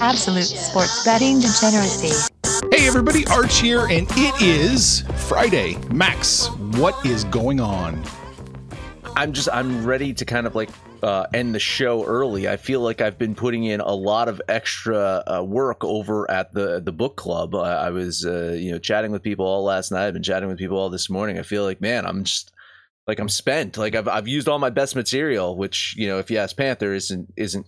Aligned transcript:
Absolute 0.00 0.44
sports 0.44 1.04
betting 1.04 1.40
degeneracy. 1.40 2.30
Hey 2.70 2.86
everybody, 2.86 3.26
Arch 3.28 3.58
here, 3.60 3.86
and 3.86 4.06
it 4.10 4.42
is 4.42 5.04
Friday. 5.26 5.76
Max, 5.90 6.50
what 6.50 7.04
is 7.06 7.24
going 7.24 7.60
on? 7.60 8.02
I'm 9.16 9.32
just 9.32 9.48
I'm 9.50 9.86
ready 9.86 10.12
to 10.12 10.24
kind 10.26 10.46
of 10.46 10.54
like 10.54 10.68
uh, 11.02 11.26
end 11.32 11.54
the 11.54 11.58
show 11.58 12.04
early. 12.04 12.46
I 12.46 12.58
feel 12.58 12.80
like 12.80 13.00
I've 13.00 13.18
been 13.18 13.34
putting 13.34 13.64
in 13.64 13.80
a 13.80 13.94
lot 13.94 14.28
of 14.28 14.42
extra 14.48 15.22
uh, 15.26 15.42
work 15.42 15.82
over 15.82 16.30
at 16.30 16.52
the 16.52 16.80
the 16.80 16.92
book 16.92 17.16
club. 17.16 17.54
Uh, 17.54 17.62
I 17.62 17.88
was 17.88 18.26
uh, 18.26 18.54
you 18.58 18.72
know 18.72 18.78
chatting 18.78 19.12
with 19.12 19.22
people 19.22 19.46
all 19.46 19.64
last 19.64 19.90
night. 19.92 20.06
I've 20.06 20.14
been 20.14 20.22
chatting 20.22 20.48
with 20.48 20.58
people 20.58 20.76
all 20.76 20.90
this 20.90 21.08
morning. 21.08 21.38
I 21.38 21.42
feel 21.42 21.64
like 21.64 21.80
man, 21.80 22.04
I'm 22.04 22.24
just 22.24 22.52
like 23.06 23.18
I'm 23.18 23.30
spent. 23.30 23.78
Like 23.78 23.94
I've 23.94 24.08
I've 24.08 24.28
used 24.28 24.46
all 24.46 24.58
my 24.58 24.70
best 24.70 24.94
material, 24.94 25.56
which 25.56 25.94
you 25.96 26.06
know 26.06 26.18
if 26.18 26.30
you 26.30 26.36
ask 26.36 26.54
Panther 26.54 26.92
isn't 26.92 27.32
isn't 27.36 27.66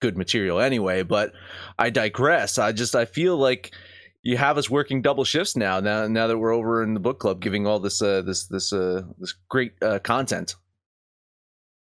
good 0.00 0.16
material 0.16 0.60
anyway. 0.60 1.02
But 1.02 1.32
I 1.78 1.90
digress. 1.90 2.58
I 2.58 2.72
just 2.72 2.94
I 2.94 3.04
feel 3.04 3.36
like 3.36 3.74
you 4.22 4.36
have 4.36 4.58
us 4.58 4.68
working 4.68 5.02
double 5.02 5.24
shifts 5.24 5.56
now. 5.56 5.80
Now 5.80 6.06
now 6.08 6.26
that 6.26 6.38
we're 6.38 6.54
over 6.54 6.82
in 6.82 6.94
the 6.94 7.00
book 7.00 7.18
club, 7.18 7.40
giving 7.40 7.66
all 7.66 7.78
this 7.78 8.02
uh, 8.02 8.22
this 8.22 8.46
this 8.46 8.72
uh, 8.72 9.02
this 9.18 9.34
great 9.48 9.72
uh, 9.82 9.98
content. 10.00 10.56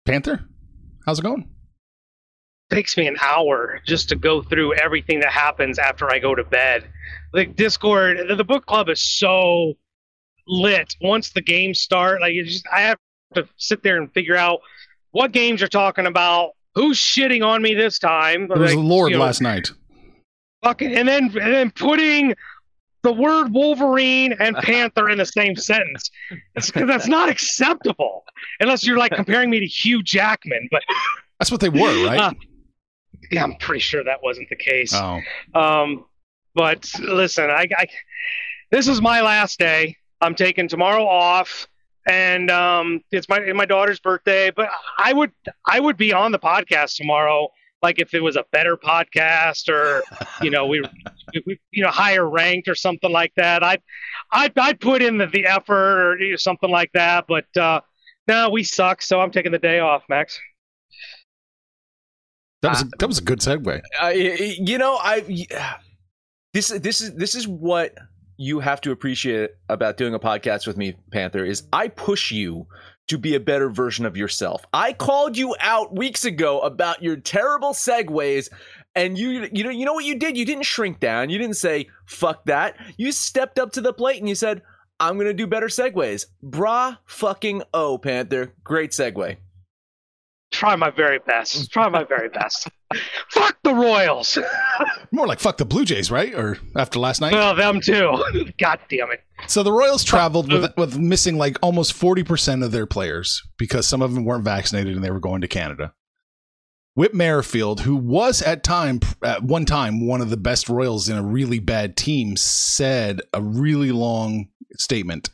Panther, 0.05 0.47
how's 1.05 1.19
it 1.19 1.23
going? 1.23 1.49
takes 2.69 2.97
me 2.97 3.07
an 3.07 3.17
hour 3.21 3.79
just 3.85 4.09
to 4.09 4.15
go 4.15 4.41
through 4.41 4.73
everything 4.75 5.19
that 5.19 5.31
happens 5.31 5.77
after 5.77 6.11
I 6.11 6.19
go 6.19 6.35
to 6.35 6.43
bed. 6.43 6.87
Like 7.33 7.55
Discord, 7.55 8.17
the, 8.27 8.35
the 8.35 8.43
book 8.43 8.65
club 8.65 8.89
is 8.89 9.01
so 9.01 9.73
lit 10.47 10.95
once 11.01 11.31
the 11.31 11.41
games 11.41 11.79
start. 11.79 12.21
Like 12.21 12.33
just, 12.45 12.65
I 12.71 12.81
have 12.81 12.97
to 13.35 13.47
sit 13.57 13.83
there 13.83 13.97
and 13.97 14.11
figure 14.13 14.35
out 14.35 14.61
what 15.11 15.31
games 15.31 15.61
you're 15.61 15.67
talking 15.67 16.05
about, 16.05 16.51
who's 16.75 16.97
shitting 16.99 17.45
on 17.45 17.61
me 17.61 17.73
this 17.73 17.97
time. 17.99 18.43
It 18.43 18.49
was 18.57 18.59
Like, 18.71 18.79
the 18.79 18.79
Lord 18.79 19.11
you 19.11 19.17
know, 19.17 19.23
last 19.23 19.41
night. 19.41 19.71
fucking, 20.63 20.93
and 20.93 21.07
then 21.07 21.23
and 21.25 21.53
then 21.53 21.71
putting 21.71 22.35
the 23.03 23.11
word 23.13 23.53
Wolverine 23.53 24.33
and 24.39 24.55
Panther 24.63 25.09
in 25.09 25.17
the 25.17 25.25
same 25.25 25.55
sentence. 25.55 26.09
It's, 26.55 26.71
'cause 26.71 26.87
that's 26.87 27.07
not 27.07 27.29
acceptable 27.29 28.23
unless 28.59 28.85
you're 28.85 28.97
like 28.97 29.11
comparing 29.13 29.49
me 29.49 29.59
to 29.59 29.65
Hugh 29.67 30.01
Jackman. 30.03 30.67
But 30.71 30.83
That's 31.39 31.51
what 31.51 31.59
they 31.61 31.69
were, 31.69 32.05
right? 32.07 32.19
Uh, 32.19 32.33
yeah, 33.31 33.43
I'm 33.43 33.55
pretty 33.57 33.81
sure 33.81 34.03
that 34.03 34.23
wasn't 34.23 34.47
the 34.49 34.55
case. 34.55 34.93
oh, 34.93 35.19
Um, 35.53 36.05
but 36.53 36.89
listen, 36.99 37.49
I, 37.49 37.67
I 37.77 37.87
this 38.71 38.87
is 38.87 39.01
my 39.01 39.21
last 39.21 39.59
day. 39.59 39.97
I'm 40.21 40.33
taking 40.33 40.67
tomorrow 40.69 41.05
off, 41.05 41.67
and 42.05 42.51
um, 42.51 43.01
it's 43.11 43.27
my 43.29 43.39
my 43.53 43.65
daughter's 43.65 43.99
birthday. 43.99 44.51
But 44.51 44.69
I 44.97 45.13
would 45.13 45.31
I 45.65 45.79
would 45.79 45.97
be 45.97 46.13
on 46.13 46.31
the 46.31 46.39
podcast 46.39 46.95
tomorrow, 46.95 47.49
like 47.81 47.99
if 47.99 48.13
it 48.13 48.21
was 48.21 48.35
a 48.35 48.45
better 48.51 48.77
podcast 48.77 49.69
or 49.69 50.03
you 50.41 50.51
know 50.51 50.65
we, 50.65 50.83
we 51.45 51.59
you 51.71 51.83
know 51.83 51.89
higher 51.89 52.27
ranked 52.27 52.67
or 52.67 52.75
something 52.75 53.11
like 53.11 53.33
that. 53.35 53.63
I'd 53.63 53.81
I'd, 54.31 54.57
I'd 54.57 54.79
put 54.79 55.01
in 55.01 55.17
the, 55.17 55.27
the 55.27 55.45
effort 55.45 55.99
or 55.99 56.19
you 56.19 56.31
know, 56.31 56.37
something 56.37 56.69
like 56.69 56.91
that. 56.93 57.25
But 57.27 57.45
uh, 57.57 57.81
no, 58.27 58.49
we 58.49 58.63
suck, 58.63 59.01
so 59.01 59.21
I'm 59.21 59.31
taking 59.31 59.51
the 59.51 59.59
day 59.59 59.79
off, 59.79 60.03
Max. 60.09 60.39
that 62.61 62.69
was 62.69 62.81
a, 62.81 62.85
that 62.99 63.07
was 63.07 63.17
a 63.19 63.23
good 63.23 63.39
segue. 63.39 63.81
I, 63.99 64.11
you 64.13 64.77
know, 64.77 64.97
I 64.99 65.45
this 66.53 66.69
this 66.69 67.01
is 67.01 67.13
this 67.15 67.35
is 67.35 67.47
what 67.47 67.93
you 68.37 68.59
have 68.59 68.81
to 68.81 68.91
appreciate 68.91 69.51
about 69.69 69.97
doing 69.97 70.13
a 70.13 70.19
podcast 70.19 70.67
with 70.67 70.77
me, 70.77 70.95
Panther. 71.11 71.45
Is 71.45 71.63
I 71.71 71.87
push 71.87 72.31
you 72.31 72.67
to 73.07 73.17
be 73.17 73.35
a 73.35 73.39
better 73.39 73.69
version 73.69 74.05
of 74.05 74.17
yourself. 74.17 74.65
I 74.73 74.93
called 74.93 75.37
you 75.37 75.55
out 75.59 75.95
weeks 75.95 76.25
ago 76.25 76.59
about 76.61 77.03
your 77.03 77.17
terrible 77.17 77.73
segues. 77.73 78.49
And 78.95 79.17
you, 79.17 79.47
you 79.51 79.63
know, 79.63 79.69
you 79.69 79.85
know 79.85 79.93
what 79.93 80.05
you 80.05 80.17
did? 80.17 80.37
You 80.37 80.45
didn't 80.45 80.63
shrink 80.63 80.99
down. 80.99 81.29
You 81.29 81.37
didn't 81.37 81.57
say 81.57 81.89
"fuck 82.05 82.45
that." 82.45 82.77
You 82.97 83.11
stepped 83.11 83.59
up 83.59 83.71
to 83.73 83.81
the 83.81 83.93
plate 83.93 84.19
and 84.19 84.29
you 84.29 84.35
said, 84.35 84.61
"I'm 84.99 85.17
gonna 85.17 85.33
do 85.33 85.47
better 85.47 85.67
segues." 85.67 86.25
Bra 86.41 86.95
fucking 87.05 87.63
oh, 87.73 87.97
Panther, 87.97 88.53
great 88.63 88.91
segue. 88.91 89.37
Try 90.51 90.75
my 90.77 90.89
very 90.89 91.19
best. 91.19 91.69
Try 91.71 91.89
my 91.89 92.05
very 92.05 92.29
best. 92.29 92.69
Fuck 93.29 93.57
the 93.63 93.73
Royals. 93.73 94.37
More 95.11 95.27
like 95.27 95.39
fuck 95.39 95.57
the 95.57 95.65
Blue 95.65 95.85
Jays, 95.85 96.11
right? 96.11 96.33
Or 96.33 96.57
after 96.75 96.99
last 96.99 97.19
night. 97.21 97.33
well, 97.33 97.55
them 97.55 97.81
too. 97.81 98.17
God 98.59 98.79
damn 98.89 99.11
it. 99.11 99.21
So 99.47 99.63
the 99.63 99.71
Royals 99.71 100.03
traveled 100.03 100.51
with 100.51 100.71
with 100.77 100.97
missing 100.97 101.37
like 101.37 101.57
almost 101.61 101.93
forty 101.93 102.23
percent 102.23 102.63
of 102.63 102.71
their 102.71 102.85
players 102.85 103.41
because 103.57 103.87
some 103.87 104.01
of 104.01 104.13
them 104.13 104.23
weren't 104.23 104.43
vaccinated 104.43 104.95
and 104.95 105.03
they 105.03 105.11
were 105.11 105.19
going 105.19 105.41
to 105.41 105.47
Canada. 105.47 105.93
Whit 106.93 107.13
Merrifield, 107.13 107.81
who 107.81 107.95
was 107.97 108.41
at 108.41 108.63
time 108.63 109.01
at 109.23 109.43
one 109.43 109.65
time 109.65 110.05
one 110.07 110.21
of 110.21 110.29
the 110.29 110.37
best 110.37 110.69
Royals 110.69 111.09
in 111.09 111.17
a 111.17 111.23
really 111.23 111.59
bad 111.59 111.97
team, 111.97 112.37
said 112.37 113.19
a 113.33 113.41
really 113.41 113.91
long 113.91 114.47
statement. 114.77 115.29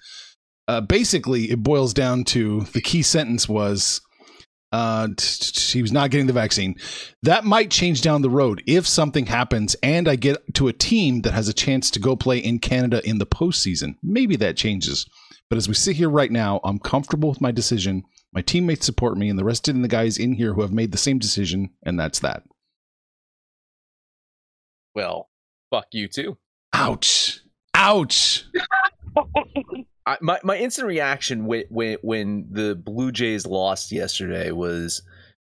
Uh, 0.67 0.81
basically, 0.81 1.51
it 1.51 1.61
boils 1.61 1.93
down 1.93 2.23
to 2.23 2.61
the 2.73 2.81
key 2.81 3.01
sentence 3.01 3.47
was 3.49 4.01
uh, 4.71 5.07
t- 5.07 5.15
t- 5.17 5.77
he 5.77 5.81
was 5.81 5.91
not 5.91 6.11
getting 6.11 6.27
the 6.27 6.33
vaccine. 6.33 6.75
That 7.23 7.43
might 7.43 7.71
change 7.71 8.01
down 8.01 8.21
the 8.21 8.29
road 8.29 8.63
if 8.65 8.87
something 8.87 9.25
happens 9.25 9.75
and 9.83 10.07
I 10.07 10.15
get 10.15 10.53
to 10.55 10.67
a 10.67 10.73
team 10.73 11.21
that 11.21 11.33
has 11.33 11.47
a 11.47 11.53
chance 11.53 11.91
to 11.91 11.99
go 11.99 12.15
play 12.15 12.37
in 12.37 12.59
Canada 12.59 13.01
in 13.07 13.17
the 13.17 13.25
postseason. 13.25 13.95
Maybe 14.01 14.35
that 14.37 14.57
changes. 14.57 15.05
But 15.49 15.57
as 15.57 15.67
we 15.67 15.73
sit 15.73 15.97
here 15.97 16.09
right 16.09 16.31
now, 16.31 16.61
I'm 16.63 16.79
comfortable 16.79 17.27
with 17.27 17.41
my 17.41 17.51
decision. 17.51 18.03
My 18.31 18.41
teammates 18.41 18.85
support 18.85 19.17
me, 19.17 19.29
and 19.29 19.37
the 19.37 19.43
rest 19.43 19.67
of 19.67 19.81
the 19.81 19.87
guys 19.89 20.17
in 20.17 20.31
here 20.31 20.53
who 20.53 20.61
have 20.61 20.71
made 20.71 20.93
the 20.93 20.97
same 20.97 21.19
decision, 21.19 21.71
and 21.83 21.99
that's 21.99 22.19
that. 22.19 22.43
Well, 24.95 25.29
fuck 25.69 25.87
you 25.91 26.07
too. 26.07 26.37
Ouch. 26.73 27.41
Ouch. 27.73 28.45
I, 30.05 30.17
my 30.21 30.39
my 30.43 30.57
instant 30.57 30.87
reaction 30.87 31.45
when 31.45 31.63
when 31.69 31.97
when 32.01 32.47
the 32.49 32.75
Blue 32.75 33.11
Jays 33.11 33.45
lost 33.45 33.91
yesterday 33.91 34.51
was, 34.51 35.03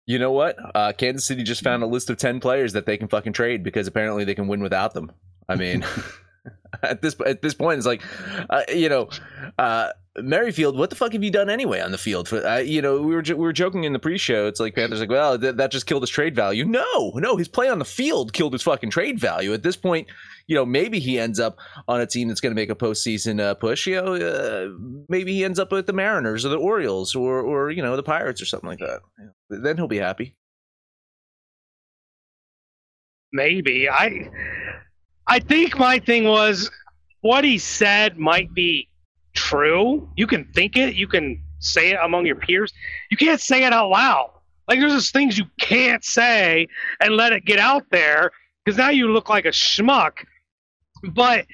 you 0.05 0.19
know 0.19 0.31
what? 0.31 0.57
Uh, 0.75 0.93
Kansas 0.93 1.25
City 1.25 1.43
just 1.43 1.63
found 1.63 1.83
a 1.83 1.87
list 1.87 2.09
of 2.09 2.17
ten 2.17 2.39
players 2.39 2.73
that 2.73 2.85
they 2.85 2.97
can 2.97 3.07
fucking 3.07 3.33
trade 3.33 3.63
because 3.63 3.87
apparently 3.87 4.23
they 4.23 4.35
can 4.35 4.47
win 4.47 4.61
without 4.61 4.93
them. 4.93 5.11
I 5.49 5.55
mean, 5.55 5.85
at 6.83 7.01
this 7.01 7.15
at 7.25 7.41
this 7.41 7.53
point, 7.53 7.77
it's 7.77 7.87
like, 7.87 8.01
uh, 8.49 8.63
you 8.73 8.89
know, 8.89 9.09
uh, 9.57 9.89
Merrifield, 10.15 10.77
what 10.77 10.91
the 10.91 10.95
fuck 10.95 11.13
have 11.13 11.23
you 11.23 11.31
done 11.31 11.49
anyway 11.49 11.79
on 11.81 11.91
the 11.91 11.97
field? 11.97 12.27
For 12.27 12.45
uh, 12.45 12.59
you 12.59 12.83
know, 12.83 13.01
we 13.01 13.15
were 13.15 13.23
we 13.23 13.33
were 13.33 13.53
joking 13.53 13.83
in 13.83 13.93
the 13.93 13.99
pre-show. 13.99 14.45
It's 14.45 14.59
like 14.59 14.75
Panthers 14.75 14.99
like, 14.99 15.09
well, 15.09 15.39
th- 15.39 15.55
that 15.55 15.71
just 15.71 15.87
killed 15.87 16.03
his 16.03 16.11
trade 16.11 16.35
value. 16.35 16.65
No, 16.65 17.13
no, 17.15 17.35
his 17.35 17.47
play 17.47 17.67
on 17.67 17.79
the 17.79 17.85
field 17.85 18.31
killed 18.31 18.53
his 18.53 18.61
fucking 18.61 18.91
trade 18.91 19.19
value. 19.19 19.53
At 19.53 19.63
this 19.63 19.75
point, 19.75 20.07
you 20.45 20.55
know, 20.55 20.67
maybe 20.67 20.99
he 20.99 21.19
ends 21.19 21.39
up 21.39 21.57
on 21.87 21.99
a 21.99 22.05
team 22.05 22.27
that's 22.27 22.41
going 22.41 22.51
to 22.51 22.55
make 22.55 22.69
a 22.69 22.75
postseason 22.75 23.39
uh, 23.39 23.55
push. 23.55 23.87
You 23.87 23.95
know, 23.95 24.13
uh, 24.13 24.67
maybe 25.09 25.33
he 25.33 25.43
ends 25.43 25.57
up 25.57 25.71
with 25.71 25.87
the 25.87 25.93
Mariners 25.93 26.45
or 26.45 26.49
the 26.49 26.57
Orioles 26.57 27.15
or 27.15 27.41
or 27.41 27.71
you 27.71 27.81
know 27.81 27.95
the 27.95 28.03
Pirates 28.03 28.39
or 28.39 28.45
something 28.45 28.69
like 28.69 28.79
that. 28.79 29.01
Then 29.49 29.77
he'll 29.77 29.87
be 29.87 29.97
happy. 29.97 30.35
Maybe. 33.31 33.89
I 33.89 34.29
I 35.25 35.39
think 35.39 35.75
my 35.79 35.97
thing 35.97 36.25
was 36.25 36.69
what 37.21 37.43
he 37.43 37.57
said 37.57 38.19
might 38.19 38.53
be 38.53 38.89
true. 39.33 40.09
You 40.15 40.27
can 40.27 40.45
think 40.53 40.77
it, 40.77 40.95
you 40.95 41.07
can 41.07 41.41
say 41.59 41.91
it 41.91 41.99
among 42.01 42.25
your 42.25 42.35
peers. 42.35 42.73
You 43.09 43.17
can't 43.17 43.39
say 43.39 43.63
it 43.65 43.73
out 43.73 43.89
loud. 43.89 44.31
Like 44.67 44.79
there's 44.79 44.93
just 44.93 45.13
things 45.13 45.37
you 45.37 45.45
can't 45.59 46.03
say 46.03 46.67
and 46.99 47.15
let 47.15 47.33
it 47.33 47.45
get 47.45 47.59
out 47.59 47.83
there 47.91 48.31
because 48.63 48.77
now 48.77 48.89
you 48.89 49.11
look 49.11 49.29
like 49.29 49.45
a 49.45 49.49
schmuck. 49.49 50.25
But 51.11 51.45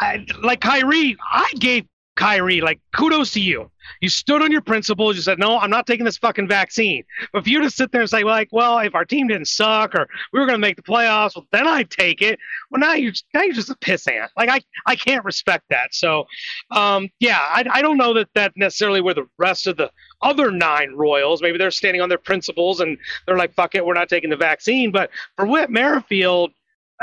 I, 0.00 0.26
like 0.42 0.60
Kyrie, 0.60 1.16
I 1.30 1.52
gave 1.58 1.86
Kyrie 2.16 2.60
like 2.60 2.80
kudos 2.94 3.32
to 3.32 3.40
you. 3.40 3.70
You 4.00 4.08
stood 4.08 4.42
on 4.42 4.52
your 4.52 4.60
principles. 4.60 5.16
You 5.16 5.22
said, 5.22 5.38
"No, 5.38 5.58
I'm 5.58 5.70
not 5.70 5.86
taking 5.86 6.04
this 6.04 6.18
fucking 6.18 6.48
vaccine." 6.48 7.04
But 7.32 7.44
for 7.44 7.50
you 7.50 7.60
to 7.62 7.70
sit 7.70 7.92
there 7.92 8.02
and 8.02 8.10
say, 8.10 8.24
like, 8.24 8.48
"Well, 8.52 8.78
if 8.78 8.94
our 8.94 9.04
team 9.04 9.28
didn't 9.28 9.48
suck 9.48 9.94
or 9.94 10.08
we 10.32 10.40
were 10.40 10.46
going 10.46 10.58
to 10.58 10.60
make 10.60 10.76
the 10.76 10.82
playoffs, 10.82 11.36
well, 11.36 11.46
then 11.52 11.66
I'd 11.66 11.90
take 11.90 12.22
it." 12.22 12.38
Well, 12.70 12.80
now 12.80 12.94
you 12.94 13.12
now 13.34 13.42
you're 13.42 13.54
just 13.54 13.70
a 13.70 13.74
pissant. 13.76 14.28
Like 14.36 14.48
I 14.48 14.60
I 14.86 14.96
can't 14.96 15.24
respect 15.24 15.64
that. 15.70 15.94
So, 15.94 16.26
um, 16.70 17.08
yeah, 17.20 17.38
I 17.40 17.64
I 17.70 17.82
don't 17.82 17.96
know 17.96 18.14
that 18.14 18.28
that 18.34 18.52
necessarily 18.56 19.00
where 19.00 19.14
the 19.14 19.28
rest 19.38 19.66
of 19.66 19.76
the 19.76 19.90
other 20.22 20.50
nine 20.50 20.92
Royals 20.94 21.42
maybe 21.42 21.58
they're 21.58 21.70
standing 21.70 22.02
on 22.02 22.08
their 22.08 22.18
principles 22.18 22.80
and 22.80 22.98
they're 23.26 23.38
like, 23.38 23.54
"Fuck 23.54 23.74
it, 23.74 23.84
we're 23.84 23.94
not 23.94 24.08
taking 24.08 24.30
the 24.30 24.36
vaccine." 24.36 24.90
But 24.90 25.10
for 25.36 25.46
Whit 25.46 25.70
Merrifield, 25.70 26.52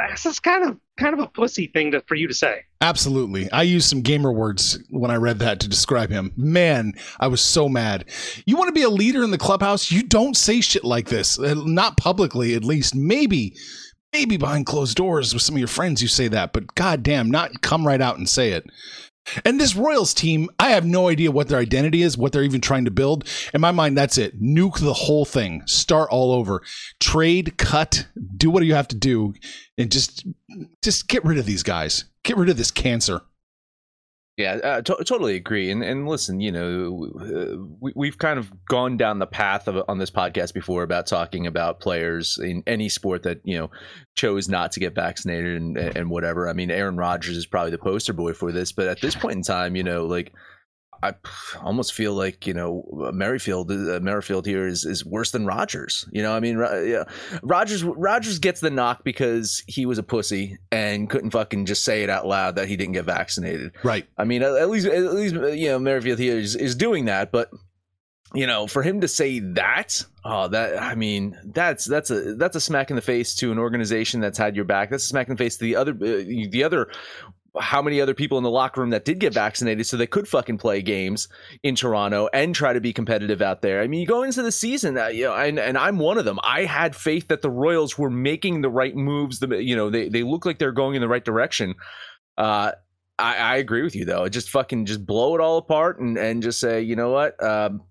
this 0.10 0.26
is 0.26 0.40
kind 0.40 0.70
of 0.70 0.78
kind 0.98 1.14
of 1.14 1.20
a 1.20 1.28
pussy 1.28 1.68
thing 1.68 1.92
to, 1.92 2.02
for 2.08 2.16
you 2.16 2.28
to 2.28 2.34
say. 2.34 2.62
Absolutely. 2.82 3.50
I 3.52 3.64
used 3.64 3.90
some 3.90 4.02
gamer 4.02 4.32
words 4.32 4.80
when 4.90 5.12
I 5.12 5.16
read 5.16 5.40
that 5.40 5.60
to 5.62 5.68
describe 5.68 6.10
him. 6.10 6.32
Man, 6.36 6.94
I 7.20 7.28
was 7.28 7.42
so 7.42 7.68
mad. 7.68 8.06
You 8.46 8.56
want 8.56 8.68
to 8.68 8.74
be 8.74 8.84
a 8.84 8.90
leader 8.90 9.24
in 9.24 9.32
the 9.32 9.38
clubhouse? 9.38 9.92
You 9.92 10.04
don't 10.04 10.38
say 10.38 10.62
shit 10.62 10.84
like 10.84 11.08
this. 11.08 11.40
Uh, 11.40 11.56
Not 11.66 11.98
publicly, 11.98 12.54
at 12.56 12.64
least. 12.64 12.96
Maybe, 12.96 13.56
maybe 14.14 14.38
behind 14.38 14.68
closed 14.68 14.96
doors 14.96 15.34
with 15.34 15.44
some 15.44 15.56
of 15.56 15.60
your 15.60 15.68
friends 15.68 16.02
you 16.02 16.08
say 16.08 16.28
that, 16.28 16.54
but 16.54 16.76
goddamn, 16.76 17.32
not 17.32 17.62
come 17.62 17.86
right 17.86 18.02
out 18.02 18.18
and 18.18 18.30
say 18.30 18.52
it. 18.52 18.66
And 19.46 19.60
this 19.60 19.76
Royals 19.76 20.14
team, 20.14 20.50
I 20.60 20.70
have 20.70 20.86
no 20.86 21.10
idea 21.10 21.32
what 21.32 21.48
their 21.48 21.60
identity 21.60 22.02
is, 22.02 22.18
what 22.18 22.32
they're 22.32 22.44
even 22.44 22.62
trying 22.62 22.86
to 22.86 22.92
build. 22.92 23.28
In 23.54 23.62
my 23.62 23.72
mind, 23.72 23.98
that's 23.98 24.18
it. 24.18 24.42
Nuke 24.42 24.80
the 24.80 24.94
whole 24.94 25.26
thing. 25.26 25.64
Start 25.66 26.10
all 26.12 26.32
over. 26.32 26.62
Trade, 27.00 27.58
cut, 27.58 28.08
do 28.36 28.50
what 28.50 28.66
you 28.66 28.74
have 28.76 28.88
to 28.90 28.96
do, 28.96 29.34
and 29.78 29.92
just 29.92 30.26
just 30.82 31.08
get 31.08 31.24
rid 31.26 31.38
of 31.38 31.46
these 31.46 31.64
guys. 31.64 32.06
Get 32.24 32.38
rid 32.38 32.50
of 32.50 32.58
this 32.58 32.72
cancer. 32.72 33.22
Yeah, 34.38 34.54
uh, 34.64 34.82
to- 34.84 35.04
totally 35.04 35.36
agree. 35.36 35.72
And 35.72 35.84
and 35.84 36.08
listen, 36.08 36.40
you 36.40 36.52
know, 36.52 37.10
uh, 37.20 37.58
we, 37.80 37.92
we've 37.96 38.20
kind 38.20 38.38
of 38.38 38.52
gone 38.66 38.96
down 38.96 39.18
the 39.18 39.26
path 39.26 39.68
of 39.68 39.84
on 39.90 39.98
this 39.98 40.12
podcast 40.12 40.54
before 40.54 40.84
about 40.84 41.08
talking 41.08 41.48
about 41.48 41.80
players 41.80 42.38
in 42.38 42.62
any 42.68 42.88
sport 42.88 43.24
that 43.24 43.42
you 43.44 43.58
know 43.58 43.72
chose 44.16 44.48
not 44.48 44.74
to 44.74 44.80
get 44.80 44.94
vaccinated 44.94 45.60
and 45.60 45.76
and 45.76 46.12
whatever. 46.12 46.48
I 46.48 46.54
mean, 46.54 46.70
Aaron 46.70 46.98
Rodgers 46.98 47.36
is 47.36 47.48
probably 47.48 47.72
the 47.72 47.80
poster 47.80 48.14
boy 48.14 48.34
for 48.34 48.52
this. 48.52 48.72
But 48.72 48.88
at 48.88 49.02
this 49.02 49.16
point 49.16 49.38
in 49.38 49.42
time, 49.42 49.76
you 49.76 49.84
know, 49.84 50.06
like 50.06 50.32
I 51.04 51.14
almost 51.62 51.94
feel 51.94 52.14
like 52.14 52.48
you 52.48 52.54
know 52.54 53.12
Merrifield 53.14 53.72
uh, 53.72 54.00
Merrifield 54.02 54.46
here 54.46 54.68
is 54.68 54.86
is 54.86 55.06
worse 55.06 55.32
than 55.32 55.46
Rodgers. 55.46 56.08
You 56.12 56.22
know, 56.22 56.34
I 56.34 56.40
mean, 56.40 56.58
yeah, 56.58 57.04
Rogers 57.44 57.84
Rodgers 57.84 58.40
gets 58.40 58.62
the 58.62 58.70
knock 58.70 59.04
because 59.04 59.64
he 59.68 59.86
was 59.86 59.98
a 59.98 60.04
pussy 60.04 60.58
and 60.72 61.10
couldn't 61.10 61.32
fucking 61.32 61.66
just 61.66 61.84
say 61.84 62.04
it 62.04 62.10
out 62.10 62.28
loud 62.28 62.56
that 62.56 62.68
he 62.68 62.76
didn't 62.76 62.94
get 62.94 63.06
vaccinated. 63.06 63.74
Right. 63.84 64.08
I 64.18 64.24
mean, 64.24 64.42
at, 64.42 64.56
at 64.56 64.70
least 64.70 64.88
at 64.88 65.14
least 65.14 65.36
you 65.36 65.70
know 65.70 65.80
Merrifield 65.80 66.20
here 66.20 66.38
is, 66.38 66.56
is 66.56 66.76
doing 66.76 67.06
that, 67.06 67.32
but 67.32 67.50
you 68.34 68.46
know, 68.46 68.68
for 68.68 68.84
him 68.84 69.02
to 69.02 69.08
say 69.08 69.40
that, 69.40 70.04
oh, 70.26 70.50
that 70.50 70.82
I 70.82 70.96
mean, 70.96 71.38
that's 71.46 71.86
that's 71.86 72.12
a 72.12 72.36
that's 72.36 72.56
a 72.56 72.62
smack 72.62 72.90
in 72.90 72.96
the 72.96 73.02
face 73.02 73.36
to 73.36 73.52
an 73.52 73.58
organization 73.58 74.20
that's 74.20 74.38
had 74.38 74.56
your 74.56 74.66
back. 74.66 74.90
That's 74.90 75.06
a 75.06 75.08
smack 75.08 75.28
in 75.28 75.36
the 75.36 75.44
face 75.44 75.58
to 75.58 75.64
the 75.64 75.76
other 75.78 75.92
uh, 75.92 76.24
the 76.52 76.64
other 76.64 76.90
how 77.60 77.82
many 77.82 78.00
other 78.02 78.14
people 78.14 78.38
in 78.38 78.44
the 78.44 78.50
locker 78.50 78.82
room 78.82 78.92
that 78.92 79.06
did 79.06 79.20
get 79.20 79.34
vaccinated 79.34 79.86
so 79.86 79.98
they 79.98 80.08
could 80.08 80.28
fucking 80.28 80.58
play 80.58 80.82
games 80.82 81.28
in 81.64 81.76
Toronto 81.76 82.30
and 82.34 82.54
try 82.54 82.74
to 82.74 82.82
be 82.82 82.94
competitive 82.94 83.42
out 83.42 83.62
there. 83.62 83.82
I 83.82 83.88
mean, 83.88 84.02
you 84.02 84.08
go 84.08 84.24
into 84.24 84.42
the 84.42 84.52
season, 84.52 84.98
uh, 84.98 85.08
you 85.08 85.26
know, 85.26 85.36
and, 85.36 85.60
and 85.60 85.78
I'm 85.78 86.00
one 86.00 86.18
of 86.18 86.26
them. 86.26 86.40
I 86.44 86.66
had 86.66 86.96
faith 86.96 87.28
that 87.30 87.42
the 87.42 87.50
Royals 87.50 87.98
were 87.98 88.10
making 88.10 88.62
the 88.62 88.70
right 88.70 88.96
moves. 88.96 89.40
The 89.40 89.48
you 89.64 89.76
know 89.76 89.90
they 89.90 90.10
they 90.10 90.24
look 90.24 90.46
like 90.46 90.60
they're 90.60 90.72
going 90.72 90.96
in 90.96 91.02
the 91.02 91.08
right 91.08 91.24
direction. 91.24 91.76
Uh, 92.38 92.72
I, 93.20 93.36
I 93.36 93.56
agree 93.58 93.84
with 93.84 93.96
you 93.96 94.06
though. 94.06 94.30
Just 94.30 94.50
fucking 94.50 94.86
just 94.86 95.06
blow 95.06 95.36
it 95.36 95.42
all 95.42 95.58
apart 95.58 96.00
and 96.00 96.18
and 96.18 96.44
just 96.44 96.60
say, 96.60 96.82
you 96.82 96.96
know 96.96 97.12
what. 97.12 97.42
Um, 97.44 97.82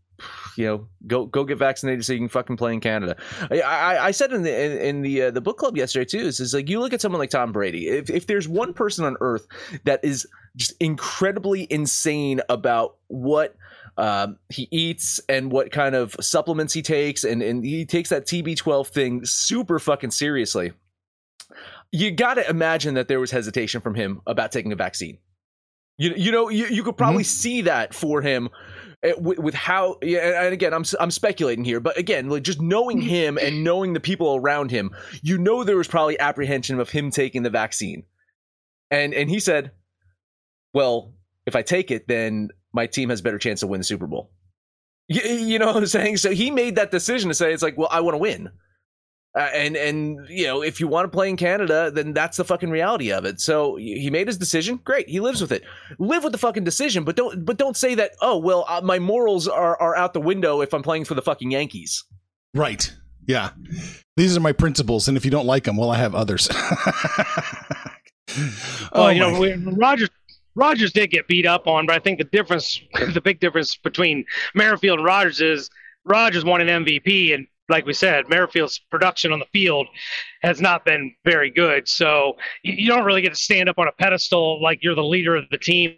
you 0.57 0.67
know, 0.67 0.89
go 1.07 1.27
go 1.27 1.45
get 1.45 1.59
vaccinated 1.59 2.05
so 2.05 2.13
you 2.13 2.19
can 2.19 2.29
fucking 2.29 2.57
play 2.57 2.73
in 2.73 2.81
Canada. 2.81 3.17
I, 3.51 3.61
I, 3.61 4.07
I 4.07 4.11
said 4.11 4.33
in 4.33 4.43
the 4.43 4.65
in, 4.65 4.73
in 4.79 5.03
the 5.03 5.23
uh, 5.23 5.31
the 5.31 5.41
book 5.41 5.59
club 5.59 5.77
yesterday 5.77 6.05
too. 6.05 6.27
Is, 6.27 6.41
is 6.41 6.55
like 6.55 6.69
you 6.69 6.81
look 6.81 6.93
at 6.93 7.01
someone 7.01 7.19
like 7.19 7.31
Tom 7.31 7.53
Brady. 7.53 7.89
If 7.89 8.11
if 8.11 8.27
there's 8.27 8.49
one 8.49 8.73
person 8.73 9.05
on 9.05 9.17
earth 9.21 9.47
that 9.85 10.05
is 10.05 10.27
just 10.57 10.75
incredibly 10.81 11.67
insane 11.71 12.41
about 12.49 12.97
what 13.09 13.57
um, 13.99 14.39
he 14.49 14.69
eats 14.71 15.21
and 15.29 15.51
what 15.51 15.71
kind 15.71 15.95
of 15.95 16.17
supplements 16.21 16.73
he 16.73 16.83
takes, 16.83 17.25
and 17.25 17.43
and 17.43 17.65
he 17.65 17.85
takes 17.85 18.11
that 18.11 18.27
TB12 18.27 18.87
thing 18.89 19.25
super 19.25 19.79
fucking 19.79 20.11
seriously. 20.11 20.73
You 21.93 22.11
got 22.11 22.35
to 22.35 22.49
imagine 22.49 22.95
that 22.95 23.09
there 23.09 23.21
was 23.21 23.31
hesitation 23.31 23.81
from 23.81 23.95
him 23.95 24.21
about 24.27 24.53
taking 24.53 24.73
a 24.73 24.77
vaccine. 24.77 25.19
You, 25.99 26.13
you 26.17 26.33
know 26.33 26.51
you, 26.51 26.67
you 26.67 26.83
could 26.83 26.97
probably 26.97 27.23
mm-hmm. 27.23 27.41
see 27.41 27.61
that 27.63 27.95
for 27.95 28.21
him 28.21 28.51
Eh, 29.03 29.13
with, 29.19 29.39
with 29.39 29.55
how 29.55 29.99
yeah, 30.03 30.45
and 30.45 30.55
again 30.55 30.73
I'm 30.73 30.85
I'm 30.99 31.11
speculating 31.11 31.65
here, 31.65 31.81
but 31.81 31.99
again, 31.99 32.31
like 32.31 32.43
just 32.43 32.61
knowing 32.61 32.99
mm-hmm. 32.99 33.09
him 33.09 33.39
and 33.39 33.63
knowing 33.63 33.93
the 33.93 34.01
people 34.01 34.37
around 34.37 34.71
him, 34.71 34.91
you 35.23 35.39
know 35.39 35.65
there 35.65 35.77
was 35.77 35.89
probably 35.89 36.19
apprehension 36.19 36.81
of 36.81 36.91
him 36.91 37.11
taking 37.11 37.43
the 37.43 37.51
vaccine. 37.51 38.05
And 38.91 39.13
and 39.13 39.29
he 39.29 39.39
said, 39.39 39.73
"Well, 40.73 41.13
if 41.45 41.55
I 41.55 41.63
take 41.63 41.91
it, 41.91 42.09
then 42.09 42.51
my 42.73 42.87
team 42.87 43.11
has 43.11 43.21
better 43.21 43.39
chance 43.39 43.61
to 43.61 43.67
win 43.67 43.81
the 43.81 43.85
Super 43.85 44.07
Bowl." 44.07 44.31
You, 45.09 45.23
you 45.23 45.59
know 45.59 45.67
what 45.67 45.77
I'm 45.77 45.87
saying? 45.87 46.17
So 46.17 46.31
he 46.31 46.51
made 46.51 46.77
that 46.77 46.91
decision 46.91 47.29
to 47.29 47.35
say 47.35 47.53
it's 47.53 47.63
like, 47.63 47.77
"Well, 47.77 47.89
I 47.91 48.01
want 48.01 48.15
to 48.15 48.19
win." 48.19 48.51
Uh, 49.37 49.51
and 49.53 49.77
and 49.77 50.27
you 50.31 50.47
know 50.47 50.63
if 50.63 50.81
you 50.81 50.89
want 50.89 51.05
to 51.05 51.11
play 51.15 51.29
in 51.29 51.37
Canada, 51.37 51.91
then 51.91 52.15
that's 52.15 52.39
the 52.39 52.45
fucking 52.45 52.71
reality 52.71 53.13
of 53.13 53.27
it. 53.27 53.39
So 53.39 53.77
he 53.77 54.09
made 54.09 54.27
his 54.29 54.39
decision. 54.39 54.81
Great, 54.83 55.09
he 55.09 55.21
lives 55.21 55.43
with 55.43 55.53
it. 55.53 55.63
Live 55.99 56.25
with 56.25 56.33
the 56.33 56.39
fucking 56.39 56.65
decision, 56.65 57.05
but 57.05 57.17
don't 57.17 57.45
but 57.45 57.59
don't 57.59 57.77
say 57.77 57.95
that. 57.97 58.13
Oh 58.23 58.39
well, 58.39 58.65
uh, 58.67 58.81
my 58.83 58.99
morals 58.99 59.47
are 59.47 59.79
are 59.79 59.95
out 59.95 60.15
the 60.15 60.21
window 60.21 60.63
if 60.63 60.73
I'm 60.73 60.83
playing 60.83 61.05
for 61.05 61.15
the 61.15 61.21
fucking 61.21 61.51
Yankees. 61.51 62.03
Right. 62.55 62.91
Yeah. 63.27 63.51
These 64.17 64.37
are 64.37 64.41
my 64.41 64.53
principles, 64.53 65.07
and 65.09 65.17
if 65.19 65.25
you 65.25 65.31
don't 65.31 65.47
like 65.47 65.65
them, 65.65 65.77
well, 65.77 65.91
I 65.91 65.99
have 65.99 66.15
others. 66.15 66.49
oh, 68.93 69.09
you 69.09 69.21
know, 69.21 69.73
Rodgers 69.73 70.09
Rodgers 70.55 70.93
did 70.93 71.11
get 71.11 71.29
beat 71.29 71.45
up 71.45 71.67
on, 71.67 71.87
but 71.87 71.95
I 71.95 71.99
think 71.99 72.19
the 72.19 72.25
difference, 72.25 72.81
the 73.13 73.21
big 73.21 73.41
difference 73.41 73.77
between 73.77 74.25
Merrifield 74.55 74.99
and 74.99 75.05
Rodgers 75.05 75.43
is 75.43 75.69
Rodgers 76.05 76.45
won 76.45 76.63
an 76.63 76.85
MVP 76.85 77.35
and 77.35 77.47
like 77.69 77.87
we 77.87 77.93
said, 77.93 78.29
Merrifield's 78.29 78.81
production 78.91 79.33
on 79.33 79.39
the 79.39 79.47
field 79.47 79.89
has 80.43 80.61
not 80.61 80.85
been 80.85 81.15
very 81.25 81.51
good. 81.51 81.89
So 81.89 82.37
you 82.63 82.89
don't 82.89 83.05
really 83.05 83.23
get 83.23 83.31
to 83.31 83.41
stand 83.41 83.69
up 83.69 83.79
on 83.79 83.89
a 83.89 83.93
pedestal 83.93 84.63
like 84.63 84.83
you're 84.83 84.95
the 84.95 85.05
leader 85.05 85.37
of 85.37 85.45
the 85.51 85.59
team 85.59 85.97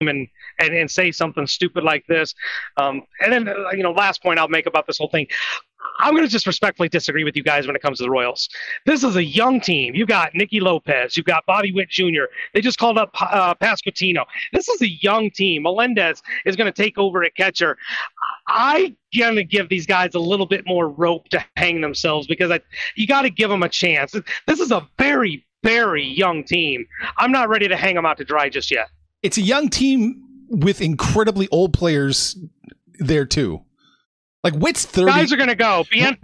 and 0.00 0.28
and, 0.58 0.74
and 0.74 0.90
say 0.90 1.10
something 1.10 1.46
stupid 1.46 1.84
like 1.84 2.04
this. 2.06 2.34
Um, 2.76 3.02
and 3.20 3.32
then 3.32 3.48
uh, 3.48 3.70
you 3.70 3.82
know, 3.82 3.92
last 3.92 4.22
point 4.22 4.38
I'll 4.38 4.48
make 4.48 4.66
about 4.66 4.86
this 4.86 4.98
whole 4.98 5.08
thing. 5.08 5.26
I'm 5.98 6.12
going 6.12 6.24
to 6.24 6.30
just 6.30 6.46
respectfully 6.46 6.88
disagree 6.88 7.24
with 7.24 7.36
you 7.36 7.42
guys 7.42 7.66
when 7.66 7.76
it 7.76 7.82
comes 7.82 7.98
to 7.98 8.04
the 8.04 8.10
Royals. 8.10 8.48
This 8.84 9.02
is 9.04 9.16
a 9.16 9.24
young 9.24 9.60
team. 9.60 9.94
You've 9.94 10.08
got 10.08 10.34
Nicky 10.34 10.60
Lopez. 10.60 11.16
You've 11.16 11.26
got 11.26 11.46
Bobby 11.46 11.72
Witt 11.72 11.88
Jr. 11.88 12.24
They 12.54 12.60
just 12.60 12.78
called 12.78 12.98
up 12.98 13.10
uh. 13.20 13.54
This 13.60 14.68
is 14.68 14.82
a 14.82 14.90
young 15.02 15.30
team. 15.30 15.62
Melendez 15.62 16.22
is 16.44 16.56
going 16.56 16.70
to 16.70 16.82
take 16.82 16.98
over 16.98 17.24
at 17.24 17.34
catcher. 17.34 17.78
I'm 18.48 18.96
going 19.18 19.36
to 19.36 19.44
give 19.44 19.68
these 19.68 19.86
guys 19.86 20.14
a 20.14 20.18
little 20.18 20.46
bit 20.46 20.64
more 20.66 20.88
rope 20.88 21.28
to 21.30 21.44
hang 21.56 21.80
themselves 21.80 22.26
because 22.26 22.50
I, 22.50 22.60
you 22.94 23.06
got 23.06 23.22
to 23.22 23.30
give 23.30 23.50
them 23.50 23.62
a 23.62 23.68
chance. 23.68 24.14
This 24.46 24.60
is 24.60 24.70
a 24.70 24.86
very, 24.98 25.44
very 25.62 26.04
young 26.04 26.44
team. 26.44 26.86
I'm 27.16 27.32
not 27.32 27.48
ready 27.48 27.68
to 27.68 27.76
hang 27.76 27.94
them 27.94 28.06
out 28.06 28.18
to 28.18 28.24
dry 28.24 28.48
just 28.48 28.70
yet. 28.70 28.88
It's 29.22 29.38
a 29.38 29.42
young 29.42 29.68
team 29.68 30.22
with 30.48 30.80
incredibly 30.80 31.48
old 31.48 31.72
players 31.72 32.36
there 32.98 33.24
too. 33.24 33.62
Like 34.44 34.54
Witt's 34.54 34.84
thirty. 34.84 35.10
Guys 35.10 35.32
are 35.32 35.36
going 35.36 35.48
to 35.48 35.56
go. 35.56 35.84
Bien, 35.90 36.16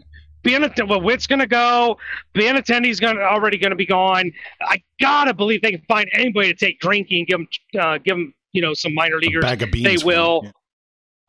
Bien, 0.42 0.62
well, 0.88 1.00
Witt's 1.00 1.26
going 1.26 1.38
to 1.40 1.46
go. 1.46 1.98
Benintendi's 2.34 2.98
gonna 3.00 3.20
already 3.20 3.58
going 3.58 3.70
to 3.70 3.76
be 3.76 3.86
gone. 3.86 4.32
I 4.60 4.82
gotta 5.00 5.34
believe 5.34 5.62
they 5.62 5.70
can 5.72 5.82
find 5.88 6.08
anybody 6.14 6.52
to 6.52 6.54
take 6.54 6.80
drinking, 6.80 7.26
give 7.26 7.38
them, 7.38 7.48
uh, 7.80 7.98
give 7.98 8.16
them, 8.16 8.34
you 8.52 8.60
know, 8.60 8.74
some 8.74 8.94
minor 8.94 9.18
leaguers. 9.18 9.42
they 9.84 9.96
will. 10.04 10.42
Yeah. 10.44 10.50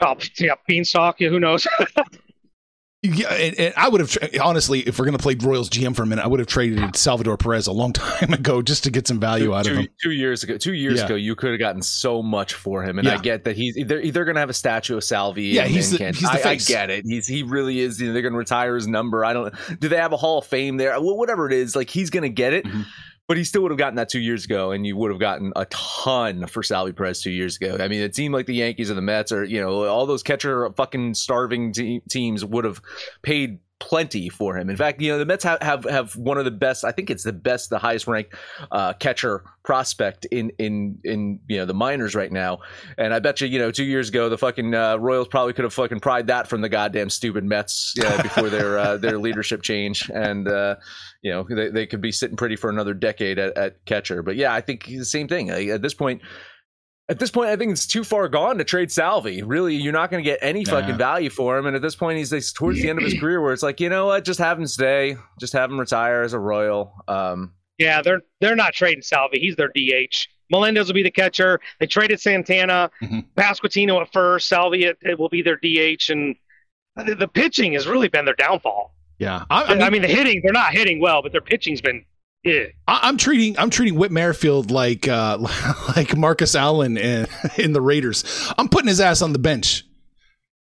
Oh, 0.01 0.15
yeah, 0.37 0.55
beanstalk. 0.67 1.19
Yeah, 1.19 1.29
who 1.29 1.39
knows? 1.39 1.67
Yeah, 3.05 3.33
and, 3.33 3.59
and 3.59 3.73
I 3.75 3.89
would 3.89 3.99
have 3.99 4.09
tra- 4.09 4.29
honestly, 4.41 4.79
if 4.79 4.97
we're 4.97 5.03
gonna 5.03 5.17
play 5.17 5.35
Royals 5.35 5.69
GM 5.69 5.93
for 5.93 6.03
a 6.03 6.05
minute, 6.05 6.23
I 6.23 6.27
would 6.29 6.39
have 6.39 6.47
traded 6.47 6.95
Salvador 6.95 7.35
Perez 7.35 7.67
a 7.67 7.73
long 7.73 7.91
time 7.93 8.31
ago 8.31 8.61
just 8.61 8.85
to 8.85 8.91
get 8.91 9.09
some 9.09 9.19
value 9.19 9.47
two, 9.47 9.55
out 9.55 9.65
two, 9.65 9.71
of 9.71 9.77
him. 9.79 9.87
Two 10.01 10.11
years 10.11 10.41
ago, 10.41 10.57
two 10.57 10.71
years 10.71 10.99
yeah. 10.99 11.05
ago, 11.07 11.15
you 11.15 11.35
could 11.35 11.51
have 11.51 11.59
gotten 11.59 11.81
so 11.81 12.23
much 12.23 12.53
for 12.53 12.81
him, 12.81 12.99
and 12.99 13.05
yeah. 13.05 13.15
I 13.15 13.17
get 13.17 13.43
that 13.43 13.57
he's 13.57 13.75
they're 13.87 13.99
either 13.99 14.23
gonna 14.23 14.39
have 14.39 14.49
a 14.49 14.53
statue 14.53 14.95
of 14.95 15.03
Salvy. 15.03 15.47
Yeah, 15.47 15.65
he's, 15.65 15.91
the, 15.91 15.97
he's 15.97 16.21
the 16.21 16.47
I, 16.47 16.51
I, 16.51 16.55
get 16.55 16.89
it. 16.89 17.03
He's 17.05 17.27
he 17.27 17.43
really 17.43 17.81
is. 17.81 17.99
You 17.99 18.07
know, 18.07 18.13
they're 18.13 18.21
gonna 18.21 18.37
retire 18.37 18.73
his 18.75 18.87
number. 18.87 19.25
I 19.25 19.33
don't. 19.33 19.53
Do 19.81 19.89
they 19.89 19.97
have 19.97 20.13
a 20.13 20.17
Hall 20.17 20.37
of 20.37 20.45
Fame 20.45 20.77
there? 20.77 20.95
Whatever 20.97 21.45
it 21.45 21.51
is, 21.53 21.75
like 21.75 21.89
he's 21.89 22.09
gonna 22.09 22.29
get 22.29 22.53
it. 22.53 22.63
Mm-hmm 22.63 22.83
but 23.27 23.37
he 23.37 23.43
still 23.43 23.61
would 23.61 23.71
have 23.71 23.77
gotten 23.77 23.95
that 23.95 24.09
two 24.09 24.19
years 24.19 24.45
ago, 24.45 24.71
and 24.71 24.85
you 24.85 24.97
would 24.97 25.11
have 25.11 25.19
gotten 25.19 25.53
a 25.55 25.65
ton 25.65 26.45
for 26.47 26.61
Salvy 26.61 26.91
Perez 26.91 27.21
two 27.21 27.31
years 27.31 27.55
ago. 27.57 27.77
I 27.79 27.87
mean, 27.87 28.01
it 28.01 28.15
seemed 28.15 28.33
like 28.33 28.45
the 28.45 28.55
Yankees 28.55 28.89
and 28.89 28.97
the 28.97 29.01
Mets 29.01 29.31
or 29.31 29.43
you 29.43 29.61
know 29.61 29.85
all 29.85 30.05
those 30.05 30.23
catcher 30.23 30.69
fucking 30.71 31.13
starving 31.13 31.71
te- 31.71 32.01
teams 32.09 32.43
would 32.43 32.65
have 32.65 32.81
paid 33.21 33.59
plenty 33.83 34.29
for 34.29 34.57
him. 34.57 34.69
In 34.69 34.77
fact, 34.77 35.01
you 35.01 35.11
know 35.11 35.19
the 35.19 35.25
Mets 35.25 35.43
have, 35.43 35.61
have 35.61 35.83
have 35.83 36.15
one 36.15 36.37
of 36.37 36.45
the 36.45 36.51
best. 36.51 36.85
I 36.85 36.93
think 36.93 37.09
it's 37.09 37.23
the 37.23 37.33
best, 37.33 37.69
the 37.69 37.77
highest 37.77 38.07
ranked 38.07 38.33
uh, 38.71 38.93
catcher 38.93 39.43
prospect 39.63 40.23
in 40.25 40.51
in 40.57 40.97
in 41.03 41.41
you 41.49 41.57
know 41.57 41.65
the 41.65 41.73
minors 41.73 42.15
right 42.15 42.31
now. 42.31 42.59
And 42.97 43.13
I 43.13 43.19
bet 43.19 43.41
you 43.41 43.47
you 43.47 43.59
know 43.59 43.71
two 43.71 43.83
years 43.83 44.07
ago 44.07 44.29
the 44.29 44.37
fucking 44.37 44.73
uh, 44.73 44.95
Royals 44.97 45.27
probably 45.27 45.51
could 45.51 45.65
have 45.65 45.73
fucking 45.73 45.99
pried 45.99 46.27
that 46.27 46.47
from 46.47 46.61
the 46.61 46.69
goddamn 46.69 47.09
stupid 47.09 47.43
Mets 47.43 47.93
uh, 48.01 48.21
before 48.23 48.49
their 48.49 48.77
uh, 48.77 48.97
their 48.97 49.19
leadership 49.19 49.63
change. 49.63 50.09
And 50.09 50.47
uh, 50.47 50.77
you 51.21 51.31
know 51.31 51.45
they, 51.49 51.69
they 51.69 51.85
could 51.85 52.01
be 52.01 52.13
sitting 52.13 52.37
pretty 52.37 52.55
for 52.55 52.69
another 52.69 52.93
decade 52.93 53.37
at, 53.37 53.57
at 53.57 53.83
catcher. 53.85 54.23
But 54.23 54.37
yeah, 54.37 54.53
I 54.53 54.61
think 54.61 54.85
the 54.85 55.03
same 55.03 55.27
thing 55.27 55.49
at 55.49 55.81
this 55.81 55.93
point 55.93 56.21
at 57.09 57.19
this 57.19 57.31
point, 57.31 57.49
I 57.49 57.55
think 57.55 57.71
it's 57.71 57.85
too 57.85 58.03
far 58.03 58.29
gone 58.29 58.57
to 58.57 58.63
trade 58.63 58.91
Salvy. 58.91 59.43
Really, 59.43 59.75
you're 59.75 59.93
not 59.93 60.09
going 60.09 60.23
to 60.23 60.29
get 60.29 60.39
any 60.41 60.63
nah. 60.63 60.71
fucking 60.71 60.97
value 60.97 61.29
for 61.29 61.57
him. 61.57 61.65
And 61.65 61.75
at 61.75 61.81
this 61.81 61.95
point, 61.95 62.17
he's, 62.17 62.31
he's 62.31 62.53
towards 62.53 62.81
the 62.81 62.89
end 62.89 62.99
of 62.99 63.05
his 63.05 63.13
career, 63.19 63.41
where 63.41 63.51
it's 63.51 63.63
like, 63.63 63.79
you 63.79 63.89
know 63.89 64.07
what, 64.07 64.23
just 64.23 64.39
have 64.39 64.57
him 64.57 64.67
stay, 64.67 65.17
just 65.39 65.53
have 65.53 65.69
him 65.69 65.79
retire 65.79 66.21
as 66.21 66.33
a 66.33 66.39
Royal. 66.39 66.93
Um, 67.07 67.53
yeah, 67.77 68.01
they're 68.01 68.21
they're 68.39 68.55
not 68.55 68.73
trading 68.73 69.01
Salvy. 69.01 69.39
He's 69.39 69.55
their 69.55 69.69
DH. 69.69 70.27
Melendez 70.49 70.87
will 70.87 70.93
be 70.93 71.03
the 71.03 71.11
catcher. 71.11 71.59
They 71.79 71.87
traded 71.87 72.21
Santana, 72.21 72.91
mm-hmm. 73.01 73.19
Pasquantino 73.35 73.99
at 74.01 74.13
first. 74.13 74.47
Salvy 74.47 74.85
it, 74.85 74.97
it, 75.01 75.17
will 75.17 75.29
be 75.29 75.41
their 75.41 75.57
DH, 75.57 76.09
and 76.09 76.35
the, 76.95 77.15
the, 77.15 77.27
pitching 77.27 77.73
has 77.73 77.87
really 77.87 78.07
been 78.07 78.25
their 78.25 78.35
downfall. 78.35 78.93
Yeah, 79.17 79.45
I, 79.49 79.63
I, 79.63 79.73
mean, 79.73 79.81
I 79.81 79.89
mean 79.89 80.01
the 80.03 80.07
hitting 80.07 80.41
they're 80.43 80.53
not 80.53 80.73
hitting 80.73 80.99
well, 80.99 81.21
but 81.21 81.31
their 81.31 81.41
pitching's 81.41 81.81
been 81.81 82.05
Yeah. 82.43 82.65
I, 82.87 83.07
am 83.09 83.17
treating 83.17 83.57
I'm 83.57 83.69
treating 83.69 83.95
Whit 83.95 84.11
Merrifield 84.11 84.69
like 84.69 85.07
uh, 85.07 85.37
like 85.95 86.15
Marcus 86.15 86.55
Allen 86.55 86.97
in, 86.97 87.27
in 87.57 87.73
the 87.73 87.81
Raiders. 87.81 88.23
I'm 88.57 88.69
putting 88.69 88.87
his 88.87 88.99
ass 88.99 89.21
on 89.21 89.33
the 89.33 89.39
bench. 89.39 89.85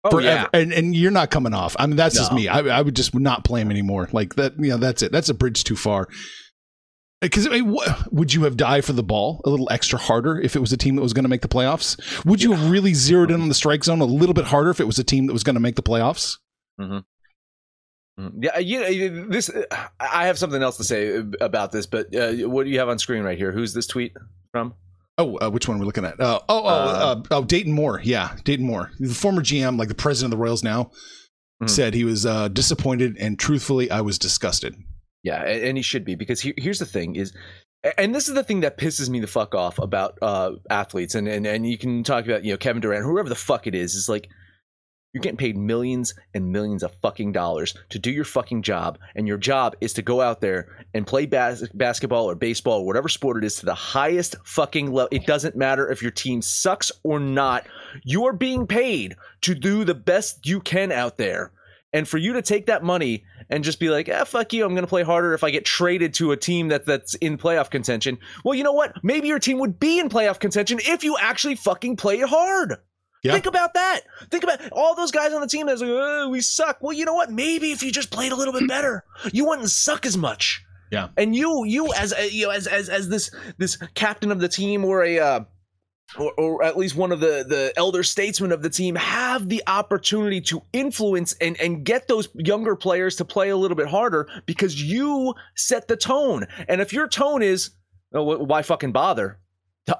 Oh, 0.01 0.11
forever, 0.11 0.49
yeah. 0.53 0.59
and 0.59 0.71
and 0.71 0.95
you're 0.95 1.11
not 1.11 1.29
coming 1.29 1.53
off. 1.53 1.75
I 1.77 1.85
mean, 1.85 1.97
that's 1.97 2.15
just 2.15 2.31
me. 2.31 2.47
I, 2.47 2.59
I 2.59 2.81
would 2.81 2.95
just 2.95 3.13
not 3.13 3.43
play 3.43 3.59
him 3.59 3.69
anymore. 3.69 4.07
Like 4.13 4.35
that, 4.35 4.57
you 4.57 4.69
know, 4.69 4.77
that's 4.77 5.01
it. 5.01 5.11
That's 5.11 5.27
a 5.27 5.33
bridge 5.33 5.65
too 5.65 5.75
far. 5.75 6.07
Because 7.19 7.45
I 7.47 7.49
mean, 7.49 7.75
would 8.11 8.33
you 8.33 8.43
have 8.43 8.55
died 8.55 8.85
for 8.85 8.93
the 8.93 9.03
ball 9.03 9.41
a 9.43 9.49
little 9.49 9.67
extra 9.69 9.99
harder 9.99 10.39
if 10.39 10.55
it 10.55 10.59
was 10.59 10.71
a 10.71 10.77
team 10.77 10.95
that 10.95 11.01
was 11.01 11.11
going 11.11 11.25
to 11.25 11.29
make 11.29 11.41
the 11.41 11.49
playoffs? 11.49 12.23
Would 12.23 12.41
you 12.41 12.53
have 12.53 12.71
really 12.71 12.93
zeroed 12.93 13.29
in 13.29 13.41
on 13.41 13.49
the 13.49 13.53
strike 13.53 13.83
zone 13.83 13.99
a 13.99 14.05
little 14.05 14.33
bit 14.33 14.45
harder 14.45 14.69
if 14.69 14.79
it 14.79 14.85
was 14.85 14.99
a 14.99 15.03
team 15.03 15.27
that 15.27 15.33
was 15.33 15.43
going 15.43 15.55
to 15.55 15.59
make 15.59 15.75
the 15.75 15.83
playoffs? 15.83 16.37
Mm, 16.79 17.03
Yeah, 18.39 18.57
you 18.57 19.09
know, 19.09 19.25
this. 19.29 19.49
I 19.99 20.25
have 20.27 20.37
something 20.37 20.61
else 20.61 20.77
to 20.77 20.83
say 20.83 21.23
about 21.39 21.71
this, 21.71 21.85
but 21.85 22.13
uh, 22.15 22.33
what 22.49 22.65
do 22.65 22.69
you 22.69 22.79
have 22.79 22.89
on 22.89 22.99
screen 22.99 23.23
right 23.23 23.37
here? 23.37 23.51
Who's 23.51 23.73
this 23.73 23.87
tweet 23.87 24.13
from? 24.51 24.73
Oh, 25.17 25.37
uh, 25.37 25.49
which 25.49 25.67
one 25.67 25.77
are 25.77 25.79
we 25.79 25.85
looking 25.85 26.05
at? 26.05 26.19
Uh, 26.19 26.39
oh, 26.49 26.61
oh, 26.63 26.67
uh, 26.67 27.23
oh, 27.31 27.43
Dayton 27.43 27.73
Moore. 27.73 27.99
Yeah, 28.03 28.35
Dayton 28.43 28.65
Moore, 28.65 28.91
the 28.99 29.13
former 29.13 29.41
GM, 29.41 29.77
like 29.77 29.89
the 29.89 29.95
president 29.95 30.33
of 30.33 30.37
the 30.39 30.43
Royals 30.43 30.63
now, 30.63 30.91
Mhm. 31.61 31.69
said 31.69 31.93
he 31.93 32.05
was 32.05 32.25
uh, 32.25 32.47
disappointed 32.47 33.17
and 33.19 33.37
truthfully, 33.37 33.91
I 33.91 33.99
was 34.01 34.17
disgusted. 34.17 34.75
Yeah, 35.23 35.43
and 35.43 35.75
he 35.77 35.83
should 35.83 36.05
be 36.05 36.15
because 36.15 36.39
he, 36.39 36.53
here's 36.57 36.79
the 36.79 36.85
thing 36.85 37.15
is, 37.17 37.33
and 37.97 38.15
this 38.15 38.29
is 38.29 38.35
the 38.35 38.43
thing 38.43 38.61
that 38.61 38.77
pisses 38.77 39.09
me 39.09 39.19
the 39.19 39.27
fuck 39.27 39.53
off 39.55 39.77
about 39.77 40.17
uh, 40.21 40.51
athletes, 40.69 41.15
and, 41.15 41.27
and 41.27 41.45
and 41.45 41.69
you 41.69 41.77
can 41.77 42.03
talk 42.03 42.25
about 42.25 42.45
you 42.45 42.51
know 42.53 42.57
Kevin 42.57 42.81
Durant, 42.81 43.03
whoever 43.03 43.27
the 43.27 43.35
fuck 43.35 43.67
it 43.67 43.75
is, 43.75 43.95
is 43.95 44.07
like 44.07 44.29
you're 45.13 45.21
getting 45.21 45.37
paid 45.37 45.57
millions 45.57 46.13
and 46.33 46.51
millions 46.51 46.83
of 46.83 46.93
fucking 47.01 47.31
dollars 47.31 47.73
to 47.89 47.97
do 47.97 48.11
your 48.11 48.25
fucking 48.25 48.61
job, 48.61 48.99
and 49.15 49.27
your 49.27 49.37
job 49.37 49.75
is 49.81 49.93
to 49.93 50.01
go 50.01 50.21
out 50.21 50.39
there 50.41 50.85
and 50.93 51.07
play 51.07 51.25
bas- 51.25 51.67
basketball 51.73 52.29
or 52.29 52.35
baseball 52.35 52.81
or 52.81 52.85
whatever 52.85 53.09
sport 53.09 53.37
it 53.37 53.43
is 53.45 53.55
to 53.55 53.65
the 53.65 53.73
highest 53.73 54.35
fucking 54.43 54.91
level. 54.91 55.09
It 55.11 55.25
doesn't 55.25 55.55
matter 55.55 55.89
if 55.89 56.01
your 56.01 56.11
team 56.11 56.41
sucks 56.41 56.91
or 57.03 57.19
not. 57.19 57.65
You 58.03 58.25
are 58.27 58.33
being 58.33 58.67
paid 58.67 59.15
to 59.41 59.55
do 59.55 59.83
the 59.83 59.95
best 59.95 60.45
you 60.45 60.59
can 60.59 60.91
out 60.91 61.17
there. 61.17 61.51
And 61.91 62.07
for 62.07 62.19
you 62.19 62.33
to 62.33 62.43
take 62.43 62.67
that 62.67 62.83
money 62.83 63.23
and 63.49 63.63
just 63.63 63.79
be 63.79 63.89
like, 63.89 64.07
ah, 64.13 64.23
fuck 64.23 64.53
you, 64.53 64.63
I'm 64.63 64.75
going 64.75 64.83
to 64.83 64.87
play 64.87 65.01
harder 65.01 65.33
if 65.33 65.43
I 65.43 65.49
get 65.49 65.65
traded 65.65 66.13
to 66.15 66.31
a 66.31 66.37
team 66.37 66.67
that, 66.67 66.85
that's 66.85 67.15
in 67.15 67.39
playoff 67.39 67.71
contention. 67.71 68.19
Well, 68.45 68.53
you 68.53 68.63
know 68.63 68.73
what? 68.73 69.03
Maybe 69.03 69.27
your 69.27 69.39
team 69.39 69.57
would 69.57 69.79
be 69.79 69.97
in 69.99 70.07
playoff 70.07 70.39
contention 70.39 70.79
if 70.83 71.03
you 71.03 71.17
actually 71.19 71.55
fucking 71.55 71.95
play 71.95 72.19
it 72.19 72.29
hard. 72.29 72.75
Yeah. 73.23 73.33
Think 73.33 73.47
about 73.47 73.73
that. 73.73 74.01
Think 74.31 74.43
about 74.43 74.71
all 74.71 74.95
those 74.95 75.11
guys 75.11 75.33
on 75.33 75.41
the 75.41 75.47
team 75.47 75.67
that's 75.67 75.81
like, 75.81 75.89
oh, 75.89 76.29
we 76.29 76.39
suck. 76.41 76.77
Well, 76.81 76.93
you 76.93 77.03
know 77.03 77.13
what? 77.13 77.31
Maybe 77.31 77.71
if 77.71 77.83
you 77.83 77.91
just 77.91 78.11
played 78.11 78.31
a 78.31 78.35
little 78.35 78.53
bit 78.53 78.67
better, 78.67 79.03
you 79.33 79.45
wouldn't 79.45 79.69
suck 79.69 80.05
as 80.05 80.17
much. 80.17 80.63
Yeah. 80.91 81.09
And 81.17 81.35
you, 81.35 81.65
you 81.65 81.93
as 81.93 82.13
you 82.31 82.47
know, 82.47 82.51
as 82.51 82.65
as 82.65 82.89
as 82.89 83.09
this 83.09 83.31
this 83.57 83.77
captain 83.93 84.31
of 84.31 84.39
the 84.39 84.47
team 84.47 84.85
or 84.85 85.03
a 85.03 85.19
uh, 85.19 85.39
or, 86.17 86.33
or 86.33 86.63
at 86.63 86.77
least 86.77 86.95
one 86.95 87.11
of 87.11 87.19
the 87.19 87.45
the 87.47 87.73
elder 87.77 88.03
statesmen 88.03 88.51
of 88.51 88.61
the 88.61 88.69
team 88.69 88.95
have 88.95 89.49
the 89.49 89.61
opportunity 89.67 90.41
to 90.41 90.63
influence 90.73 91.33
and 91.33 91.59
and 91.59 91.83
get 91.83 92.07
those 92.07 92.29
younger 92.33 92.75
players 92.75 93.17
to 93.17 93.25
play 93.25 93.49
a 93.49 93.57
little 93.57 93.77
bit 93.77 93.87
harder 93.87 94.27
because 94.45 94.81
you 94.81 95.35
set 95.55 95.87
the 95.87 95.97
tone. 95.97 96.47
And 96.67 96.81
if 96.81 96.93
your 96.93 97.07
tone 97.07 97.43
is, 97.43 97.71
oh, 98.13 98.23
why 98.43 98.61
fucking 98.61 98.91
bother? 98.91 99.39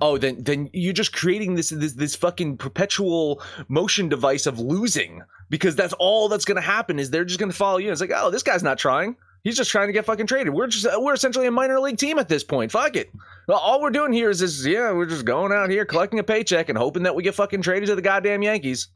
Oh, 0.02 0.18
then 0.18 0.44
then 0.44 0.70
you're 0.74 0.94
just 0.94 1.14
creating 1.14 1.56
this 1.56 1.70
this 1.70 1.94
this 1.94 2.16
fucking 2.16 2.58
perpetual 2.58 3.42
motion 3.68 4.10
device 4.10 4.46
of 4.46 4.60
losing 4.60 5.24
because 5.50 5.76
that's 5.76 5.94
all 5.94 6.30
that's 6.30 6.46
going 6.46 6.58
to 6.58 6.62
happen 6.62 7.00
is 7.00 7.10
they're 7.10 7.26
just 7.26 7.40
going 7.40 7.52
to 7.52 7.58
follow 7.58 7.78
you. 7.78 7.92
It's 7.92 8.02
like, 8.02 8.12
oh, 8.14 8.30
this 8.30 8.44
guy's 8.44 8.64
not 8.64 8.78
trying. 8.78 9.16
He's 9.44 9.56
just 9.56 9.72
trying 9.72 9.88
to 9.88 9.94
get 9.94 10.06
fucking 10.06 10.28
traded. 10.28 10.54
We're 10.54 10.68
just 10.68 10.86
we're 11.00 11.14
essentially 11.14 11.48
a 11.48 11.52
minor 11.52 11.80
league 11.80 11.98
team 11.98 12.20
at 12.20 12.28
this 12.28 12.44
point. 12.44 12.72
Fuck 12.72 12.96
it. 12.96 13.10
All 13.48 13.82
we're 13.82 13.90
doing 13.90 14.12
here 14.12 14.30
is 14.30 14.40
this. 14.40 14.66
Yeah, 14.66 14.92
we're 14.92 15.06
just 15.06 15.26
going 15.26 15.52
out 15.52 15.70
here 15.70 15.86
collecting 15.86 16.20
a 16.20 16.24
paycheck 16.24 16.70
and 16.70 16.78
hoping 16.78 17.04
that 17.04 17.16
we 17.16 17.24
get 17.24 17.36
fucking 17.36 17.62
traded 17.62 17.88
to 17.88 17.96
the 17.96 18.02
goddamn 18.02 18.44
Yankees. 18.44 18.90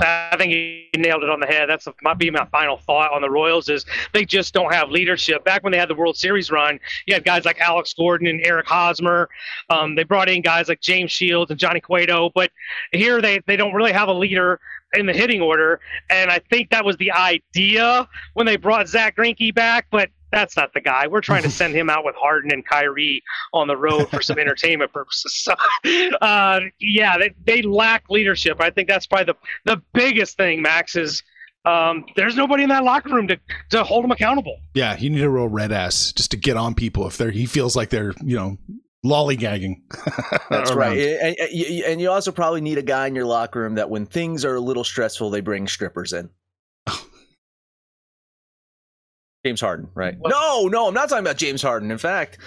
I 0.00 0.36
think 0.36 0.52
you 0.52 1.00
nailed 1.00 1.22
it 1.22 1.30
on 1.30 1.40
the 1.40 1.46
head. 1.46 1.68
That's 1.68 1.86
might 2.02 2.18
be 2.18 2.30
my 2.30 2.46
final 2.46 2.78
thought 2.78 3.12
on 3.12 3.22
the 3.22 3.30
Royals 3.30 3.68
is 3.68 3.84
they 4.12 4.24
just 4.24 4.54
don't 4.54 4.72
have 4.72 4.90
leadership. 4.90 5.44
Back 5.44 5.62
when 5.62 5.72
they 5.72 5.78
had 5.78 5.88
the 5.88 5.94
World 5.94 6.16
Series 6.16 6.50
run, 6.50 6.78
you 7.06 7.14
had 7.14 7.24
guys 7.24 7.44
like 7.44 7.60
Alex 7.60 7.94
Gordon 7.94 8.26
and 8.26 8.40
Eric 8.44 8.66
Hosmer. 8.66 9.28
Um, 9.68 9.94
they 9.94 10.04
brought 10.04 10.28
in 10.28 10.42
guys 10.42 10.68
like 10.68 10.80
James 10.80 11.10
Shields 11.10 11.50
and 11.50 11.58
Johnny 11.58 11.80
Cueto, 11.80 12.30
but 12.34 12.50
here 12.92 13.20
they 13.20 13.40
they 13.46 13.56
don't 13.56 13.74
really 13.74 13.92
have 13.92 14.08
a 14.08 14.14
leader 14.14 14.60
in 14.94 15.06
the 15.06 15.12
hitting 15.12 15.40
order. 15.40 15.80
And 16.08 16.30
I 16.30 16.40
think 16.50 16.70
that 16.70 16.84
was 16.84 16.96
the 16.96 17.12
idea 17.12 18.08
when 18.34 18.46
they 18.46 18.56
brought 18.56 18.88
Zack 18.88 19.16
Greinke 19.16 19.54
back, 19.54 19.86
but 19.90 20.10
that's 20.30 20.56
not 20.56 20.72
the 20.74 20.80
guy. 20.80 21.06
We're 21.06 21.20
trying 21.20 21.42
to 21.42 21.50
send 21.50 21.74
him 21.74 21.90
out 21.90 22.04
with 22.04 22.14
Harden 22.16 22.52
and 22.52 22.64
Kyrie 22.64 23.22
on 23.52 23.66
the 23.66 23.76
road 23.76 24.08
for 24.10 24.22
some 24.22 24.38
entertainment 24.40 24.92
purposes. 24.92 25.34
So, 25.34 25.54
uh, 26.20 26.60
yeah, 26.78 27.18
they, 27.18 27.34
they 27.44 27.62
lack 27.62 28.08
leadership. 28.10 28.60
I 28.60 28.70
think 28.70 28.88
that's 28.88 29.06
probably 29.06 29.32
the, 29.64 29.74
the 29.74 29.82
biggest 29.92 30.36
thing, 30.36 30.62
Max, 30.62 30.96
is 30.96 31.22
um, 31.64 32.04
there's 32.16 32.36
nobody 32.36 32.62
in 32.62 32.68
that 32.70 32.84
locker 32.84 33.10
room 33.10 33.28
to, 33.28 33.38
to 33.70 33.84
hold 33.84 34.04
them 34.04 34.10
accountable. 34.12 34.58
Yeah, 34.74 34.96
you 34.96 35.10
need 35.10 35.22
a 35.22 35.30
real 35.30 35.48
red 35.48 35.72
ass 35.72 36.12
just 36.12 36.30
to 36.30 36.36
get 36.36 36.56
on 36.56 36.74
people 36.74 37.06
if 37.06 37.18
they're 37.18 37.30
he 37.30 37.46
feels 37.46 37.76
like 37.76 37.90
they're 37.90 38.14
you 38.24 38.36
know 38.36 38.58
lollygagging. 39.04 39.82
That's 40.50 40.70
around. 40.70 40.92
right. 40.92 40.98
And, 40.98 41.36
and, 41.38 41.84
and 41.84 42.00
you 42.00 42.10
also 42.10 42.32
probably 42.32 42.60
need 42.60 42.78
a 42.78 42.82
guy 42.82 43.06
in 43.06 43.14
your 43.14 43.24
locker 43.24 43.60
room 43.60 43.74
that 43.74 43.90
when 43.90 44.06
things 44.06 44.44
are 44.44 44.54
a 44.54 44.60
little 44.60 44.84
stressful, 44.84 45.30
they 45.30 45.40
bring 45.40 45.68
strippers 45.68 46.12
in. 46.12 46.30
James 49.44 49.60
Harden, 49.60 49.88
right? 49.94 50.16
What? 50.18 50.30
No, 50.30 50.68
no, 50.68 50.88
I'm 50.88 50.94
not 50.94 51.08
talking 51.08 51.24
about 51.24 51.36
James 51.36 51.62
Harden. 51.62 51.90
In 51.90 51.98
fact, 51.98 52.38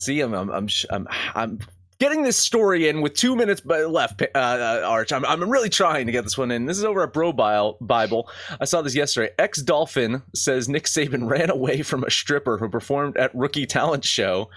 see, 0.00 0.20
I'm, 0.20 0.32
I'm, 0.34 0.50
I'm, 0.50 0.68
I'm, 0.90 1.08
I'm 1.34 1.58
getting 2.02 2.22
this 2.24 2.36
story 2.36 2.88
in 2.88 3.00
with 3.00 3.14
two 3.14 3.36
minutes 3.36 3.64
left. 3.64 4.22
Uh, 4.22 4.26
uh, 4.34 4.82
Arch, 4.84 5.12
I'm, 5.12 5.24
I'm 5.24 5.48
really 5.48 5.68
trying 5.68 6.06
to 6.06 6.12
get 6.12 6.24
this 6.24 6.36
one 6.36 6.50
in. 6.50 6.66
This 6.66 6.76
is 6.76 6.84
over 6.84 7.04
at 7.04 7.12
Bro 7.12 7.34
Bible. 7.34 8.28
I 8.60 8.64
saw 8.64 8.82
this 8.82 8.96
yesterday. 8.96 9.32
Ex 9.38 9.62
Dolphin 9.62 10.20
says 10.34 10.68
Nick 10.68 10.86
Saban 10.86 11.30
ran 11.30 11.48
away 11.48 11.82
from 11.82 12.02
a 12.02 12.10
stripper 12.10 12.58
who 12.58 12.68
performed 12.68 13.16
at 13.16 13.32
rookie 13.36 13.66
talent 13.66 14.04
show. 14.04 14.50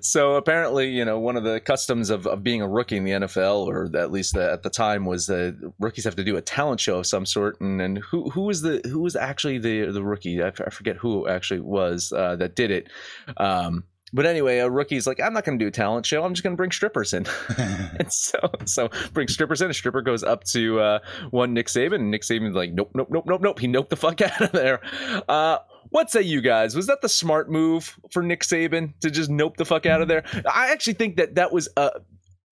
So 0.00 0.36
apparently, 0.36 0.88
you 0.88 1.04
know, 1.04 1.18
one 1.18 1.36
of 1.36 1.44
the 1.44 1.60
customs 1.60 2.08
of, 2.08 2.26
of 2.26 2.42
being 2.42 2.62
a 2.62 2.68
rookie 2.68 2.96
in 2.96 3.04
the 3.04 3.10
NFL, 3.10 3.66
or 3.66 3.94
at 3.94 4.10
least 4.10 4.32
the, 4.32 4.50
at 4.50 4.62
the 4.62 4.70
time, 4.70 5.04
was 5.04 5.26
that 5.26 5.54
rookies 5.78 6.04
have 6.04 6.16
to 6.16 6.24
do 6.24 6.38
a 6.38 6.42
talent 6.42 6.80
show 6.80 7.00
of 7.00 7.06
some 7.06 7.26
sort. 7.26 7.60
And 7.60 7.82
and 7.82 7.98
who 7.98 8.30
who 8.30 8.42
was 8.42 8.62
the 8.62 8.80
who 8.84 9.00
was 9.00 9.16
actually 9.16 9.58
the 9.58 9.92
the 9.92 10.02
rookie? 10.02 10.42
I, 10.42 10.50
forget 10.50 10.96
who 10.96 11.28
actually 11.28 11.60
was 11.60 12.10
uh, 12.10 12.36
that 12.36 12.56
did 12.56 12.70
it. 12.70 12.88
Um, 13.36 13.84
but 14.12 14.24
anyway, 14.26 14.58
a 14.58 14.70
rookie's 14.70 15.06
like, 15.06 15.20
I'm 15.20 15.32
not 15.32 15.44
going 15.44 15.58
to 15.58 15.64
do 15.64 15.68
a 15.68 15.72
talent 15.72 16.06
show. 16.06 16.24
I'm 16.24 16.32
just 16.32 16.42
going 16.42 16.54
to 16.54 16.56
bring 16.56 16.70
strippers 16.70 17.12
in. 17.12 17.26
and 17.58 18.12
so, 18.12 18.38
so 18.64 18.88
bring 19.12 19.28
strippers 19.28 19.60
in. 19.62 19.70
A 19.70 19.74
stripper 19.74 20.00
goes 20.02 20.22
up 20.22 20.44
to 20.44 20.80
uh, 20.80 20.98
one 21.30 21.52
Nick 21.54 21.66
Saban, 21.66 21.96
and 21.96 22.10
Nick 22.10 22.22
Saban's 22.22 22.54
like, 22.54 22.72
nope, 22.72 22.90
nope, 22.94 23.08
nope, 23.10 23.24
nope, 23.26 23.40
nope. 23.40 23.58
He 23.58 23.66
noped 23.68 23.88
the 23.88 23.96
fuck 23.96 24.20
out 24.20 24.40
of 24.40 24.52
there. 24.52 24.80
Uh, 25.28 25.58
what 25.90 26.10
say 26.10 26.22
you 26.22 26.40
guys? 26.40 26.74
Was 26.76 26.86
that 26.86 27.00
the 27.02 27.08
smart 27.08 27.50
move 27.50 27.98
for 28.10 28.22
Nick 28.22 28.42
Saban 28.42 28.92
to 29.00 29.10
just 29.10 29.30
nope 29.30 29.56
the 29.56 29.64
fuck 29.64 29.86
out 29.86 30.02
of 30.02 30.08
there? 30.08 30.24
I 30.52 30.70
actually 30.72 30.94
think 30.94 31.16
that 31.16 31.34
that 31.36 31.52
was. 31.52 31.68
Uh, 31.76 31.90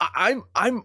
I- 0.01 0.11
I'm, 0.17 0.43
I'm. 0.55 0.83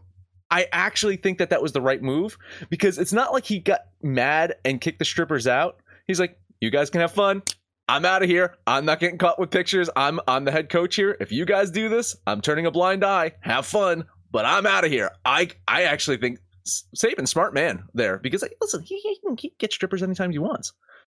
I 0.52 0.68
actually 0.72 1.18
think 1.18 1.38
that 1.40 1.52
that 1.52 1.62
was 1.62 1.74
the 1.74 1.82
right 1.82 2.02
move 2.02 2.38
because 2.72 2.98
it's 2.98 3.14
not 3.14 3.34
like 3.34 3.46
he 3.46 3.60
got 3.60 3.82
mad 4.02 4.56
and 4.66 4.82
kicked 4.82 4.98
the 4.98 5.06
strippers 5.06 5.46
out. 5.46 5.78
He's 6.08 6.20
like, 6.20 6.40
"You 6.60 6.72
guys 6.72 6.90
can 6.90 7.02
have 7.02 7.12
fun. 7.12 7.44
I'm 7.90 8.06
out 8.06 8.22
of 8.22 8.30
here. 8.30 8.56
I'm 8.68 8.86
not 8.86 9.00
getting 9.00 9.18
caught 9.18 9.40
with 9.40 9.50
pictures. 9.50 9.90
I'm 9.96 10.20
I'm 10.28 10.46
the 10.46 10.52
head 10.52 10.70
coach 10.70 10.96
here. 10.96 11.18
If 11.20 11.32
you 11.32 11.44
guys 11.44 11.72
do 11.72 11.90
this, 11.90 12.16
I'm 12.28 12.40
turning 12.40 12.68
a 12.68 12.72
blind 12.72 13.04
eye. 13.04 13.32
Have 13.42 13.66
fun, 13.66 14.06
but 14.32 14.46
I'm 14.46 14.68
out 14.68 14.86
of 14.86 14.92
here. 14.92 15.10
I 15.26 15.50
I 15.68 15.84
actually 15.84 16.18
think 16.18 16.38
S- 16.68 16.84
Saban's 16.96 17.32
smart 17.32 17.56
man 17.56 17.84
there 17.96 18.20
because 18.20 18.44
like, 18.44 18.56
listen, 18.62 18.84
he, 18.84 19.00
he 19.00 19.18
can 19.26 19.36
get 19.58 19.74
strippers 19.74 20.04
anytime 20.04 20.30
he 20.30 20.38
wants. 20.38 20.72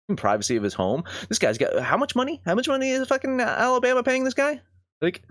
In 0.09 0.15
privacy 0.15 0.55
of 0.55 0.63
his 0.63 0.73
home. 0.73 1.03
This 1.29 1.37
guy's 1.37 1.59
got 1.59 1.79
how 1.79 1.95
much 1.95 2.15
money? 2.15 2.41
How 2.43 2.55
much 2.55 2.67
money 2.67 2.89
is 2.89 3.07
fucking 3.07 3.39
Alabama 3.39 4.01
paying 4.01 4.23
this 4.23 4.33
guy? 4.33 4.59
Like, 4.99 5.21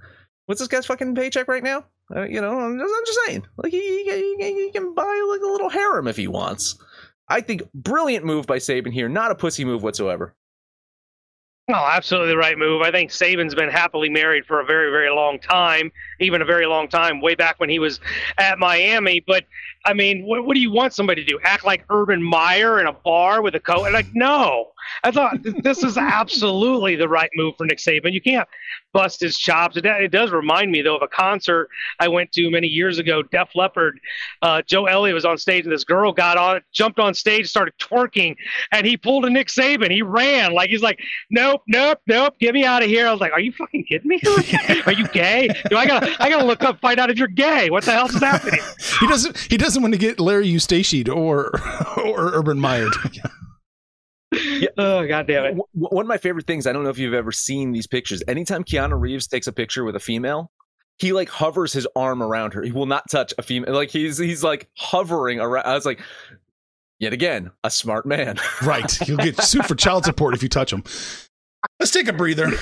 what's 0.46 0.60
this 0.60 0.68
guy's 0.68 0.86
fucking 0.86 1.16
paycheck 1.16 1.48
right 1.48 1.62
now? 1.62 1.84
Uh, 2.14 2.22
you 2.22 2.40
know, 2.40 2.58
I'm 2.58 2.78
just, 2.78 2.94
I'm 2.96 3.04
just 3.04 3.18
saying. 3.26 3.46
Like, 3.56 3.72
he, 3.72 4.04
he, 4.04 4.36
he, 4.38 4.64
he 4.64 4.70
can 4.70 4.94
buy 4.94 5.26
like 5.28 5.42
a 5.42 5.52
little 5.52 5.68
harem 5.68 6.06
if 6.06 6.16
he 6.16 6.28
wants. 6.28 6.78
I 7.28 7.40
think 7.40 7.62
brilliant 7.74 8.24
move 8.24 8.46
by 8.46 8.58
Saban 8.58 8.92
here. 8.92 9.08
Not 9.08 9.30
a 9.30 9.34
pussy 9.34 9.64
move 9.64 9.82
whatsoever. 9.82 10.34
Oh, 11.68 11.74
absolutely 11.74 12.30
the 12.30 12.36
right 12.36 12.58
move. 12.58 12.82
I 12.82 12.90
think 12.90 13.10
Saban's 13.10 13.54
been 13.54 13.70
happily 13.70 14.10
married 14.10 14.44
for 14.46 14.60
a 14.60 14.64
very, 14.64 14.90
very 14.90 15.10
long 15.10 15.38
time, 15.38 15.92
even 16.22 16.42
a 16.42 16.44
very 16.44 16.66
long 16.66 16.88
time, 16.88 17.20
way 17.20 17.34
back 17.34 17.58
when 17.58 17.68
he 17.68 17.78
was 17.78 18.00
at 18.38 18.58
Miami. 18.58 19.20
But 19.20 19.44
I 19.84 19.94
mean, 19.94 20.24
what, 20.24 20.46
what 20.46 20.54
do 20.54 20.60
you 20.60 20.70
want 20.70 20.94
somebody 20.94 21.24
to 21.24 21.30
do? 21.30 21.38
Act 21.42 21.64
like 21.64 21.84
Urban 21.90 22.22
Meyer 22.22 22.80
in 22.80 22.86
a 22.86 22.92
bar 22.92 23.42
with 23.42 23.54
a 23.54 23.60
coat? 23.60 23.92
Like, 23.92 24.06
no. 24.14 24.72
I 25.04 25.10
thought 25.10 25.38
this 25.42 25.82
is 25.82 25.96
absolutely 25.96 26.96
the 26.96 27.08
right 27.08 27.30
move 27.34 27.54
for 27.56 27.66
Nick 27.66 27.78
Saban. 27.78 28.12
You 28.12 28.20
can't 28.20 28.48
bust 28.92 29.20
his 29.20 29.38
chops. 29.38 29.76
It, 29.76 29.86
it 29.86 30.10
does 30.10 30.30
remind 30.30 30.70
me 30.70 30.82
though 30.82 30.96
of 30.96 31.02
a 31.02 31.08
concert 31.08 31.68
I 31.98 32.08
went 32.08 32.32
to 32.32 32.50
many 32.50 32.66
years 32.66 32.98
ago. 32.98 33.22
Def 33.22 33.50
Leppard. 33.54 33.98
Uh, 34.42 34.62
Joe 34.62 34.86
Elliott 34.86 35.14
was 35.14 35.24
on 35.24 35.38
stage, 35.38 35.64
and 35.64 35.72
this 35.72 35.84
girl 35.84 36.12
got 36.12 36.36
on, 36.36 36.60
jumped 36.72 36.98
on 36.98 37.14
stage, 37.14 37.48
started 37.48 37.74
twerking, 37.78 38.36
and 38.70 38.86
he 38.86 38.96
pulled 38.96 39.24
a 39.24 39.30
Nick 39.30 39.48
Saban. 39.48 39.90
He 39.90 40.02
ran 40.02 40.52
like 40.52 40.70
he's 40.70 40.82
like, 40.82 41.00
nope, 41.30 41.62
nope, 41.66 41.98
nope, 42.06 42.34
get 42.38 42.54
me 42.54 42.64
out 42.64 42.82
of 42.82 42.88
here. 42.88 43.06
I 43.06 43.12
was 43.12 43.20
like, 43.20 43.32
are 43.32 43.40
you 43.40 43.52
fucking 43.52 43.84
kidding 43.84 44.08
me? 44.08 44.20
are 44.86 44.92
you 44.92 45.08
gay? 45.08 45.48
Do 45.70 45.76
I 45.76 45.86
gotta, 45.86 46.11
I 46.18 46.28
gotta 46.30 46.44
look 46.44 46.62
up, 46.62 46.80
find 46.80 46.98
out 46.98 47.10
if 47.10 47.18
you're 47.18 47.28
gay. 47.28 47.70
What 47.70 47.84
the 47.84 47.92
hell 47.92 48.06
is 48.06 48.20
happening? 48.20 48.60
he 49.00 49.06
doesn't, 49.08 49.36
he 49.50 49.56
doesn't 49.56 49.82
want 49.82 49.94
to 49.94 49.98
get 49.98 50.20
Larry 50.20 50.46
Eustachy 50.48 51.08
or 51.08 51.50
or 51.98 52.34
Urban 52.34 52.58
Meyer. 52.60 52.88
yeah. 53.12 53.22
Oh 54.78 55.06
god 55.06 55.26
damn 55.26 55.44
it! 55.44 55.58
One 55.74 56.06
of 56.06 56.08
my 56.08 56.16
favorite 56.16 56.46
things. 56.46 56.66
I 56.66 56.72
don't 56.72 56.84
know 56.84 56.88
if 56.88 56.96
you've 56.96 57.12
ever 57.12 57.32
seen 57.32 57.72
these 57.72 57.86
pictures. 57.86 58.22
Anytime 58.26 58.64
Keanu 58.64 58.98
Reeves 58.98 59.26
takes 59.26 59.46
a 59.46 59.52
picture 59.52 59.84
with 59.84 59.94
a 59.94 60.00
female, 60.00 60.50
he 60.98 61.12
like 61.12 61.28
hovers 61.28 61.70
his 61.74 61.86
arm 61.96 62.22
around 62.22 62.54
her. 62.54 62.62
He 62.62 62.72
will 62.72 62.86
not 62.86 63.10
touch 63.10 63.34
a 63.36 63.42
female. 63.42 63.74
Like 63.74 63.90
he's 63.90 64.16
he's 64.16 64.42
like 64.42 64.70
hovering 64.78 65.38
around. 65.38 65.66
I 65.66 65.74
was 65.74 65.84
like, 65.84 66.00
yet 66.98 67.12
again, 67.12 67.50
a 67.62 67.70
smart 67.70 68.06
man. 68.06 68.38
right. 68.62 69.06
You'll 69.06 69.18
get 69.18 69.38
sued 69.42 69.66
for 69.66 69.74
child 69.76 70.06
support 70.06 70.34
if 70.34 70.42
you 70.42 70.48
touch 70.48 70.72
him. 70.72 70.82
Let's 71.78 71.92
take 71.92 72.08
a 72.08 72.12
breather. 72.14 72.52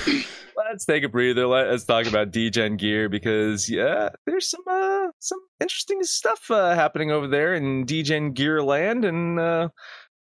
Let's 0.71 0.85
take 0.85 1.03
a 1.03 1.09
breather. 1.09 1.47
Let's 1.47 1.83
talk 1.83 2.05
about 2.07 2.31
DGen 2.31 2.77
gear 2.77 3.09
because 3.09 3.69
yeah, 3.69 4.07
there's 4.25 4.49
some 4.49 4.61
uh 4.65 5.07
some 5.19 5.39
interesting 5.59 6.01
stuff 6.03 6.49
uh, 6.49 6.73
happening 6.75 7.11
over 7.11 7.27
there 7.27 7.53
in 7.55 7.85
DGen 7.85 8.33
gear 8.33 8.63
land, 8.63 9.03
and 9.03 9.37
uh, 9.37 9.67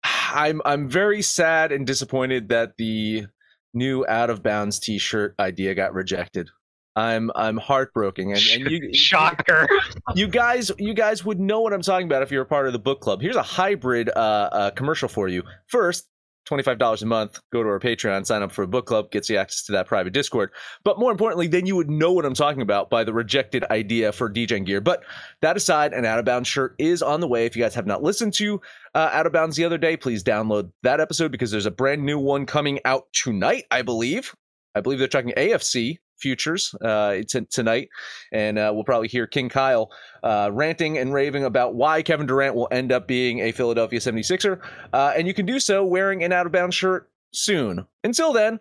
I'm 0.03 0.61
I'm 0.65 0.89
very 0.89 1.23
sad 1.23 1.71
and 1.71 1.87
disappointed 1.87 2.49
that 2.49 2.73
the 2.79 3.27
new 3.75 4.05
out 4.09 4.29
of 4.29 4.43
bounds 4.43 4.81
T-shirt 4.81 5.37
idea 5.39 5.73
got 5.77 5.95
rejected. 5.95 6.51
I'm 6.97 7.31
I'm 7.37 7.57
heartbroken, 7.57 8.33
and, 8.33 8.43
and 8.53 8.71
you 8.73 8.93
shocker. 8.93 9.69
You 10.17 10.27
guys, 10.27 10.73
you 10.79 10.95
guys 10.95 11.25
would 11.25 11.39
know 11.39 11.61
what 11.61 11.73
I'm 11.73 11.83
talking 11.83 12.09
about 12.09 12.25
if 12.25 12.33
you're 12.33 12.43
a 12.43 12.47
part 12.47 12.67
of 12.67 12.73
the 12.73 12.81
book 12.81 13.01
club. 13.01 13.23
Here's 13.23 13.37
a 13.37 13.43
hybrid 13.43 14.09
uh, 14.09 14.49
uh, 14.51 14.71
commercial 14.73 15.09
for 15.09 15.29
you. 15.29 15.45
First, 15.69 16.09
$25 16.49 17.03
a 17.03 17.07
month, 17.07 17.41
go 17.53 17.63
to 17.63 17.69
our 17.69 17.79
Patreon, 17.79 18.27
sign 18.27 18.43
up 18.43 18.53
for 18.53 18.63
a 18.63 18.69
book 18.69 18.87
club, 18.87 19.11
gets 19.11 19.29
you 19.29 19.37
access 19.37 19.63
to 19.65 19.73
that 19.73 19.87
private 19.87 20.13
Discord. 20.13 20.51
But 20.85 20.99
more 20.99 21.11
importantly, 21.11 21.47
then 21.47 21.67
you 21.67 21.77
would 21.77 21.91
know 21.91 22.13
what 22.13 22.25
I'm 22.25 22.35
talking 22.35 22.63
about 22.63 22.91
by 22.91 23.05
the 23.05 23.13
rejected 23.13 23.65
idea 23.71 24.13
for 24.13 24.29
DGen 24.29 24.67
gear. 24.67 24.81
But 24.81 25.05
that 25.43 25.57
aside, 25.57 25.93
an 25.93 26.05
Out 26.05 26.19
of 26.19 26.25
Bounds 26.25 26.49
shirt 26.49 26.75
is 26.79 27.03
on 27.03 27.21
the 27.21 27.29
way. 27.29 27.47
If 27.47 27.57
you 27.57 27.63
guys 27.63 27.75
have 27.75 27.87
not 27.87 28.03
listened 28.03 28.35
to 28.35 28.61
uh, 28.95 29.11
Out 29.13 29.27
of 29.27 29.33
Bounds 29.33 29.57
the 29.57 29.65
other 29.65 29.79
day, 29.79 29.97
please 29.97 30.25
download 30.25 30.71
that 30.83 31.01
episode 31.01 31.31
because 31.31 31.51
there's 31.51 31.67
a 31.67 31.71
brand 31.71 32.05
new 32.05 32.19
one 32.19 32.47
coming 32.47 32.81
out 32.85 33.07
tonight, 33.13 33.65
I 33.71 33.83
believe. 33.83 34.35
I 34.75 34.81
believe 34.81 34.99
they're 34.99 35.09
talking 35.09 35.33
AFC 35.37 35.99
futures 36.21 36.75
uh, 36.83 37.19
t- 37.27 37.47
tonight, 37.51 37.89
and 38.33 38.59
uh, 38.59 38.71
we'll 38.75 38.85
probably 38.85 39.09
hear 39.09 39.27
King 39.27 39.49
Kyle 39.49 39.91
uh, 40.23 40.51
ranting 40.53 40.99
and 40.99 41.13
raving 41.13 41.45
about 41.45 41.75
why 41.75 42.03
Kevin 42.03 42.27
Durant 42.27 42.55
will 42.55 42.69
end 42.71 42.93
up 42.93 43.09
being 43.09 43.41
a 43.41 43.53
Philadelphia 43.53 43.99
76er. 43.99 44.61
Uh, 44.93 45.13
and 45.17 45.27
you 45.27 45.35
can 45.35 45.47
do 45.47 45.59
so 45.59 45.85
wearing 45.85 46.23
an 46.23 46.33
out 46.33 46.47
of 46.47 46.53
bounds 46.53 46.77
shirt 46.77 47.11
soon. 47.33 47.87
Until 48.05 48.33
then, 48.33 48.61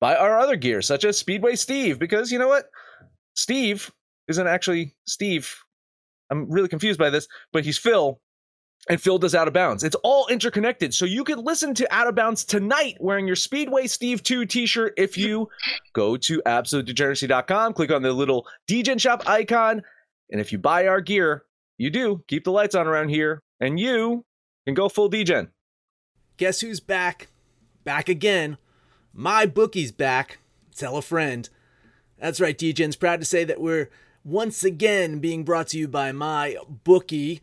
buy 0.00 0.16
our 0.16 0.38
other 0.38 0.56
gear, 0.56 0.82
such 0.82 1.04
as 1.04 1.18
Speedway 1.18 1.56
Steve, 1.56 1.98
because 1.98 2.30
you 2.30 2.38
know 2.38 2.48
what? 2.48 2.70
Steve 3.34 3.90
isn't 4.28 4.46
actually 4.46 4.94
Steve. 5.06 5.54
I'm 6.30 6.50
really 6.50 6.68
confused 6.68 6.98
by 6.98 7.10
this, 7.10 7.28
but 7.52 7.64
he's 7.64 7.78
Phil 7.78 8.20
and 8.88 9.00
Phil 9.00 9.18
does 9.18 9.34
Out 9.34 9.48
of 9.48 9.54
Bounds. 9.54 9.84
It's 9.84 9.96
all 10.02 10.26
interconnected. 10.28 10.92
So 10.92 11.04
you 11.04 11.24
can 11.24 11.38
listen 11.44 11.74
to 11.74 11.94
Out 11.94 12.08
of 12.08 12.14
Bounds 12.14 12.44
tonight 12.44 12.96
wearing 13.00 13.26
your 13.26 13.36
Speedway 13.36 13.86
Steve 13.86 14.22
2 14.22 14.46
t 14.46 14.66
shirt 14.66 14.94
if 14.96 15.16
you 15.16 15.48
go 15.92 16.16
to 16.16 16.42
absolutedegeneracy.com, 16.44 17.74
click 17.74 17.92
on 17.92 18.02
the 18.02 18.12
little 18.12 18.46
DGen 18.68 19.00
shop 19.00 19.22
icon. 19.28 19.82
And 20.30 20.40
if 20.40 20.50
you 20.52 20.58
buy 20.58 20.86
our 20.86 21.00
gear, 21.00 21.44
you 21.78 21.90
do 21.90 22.24
keep 22.26 22.44
the 22.44 22.52
lights 22.52 22.74
on 22.74 22.86
around 22.86 23.10
here 23.10 23.42
and 23.60 23.78
you 23.78 24.24
can 24.66 24.74
go 24.74 24.88
full 24.88 25.10
DGen. 25.10 25.48
Guess 26.36 26.60
who's 26.60 26.80
back? 26.80 27.28
Back 27.84 28.08
again. 28.08 28.58
My 29.12 29.46
bookie's 29.46 29.92
back. 29.92 30.38
Tell 30.74 30.96
a 30.96 31.02
friend. 31.02 31.48
That's 32.18 32.40
right, 32.40 32.56
DGen's 32.56 32.96
proud 32.96 33.20
to 33.20 33.26
say 33.26 33.44
that 33.44 33.60
we're 33.60 33.90
once 34.24 34.64
again 34.64 35.18
being 35.18 35.44
brought 35.44 35.68
to 35.68 35.78
you 35.78 35.88
by 35.88 36.12
my 36.12 36.56
bookie. 36.68 37.42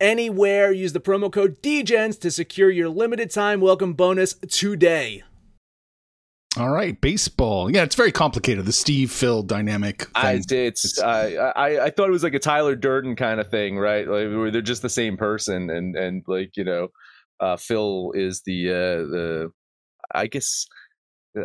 anywhere. 0.00 0.72
Use 0.72 0.92
the 0.92 1.00
promo 1.00 1.32
code 1.32 1.60
DEGENS 1.62 2.18
to 2.18 2.30
secure 2.30 2.70
your 2.70 2.88
limited 2.88 3.30
time 3.30 3.60
welcome 3.60 3.92
bonus 3.92 4.34
today. 4.34 5.22
All 6.56 6.70
right, 6.70 7.00
baseball. 7.00 7.70
Yeah, 7.70 7.84
it's 7.84 7.94
very 7.94 8.10
complicated. 8.10 8.64
The 8.64 8.72
Steve 8.72 9.12
Phil 9.12 9.44
dynamic. 9.44 10.02
Thing. 10.02 10.10
I 10.16 10.42
it's, 10.48 11.00
I, 11.00 11.34
I 11.36 11.84
I 11.84 11.90
thought 11.90 12.08
it 12.08 12.12
was 12.12 12.24
like 12.24 12.34
a 12.34 12.40
Tyler 12.40 12.74
Durden 12.74 13.14
kind 13.14 13.38
of 13.38 13.48
thing, 13.50 13.78
right? 13.78 14.06
Like 14.06 14.26
where 14.28 14.50
they're 14.50 14.60
just 14.60 14.82
the 14.82 14.88
same 14.88 15.16
person, 15.16 15.70
and 15.70 15.94
and 15.94 16.24
like 16.26 16.56
you 16.56 16.64
know, 16.64 16.88
uh, 17.38 17.56
Phil 17.56 18.10
is 18.16 18.42
the 18.44 18.68
uh, 18.68 18.74
the 18.74 19.52
I 20.12 20.26
guess 20.26 20.66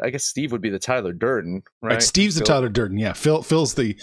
I 0.01 0.09
guess 0.09 0.25
Steve 0.25 0.51
would 0.51 0.61
be 0.61 0.71
the 0.71 0.79
Tyler 0.79 1.13
Durden, 1.13 1.61
right? 1.83 1.93
right 1.93 2.01
Steve's 2.01 2.35
Phil. 2.35 2.43
the 2.43 2.47
Tyler 2.47 2.69
Durden. 2.69 2.97
Yeah, 2.97 3.13
Phil 3.13 3.43
Phil's 3.43 3.75
the 3.75 3.95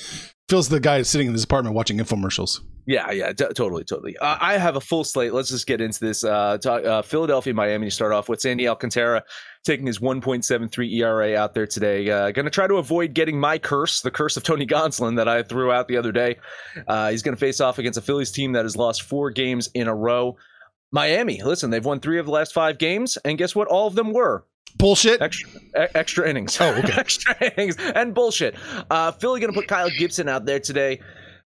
Phil's 0.53 0.69
the 0.69 0.81
guy 0.81 1.01
sitting 1.01 1.29
in 1.29 1.33
his 1.33 1.45
apartment 1.45 1.75
watching 1.75 1.97
infomercials. 1.97 2.61
Yeah, 2.85 3.11
yeah, 3.11 3.33
totally, 3.33 3.85
totally. 3.85 4.19
Uh, 4.19 4.37
I 4.39 4.59
have 4.59 4.77
a 4.77 4.83
full 4.83 5.03
slate. 5.03 5.33
Let's 5.33 5.49
just 5.49 5.67
get 5.67 5.81
into 5.81 5.99
this. 5.99 6.25
Uh, 6.25 6.59
talk, 6.59 6.85
uh, 6.85 7.01
Philadelphia, 7.01 7.55
Miami 7.55 7.89
start 7.89 8.13
off 8.13 8.29
with. 8.29 8.43
Sandy 8.43 8.69
Alcantara 8.69 9.25
taking 9.65 9.87
his 9.87 10.01
1.73 10.01 10.93
ERA 10.97 11.39
out 11.39 11.55
there 11.55 11.67
today. 11.67 12.11
Uh, 12.11 12.31
going 12.33 12.45
to 12.45 12.51
try 12.51 12.67
to 12.67 12.75
avoid 12.75 13.15
getting 13.15 13.41
my 13.41 13.57
curse, 13.57 14.03
the 14.03 14.11
curse 14.11 14.37
of 14.37 14.43
Tony 14.43 14.67
Gonsolin 14.67 15.17
that 15.17 15.27
I 15.27 15.43
threw 15.43 15.73
out 15.73 15.89
the 15.89 15.97
other 15.97 16.13
day. 16.13 16.37
Uh, 16.87 17.09
he's 17.11 17.23
going 17.23 17.35
to 17.35 17.41
face 17.41 17.63
off 17.63 17.79
against 17.79 17.99
a 17.99 18.03
Phillies 18.03 18.31
team 18.31 18.53
that 18.53 18.67
has 18.67 18.77
lost 18.77 19.05
four 19.05 19.31
games 19.31 19.71
in 19.73 19.89
a 19.89 19.95
row. 19.95 20.37
Miami, 20.91 21.43
listen, 21.43 21.71
they've 21.71 21.83
won 21.83 21.99
three 21.99 22.19
of 22.19 22.27
the 22.27 22.33
last 22.33 22.53
five 22.53 22.77
games, 22.77 23.17
and 23.25 23.39
guess 23.39 23.57
what? 23.57 23.69
All 23.69 23.87
of 23.87 23.95
them 23.95 24.13
were 24.13 24.45
bullshit. 24.79 25.21
Extra, 25.21 25.51
extra 25.75 26.29
innings. 26.29 26.57
Oh, 26.61 26.71
okay. 26.75 26.93
extra 26.97 27.35
innings 27.41 27.77
and 27.79 28.15
bullshit. 28.15 28.57
Uh, 28.91 29.13
Philly 29.13 29.41
going 29.41 29.53
to 29.53 29.59
put 29.59 29.69
Kyle 29.69 29.91
Gibson 29.91 30.29
out 30.29 30.45
there 30.45 30.61
today 30.61 31.01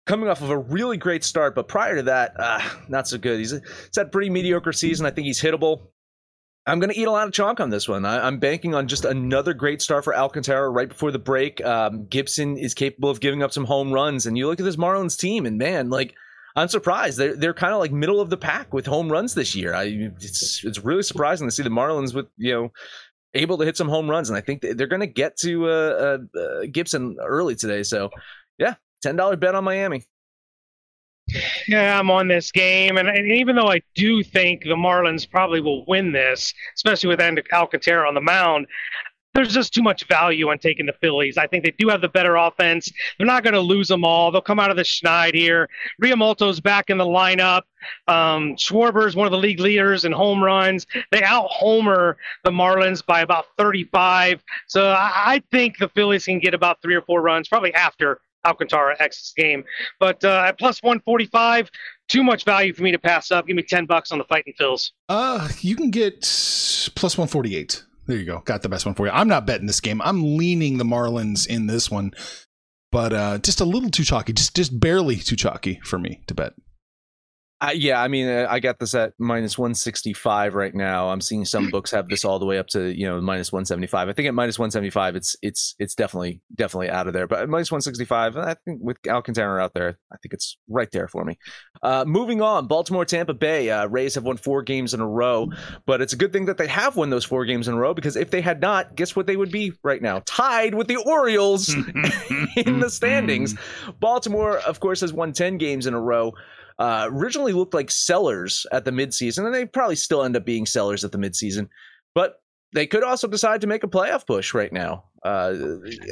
coming 0.06 0.30
off 0.30 0.42
of 0.42 0.50
a 0.50 0.58
really 0.58 0.98
great 0.98 1.24
start, 1.24 1.56
but 1.56 1.68
prior 1.68 1.96
to 1.96 2.04
that, 2.04 2.34
uh, 2.38 2.62
not 2.88 3.08
so 3.08 3.18
good. 3.18 3.40
He's, 3.40 3.52
he's 3.52 3.96
had 3.96 4.12
pretty 4.12 4.30
mediocre 4.30 4.74
season. 4.74 5.06
I 5.06 5.12
think 5.12 5.26
he's 5.26 5.42
hittable. 5.42 5.88
I'm 6.68 6.80
going 6.80 6.92
to 6.92 7.00
eat 7.00 7.08
a 7.08 7.12
lot 7.12 7.28
of 7.28 7.34
chalk 7.34 7.60
on 7.60 7.72
this 7.72 7.88
one. 7.90 8.06
I, 8.06 8.28
am 8.28 8.38
banking 8.38 8.76
on 8.76 8.88
just 8.88 9.04
another 9.04 9.54
great 9.54 9.82
start 9.82 10.04
for 10.04 10.16
Alcantara 10.16 10.70
right 10.70 10.90
before 10.90 11.12
the 11.12 11.20
break. 11.20 11.64
Um, 11.66 12.06
Gibson 12.06 12.58
is 12.58 12.74
capable 12.76 13.10
of 13.10 13.20
giving 13.20 13.42
up 13.42 13.52
some 13.52 13.66
home 13.66 13.92
runs, 13.92 14.28
and 14.28 14.38
you 14.38 14.48
look 14.48 14.60
at 14.60 14.66
this 14.66 14.76
Marlins 14.76 15.18
team, 15.18 15.48
and 15.48 15.58
man, 15.58 15.90
like 15.90 16.14
I'm 16.56 16.68
surprised 16.68 17.18
they're 17.18 17.36
they're 17.36 17.54
kind 17.56 17.74
of 17.74 17.80
like 17.80 17.92
middle 17.92 18.22
of 18.22 18.30
the 18.30 18.38
pack 18.38 18.74
with 18.74 18.86
home 18.86 19.12
runs 19.12 19.34
this 19.34 19.56
year. 19.56 19.74
I 19.74 20.14
it's 20.20 20.64
it's 20.64 20.80
really 20.80 21.02
surprising 21.02 21.48
to 21.48 21.52
see 21.52 21.64
the 21.64 21.70
Marlins 21.70 22.14
with 22.14 22.28
you 22.38 22.54
know 22.54 22.72
able 23.34 23.58
to 23.58 23.66
hit 23.66 23.78
some 23.78 23.90
home 23.90 24.10
runs, 24.10 24.30
and 24.30 24.38
I 24.38 24.42
think 24.42 24.62
they're 24.62 24.88
going 24.88 25.02
to 25.02 25.08
get 25.08 25.38
to 25.38 25.68
uh, 25.68 25.70
uh, 26.36 26.40
uh, 26.40 26.66
Gibson 26.72 27.18
early 27.22 27.56
today. 27.56 27.84
So 27.84 28.10
yeah, 28.58 28.76
ten 29.02 29.16
dollar 29.16 29.36
bet 29.36 29.56
on 29.56 29.64
Miami. 29.64 30.04
Yeah, 31.68 31.98
I'm 31.98 32.12
on 32.12 32.28
this 32.28 32.52
game, 32.52 32.98
and, 32.98 33.08
and, 33.08 33.32
even 33.32 33.56
though 33.56 33.70
I 33.70 33.82
do 33.96 34.22
think 34.22 34.64
the 34.64 34.76
Marlins 34.76 35.30
probably 35.30 35.62
will 35.62 35.86
win 35.86 36.12
this, 36.12 36.54
especially 36.76 37.08
with 37.08 37.22
Alcantara 37.54 38.06
on 38.06 38.16
the 38.16 38.22
mound, 38.22 38.68
there's 39.34 39.54
just 39.54 39.74
too 39.74 39.82
much 39.82 40.06
value 40.08 40.50
on 40.50 40.58
taking 40.58 40.86
the 40.86 40.94
Phillies. 40.94 41.38
I 41.38 41.48
think 41.48 41.64
they 41.64 41.72
do 41.72 41.88
have 41.90 42.02
the 42.02 42.10
better 42.10 42.36
offense. 42.36 42.92
They're 43.18 43.28
not 43.28 43.44
going 43.44 43.54
to 43.54 43.62
lose 43.62 43.88
them 43.88 44.04
all. 44.04 44.32
They'll 44.32 44.42
come 44.42 44.60
out 44.60 44.72
of 44.72 44.78
the 44.78 44.84
schneid 44.84 45.34
here. 45.34 45.70
Realmuto's 46.02 46.60
back 46.60 46.90
in 46.90 46.98
the 46.98 47.06
lineup. 47.06 47.64
Um, 48.08 48.56
is 48.56 49.16
one 49.16 49.28
of 49.28 49.32
the 49.32 49.38
league 49.38 49.60
leaders 49.60 50.06
in 50.06 50.12
home 50.12 50.44
runs. 50.44 50.86
They 51.12 51.24
out 51.24 51.48
homer 51.50 52.18
the 52.44 52.52
Marlins 52.52 53.06
by 53.06 53.22
about 53.22 53.46
35. 53.58 54.44
So 54.68 54.92
I, 54.92 55.12
I 55.16 55.44
think 55.52 55.78
the 55.78 55.90
Phillies 55.90 56.26
can 56.26 56.40
get 56.40 56.54
about 56.54 56.82
three 56.82 56.96
or 56.96 57.02
four 57.02 57.22
runs, 57.22 57.48
probably 57.48 57.74
after 57.74 58.20
Alcantara 58.46 58.96
exits 59.00 59.34
game. 59.36 59.64
But 60.00 60.24
uh, 60.24 60.44
at 60.48 60.60
plus 60.60 60.82
145, 60.84 61.70
too 62.08 62.24
much 62.24 62.44
value 62.44 62.74
for 62.74 62.84
me 62.84 62.92
to 62.92 63.00
pass 63.00 63.32
up. 63.32 63.48
Give 63.48 63.56
me 63.56 63.64
10 63.64 63.86
bucks 63.86 64.12
on 64.12 64.18
the 64.18 64.26
fighting 64.26 64.54
Phils. 64.60 64.92
Uh, 65.10 65.48
you 65.62 65.76
can 65.76 65.90
get 65.90 66.22
plus 66.22 67.18
148. 67.18 67.86
There 68.08 68.18
you 68.18 68.26
go. 68.26 68.42
Got 68.46 68.62
the 68.62 68.70
best 68.70 68.86
one 68.86 68.96
for 68.96 69.06
you. 69.06 69.12
I'm 69.12 69.28
not 69.28 69.46
betting 69.46 69.68
this 69.68 69.80
game. 69.80 70.02
I'm 70.02 70.38
leaning 70.38 70.78
the 70.78 70.84
Marlins 70.84 71.48
in 71.48 71.68
this 71.68 71.90
one, 71.90 72.12
but 72.92 73.14
uh, 73.14 73.38
just 73.38 73.62
a 73.62 73.66
little 73.66 73.90
too 73.90 74.04
chalky. 74.04 74.34
Just 74.34 74.56
just 74.56 74.80
barely 74.80 75.18
too 75.18 75.36
chalky 75.36 75.80
for 75.84 76.00
me 76.00 76.22
to 76.28 76.34
bet. 76.34 76.54
Uh, 77.62 77.70
yeah, 77.76 78.02
I 78.02 78.08
mean, 78.08 78.28
uh, 78.28 78.48
I 78.50 78.60
got 78.60 78.80
this 78.80 78.96
at 78.96 79.14
minus 79.20 79.56
165 79.56 80.56
right 80.56 80.74
now. 80.74 81.10
I'm 81.10 81.22
seeing 81.22 81.46
some 81.46 81.70
books 81.72 81.92
have 81.92 82.10
this 82.10 82.26
all 82.26 82.40
the 82.40 82.46
way 82.46 82.58
up 82.58 82.66
to 82.70 82.92
you 82.92 83.06
know 83.06 83.22
minus 83.22 83.52
175. 83.52 84.10
I 84.10 84.14
think 84.14 84.28
at 84.28 84.34
minus 84.34 84.58
175, 84.58 85.16
it's 85.16 85.36
it's 85.44 85.76
it's 85.78 85.94
definitely 85.94 86.42
definitely 86.56 86.90
out 86.90 87.06
of 87.06 87.14
there. 87.14 87.28
But 87.28 87.42
at 87.42 87.50
minus 87.50 87.72
165, 87.72 88.36
I 88.36 88.56
think 88.66 88.80
with 88.82 88.98
Alcantara 89.08 89.62
out 89.62 89.76
there, 89.76 90.00
I 90.12 90.18
think 90.18 90.34
it's 90.34 90.58
right 90.68 90.90
there 90.92 91.08
for 91.08 91.24
me. 91.24 91.38
Uh, 91.84 92.04
moving 92.08 92.42
on, 92.42 92.66
Baltimore, 92.66 93.06
Tampa 93.06 93.36
Bay. 93.36 93.70
Uh, 93.70 93.88
Rays 93.88 94.16
have 94.16 94.24
won 94.24 94.38
four 94.38 94.64
games 94.64 94.96
in 94.96 95.00
a 95.00 95.08
row, 95.08 95.48
but 95.86 96.02
it's 96.02 96.14
a 96.14 96.18
good 96.18 96.34
thing 96.34 96.46
that 96.46 96.58
they 96.58 96.68
have 96.68 96.96
won 96.96 97.12
those 97.12 97.26
four 97.26 97.46
games 97.46 97.68
in 97.68 97.76
a 97.76 97.78
row 97.78 97.94
because 97.94 98.16
if 98.16 98.32
they 98.32 98.42
had 98.42 98.60
not, 98.60 98.96
guess 98.96 99.16
what 99.16 99.28
they 99.28 99.38
would 99.38 99.52
be 99.52 99.72
right 99.84 100.02
now? 100.02 100.24
Tied 100.26 100.74
with 100.74 100.88
the 100.88 100.98
Orioles 100.98 101.70
in 102.56 102.80
the 102.80 102.90
standings. 102.90 103.54
Baltimore, 104.00 104.58
of 104.58 104.80
course, 104.80 105.02
has 105.02 105.14
won 105.14 105.32
10 105.32 105.60
games 105.60 105.86
in 105.86 105.94
a 105.94 106.02
row 106.02 106.34
uh, 106.82 107.08
originally 107.12 107.54
looked 107.54 107.76
like 107.76 107.92
sellers 107.92 108.66
at 108.72 108.86
the 108.86 108.92
midseason, 108.92 109.46
and 109.46 109.54
they 109.54 109.66
probably 109.66 109.96
still 109.96 110.24
end 110.24 110.36
up 110.36 110.44
being 110.44 110.66
sellers 110.66 111.04
at 111.04 111.12
the 111.12 111.18
midseason. 111.20 111.70
But 112.16 112.42
they 112.74 112.88
could 112.88 113.04
also 113.04 113.28
decide 113.28 113.62
to 113.62 113.68
make 113.68 113.84
a 113.84 113.88
playoff 113.88 114.26
push 114.26 114.56
right 114.56 114.74
now. 114.74 115.04
Uh, 115.24 115.54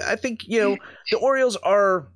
I 0.06 0.16
think 0.16 0.42
you 0.48 0.60
know 0.60 0.78
the 1.10 1.18
Orioles 1.18 1.56
are 1.56 2.10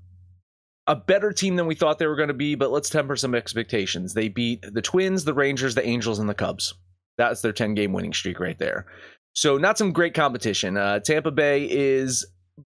a 0.86 0.96
better 0.96 1.32
team 1.32 1.56
than 1.56 1.66
we 1.66 1.74
thought 1.74 1.98
they 1.98 2.06
were 2.06 2.16
going 2.16 2.28
to 2.28 2.36
be, 2.36 2.54
but 2.54 2.70
let's 2.70 2.92
temper 2.92 3.16
some 3.16 3.34
expectations. 3.34 4.14
They 4.14 4.30
beat 4.30 4.64
the 4.72 4.84
Twins, 4.84 5.26
the 5.26 5.34
Rangers, 5.34 5.74
the 5.74 5.88
Angels, 5.88 6.20
and 6.20 6.30
the 6.30 6.36
Cubs. 6.36 6.76
That's 7.18 7.42
their 7.42 7.54
10 7.54 7.74
game 7.74 7.92
winning 7.92 8.14
streak 8.14 8.40
right 8.40 8.60
there. 8.60 8.86
So, 9.34 9.58
not 9.58 9.80
some 9.80 9.94
great 9.94 10.14
competition. 10.14 10.78
Uh, 10.78 11.00
Tampa 11.00 11.32
Bay 11.32 11.66
is 11.66 12.24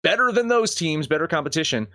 better 0.01 0.31
than 0.31 0.47
those 0.47 0.73
teams, 0.73 1.05
better 1.05 1.27
competition 1.27 1.87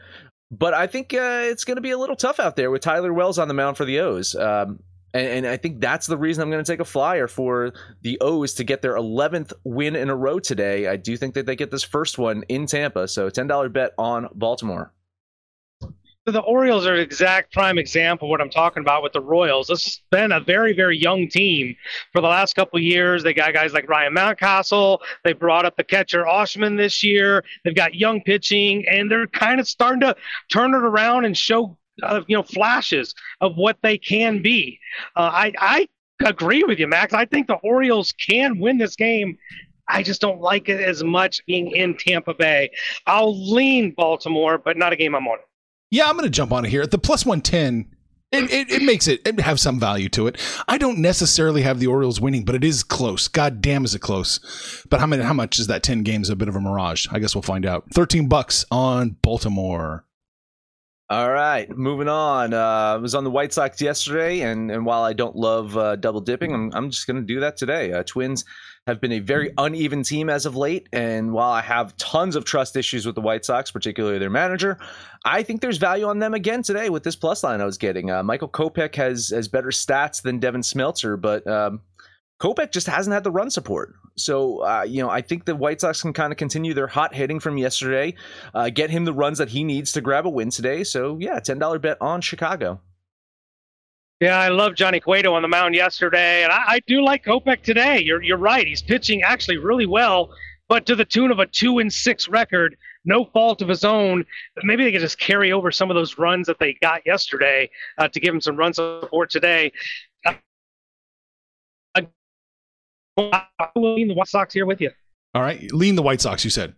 but 0.53 0.75
I 0.75 0.87
think 0.87 1.15
uh, 1.15 1.41
it's 1.45 1.65
going 1.65 1.77
to 1.77 1.83
be 1.83 1.91
a 1.91 1.99
little 1.99 2.15
tough 2.15 2.39
out 2.39 2.57
there 2.57 2.71
with 2.71 2.83
Tyler 2.83 3.13
Wells 3.13 3.39
on 3.39 3.49
the 3.49 3.55
mound 3.55 3.79
for 3.79 3.87
the 3.87 4.01
O's. 4.01 4.35
Um, 4.35 4.81
and, 5.15 5.27
and, 5.27 5.47
I 5.47 5.57
think 5.57 5.81
that's 5.81 6.07
the 6.07 6.17
reason 6.17 6.43
I'm 6.43 6.51
going 6.51 6.63
to 6.65 6.71
take 6.73 6.81
a 6.81 6.87
flyer 6.87 7.27
for 7.27 7.73
the 8.03 8.19
O's 8.21 8.55
to 8.55 8.65
get 8.65 8.83
their 8.83 8.95
11th 8.95 9.53
win 9.65 9.97
in 9.97 10.09
a 10.09 10.17
row 10.17 10.39
today. 10.39 10.89
I 10.89 10.97
do 10.97 11.17
think 11.17 11.35
that 11.35 11.47
they 11.47 11.57
get 11.57 11.71
this 11.71 11.83
first 11.83 12.19
one 12.19 12.45
in 12.49 12.67
Tampa. 12.67 13.09
So 13.09 13.29
$10 13.29 13.73
bet 13.73 13.93
on 13.99 14.29
Baltimore 14.35 14.93
the 16.25 16.41
Orioles 16.41 16.87
are 16.87 16.95
an 16.95 17.01
exact 17.01 17.53
prime 17.53 17.79
example 17.79 18.29
of 18.29 18.31
what 18.31 18.41
I'm 18.41 18.51
talking 18.51 18.83
about 18.83 19.03
with 19.03 19.13
the 19.13 19.21
Royals. 19.21 19.67
This 19.67 19.85
has 19.85 20.01
been 20.11 20.31
a 20.31 20.39
very, 20.39 20.73
very 20.73 20.97
young 20.97 21.29
team 21.29 21.75
for 22.13 22.21
the 22.21 22.29
last 22.29 22.55
couple 22.55 22.79
years. 22.79 23.25
They 23.25 23.35
got 23.35 23.53
guys 23.53 23.73
like 23.73 23.89
Ryan 23.89 24.15
Mountcastle. 24.15 25.01
They 25.25 25.33
brought 25.33 25.65
up 25.65 25.77
the 25.77 25.83
catcher 25.83 26.23
Rutschman 26.23 26.77
this 26.77 27.03
year. 27.03 27.43
They've 27.65 27.75
got 27.75 27.97
young 27.97 28.21
pitching, 28.21 28.87
and 28.89 29.11
they're 29.11 29.27
kind 29.27 29.59
of 29.59 29.67
starting 29.67 30.01
to 30.03 30.15
turn 30.51 30.75
it 30.75 30.85
around 30.85 31.25
and 31.25 31.37
show, 31.37 31.77
uh, 32.05 32.21
you 32.29 32.37
know, 32.37 32.45
flashes 32.45 33.15
of 33.41 33.57
what 33.57 33.79
they 33.83 33.99
can 33.99 34.43
be. 34.43 34.79
Uh, 35.17 35.31
I, 35.33 35.53
I 35.59 35.89
agree 36.25 36.63
with 36.63 36.79
you, 36.79 36.87
Max. 36.87 37.15
I 37.15 37.25
think 37.25 37.49
the 37.49 37.57
Orioles 37.57 38.13
can 38.13 38.61
win 38.61 38.79
this 38.79 38.95
game. 38.95 39.39
I 39.89 40.05
just 40.05 40.21
don't 40.21 40.41
like 40.41 40.69
it 40.69 40.81
as 40.81 41.03
much 41.03 41.45
being 41.47 41.73
in 41.73 41.97
Tampa 41.97 42.33
Bay. 42.35 42.71
I'll 43.09 43.53
lean 43.53 43.91
Baltimore, 43.91 44.57
but 44.57 44.77
not 44.77 44.93
a 44.93 44.97
game 44.97 45.17
I'm 45.17 45.27
on. 45.27 45.39
Yeah, 45.93 46.09
I'm 46.09 46.17
going 46.17 46.25
to 46.25 46.31
jump 46.31 46.53
on 46.53 46.65
it 46.65 46.71
here. 46.71 46.87
The 46.87 46.97
plus 46.97 47.27
110, 47.27 47.87
it, 48.33 48.51
it, 48.51 48.71
it, 48.71 48.83
makes 48.83 49.07
it, 49.07 49.21
it 49.29 49.39
have 49.41 49.61
some 49.61 49.79
value 49.79 50.09
to 50.09 50.27
it. 50.27 50.41
I 50.67 50.79
don't 50.79 50.97
necessarily 50.97 51.61
have 51.63 51.81
the 51.81 51.87
Orioles 51.89 52.19
winning, 52.19 52.47
but 52.47 52.55
it 52.55 52.65
is 52.65 52.83
close. 52.83 53.29
God 53.29 53.61
damn, 53.61 53.85
is 53.85 53.95
it 53.95 53.99
close? 53.99 54.87
But 54.89 55.01
how 55.01 55.07
many? 55.07 55.23
How 55.23 55.35
much 55.35 55.59
is 55.59 55.67
that 55.67 55.83
10 55.83 56.03
games? 56.03 56.31
A 56.31 56.35
bit 56.35 56.49
of 56.49 56.57
a 56.57 56.61
mirage. 56.63 57.07
I 57.13 57.19
guess 57.19 57.35
we'll 57.35 57.43
find 57.43 57.67
out. 57.67 57.85
13 57.93 58.27
bucks 58.27 58.65
on 58.71 59.17
Baltimore. 59.21 60.07
All 61.11 61.31
right, 61.31 61.69
moving 61.69 62.09
on. 62.09 62.55
Uh, 62.55 62.95
I 62.95 62.97
was 62.97 63.15
on 63.15 63.25
the 63.25 63.31
White 63.31 63.53
Sox 63.53 63.79
yesterday, 63.83 64.41
and, 64.41 64.71
and 64.71 64.87
while 64.87 65.03
I 65.03 65.13
don't 65.13 65.37
love 65.37 65.77
uh, 65.77 65.97
double 65.97 66.23
dipping, 66.23 66.55
I'm, 66.55 66.73
I'm 66.73 66.91
just 66.91 67.07
going 67.07 67.19
to 67.19 67.23
do 67.23 67.39
that 67.41 67.59
today. 67.59 67.93
Uh, 67.93 68.03
Twins 68.03 68.47
have 68.87 69.01
been 69.01 69.13
a 69.13 69.21
very 69.21 69.53
uneven 69.59 70.03
team 70.03 70.29
as 70.29 70.45
of 70.45 70.57
late. 70.57 70.89
And 70.93 71.33
while 71.33 71.53
I 71.53 71.61
have 71.61 71.97
tons 71.99 72.35
of 72.35 72.45
trust 72.45 72.77
issues 72.77 73.07
with 73.07 73.15
the 73.15 73.21
White 73.21 73.45
Sox, 73.45 73.71
particularly 73.71 74.19
their 74.19 74.31
manager, 74.31 74.77
I 75.25 75.45
think 75.45 75.61
there's 75.61 75.79
value 75.79 76.07
on 76.07 76.19
them 76.19 76.35
again 76.35 76.63
today 76.63 76.91
with 76.91 77.05
this 77.05 77.15
plus 77.15 77.45
line 77.45 77.61
I 77.61 77.65
was 77.65 77.79
getting. 77.79 78.11
Uh, 78.11 78.23
Michael 78.25 78.49
Kopech 78.49 78.97
has 78.97 79.29
has 79.29 79.47
better 79.47 79.69
stats 79.69 80.23
than 80.23 80.41
Devin 80.41 80.63
Smeltzer, 80.63 81.21
but 81.21 81.47
um, 81.47 81.81
Kopech 82.41 82.73
just 82.73 82.89
hasn't 82.89 83.15
had 83.15 83.23
the 83.23 83.31
run 83.31 83.51
support. 83.51 83.95
So, 84.17 84.65
uh, 84.65 84.83
you 84.83 85.01
know, 85.01 85.09
I 85.09 85.23
think 85.23 85.45
the 85.45 85.55
White 85.55 85.81
Sox 85.81 86.03
can 86.03 86.13
kind 86.13 86.33
of 86.33 86.37
continue 86.37 86.75
their 86.75 86.89
hot 86.89 87.15
hitting 87.15 87.39
from 87.39 87.57
yesterday, 87.57 88.15
uh, 88.53 88.69
get 88.69 88.91
him 88.91 89.05
the 89.05 89.13
runs 89.13 89.39
that 89.39 89.49
he 89.49 89.63
needs 89.63 89.93
to 89.93 90.01
grab 90.01 90.27
a 90.27 90.29
win 90.29 90.51
today. 90.51 90.85
So, 90.85 91.19
yeah, 91.19 91.39
$10 91.39 91.81
bet 91.81 91.97
on 92.01 92.21
Chicago. 92.21 92.81
Yeah, 94.23 94.39
I 94.39 94.51
love 94.51 94.77
Johnny 94.77 95.01
Cueto 95.01 95.35
on 95.35 95.43
the 95.43 95.49
mound 95.49 95.75
yesterday, 95.75 96.45
and 96.45 96.53
I, 96.53 96.63
I, 96.75 96.81
do 96.87 97.05
like 97.05 97.25
Kopech 97.25 97.63
today. 97.63 98.01
You're 98.01 98.23
you're 98.23 98.39
right. 98.39 98.65
He's 98.65 98.81
pitching 98.81 99.25
actually 99.25 99.57
really 99.57 99.85
well, 99.85 100.31
but 100.69 100.87
to 100.87 100.95
the 100.95 101.05
tune 101.05 101.33
of 101.33 101.41
a 101.41 101.47
two 101.47 101.81
and 101.81 101.93
six 101.93 102.29
record, 102.29 102.77
no 103.05 103.25
fault 103.25 103.63
of 103.63 103.69
his 103.69 103.83
own. 103.83 104.25
Maybe 104.63 104.85
they 104.85 104.93
could 104.93 105.01
just 105.01 105.19
carry 105.19 105.51
over 105.51 105.73
some 105.73 105.91
of 105.91 105.97
those 105.97 106.19
runs 106.19 106.47
that 106.47 106.61
they 106.61 106.75
got 106.75 107.05
yesterday 107.05 107.69
uh, 107.99 108.07
to 108.07 108.21
give 108.21 108.33
him 108.33 108.41
some 108.41 108.55
run 108.55 108.73
support 108.73 109.29
today. 109.29 109.73
Uh, 110.25 110.35
I 111.97 112.07
will 113.75 113.95
lean 113.97 114.07
the 114.07 114.15
White 114.15 114.29
Sox 114.29 114.55
here 114.55 114.67
with 114.67 114.81
you. 114.81 114.93
All 115.35 115.43
right, 115.43 115.61
lean 115.73 115.97
the 115.97 116.03
White 116.03 116.21
Sox. 116.21 116.45
You 116.45 116.51
said, 116.51 116.77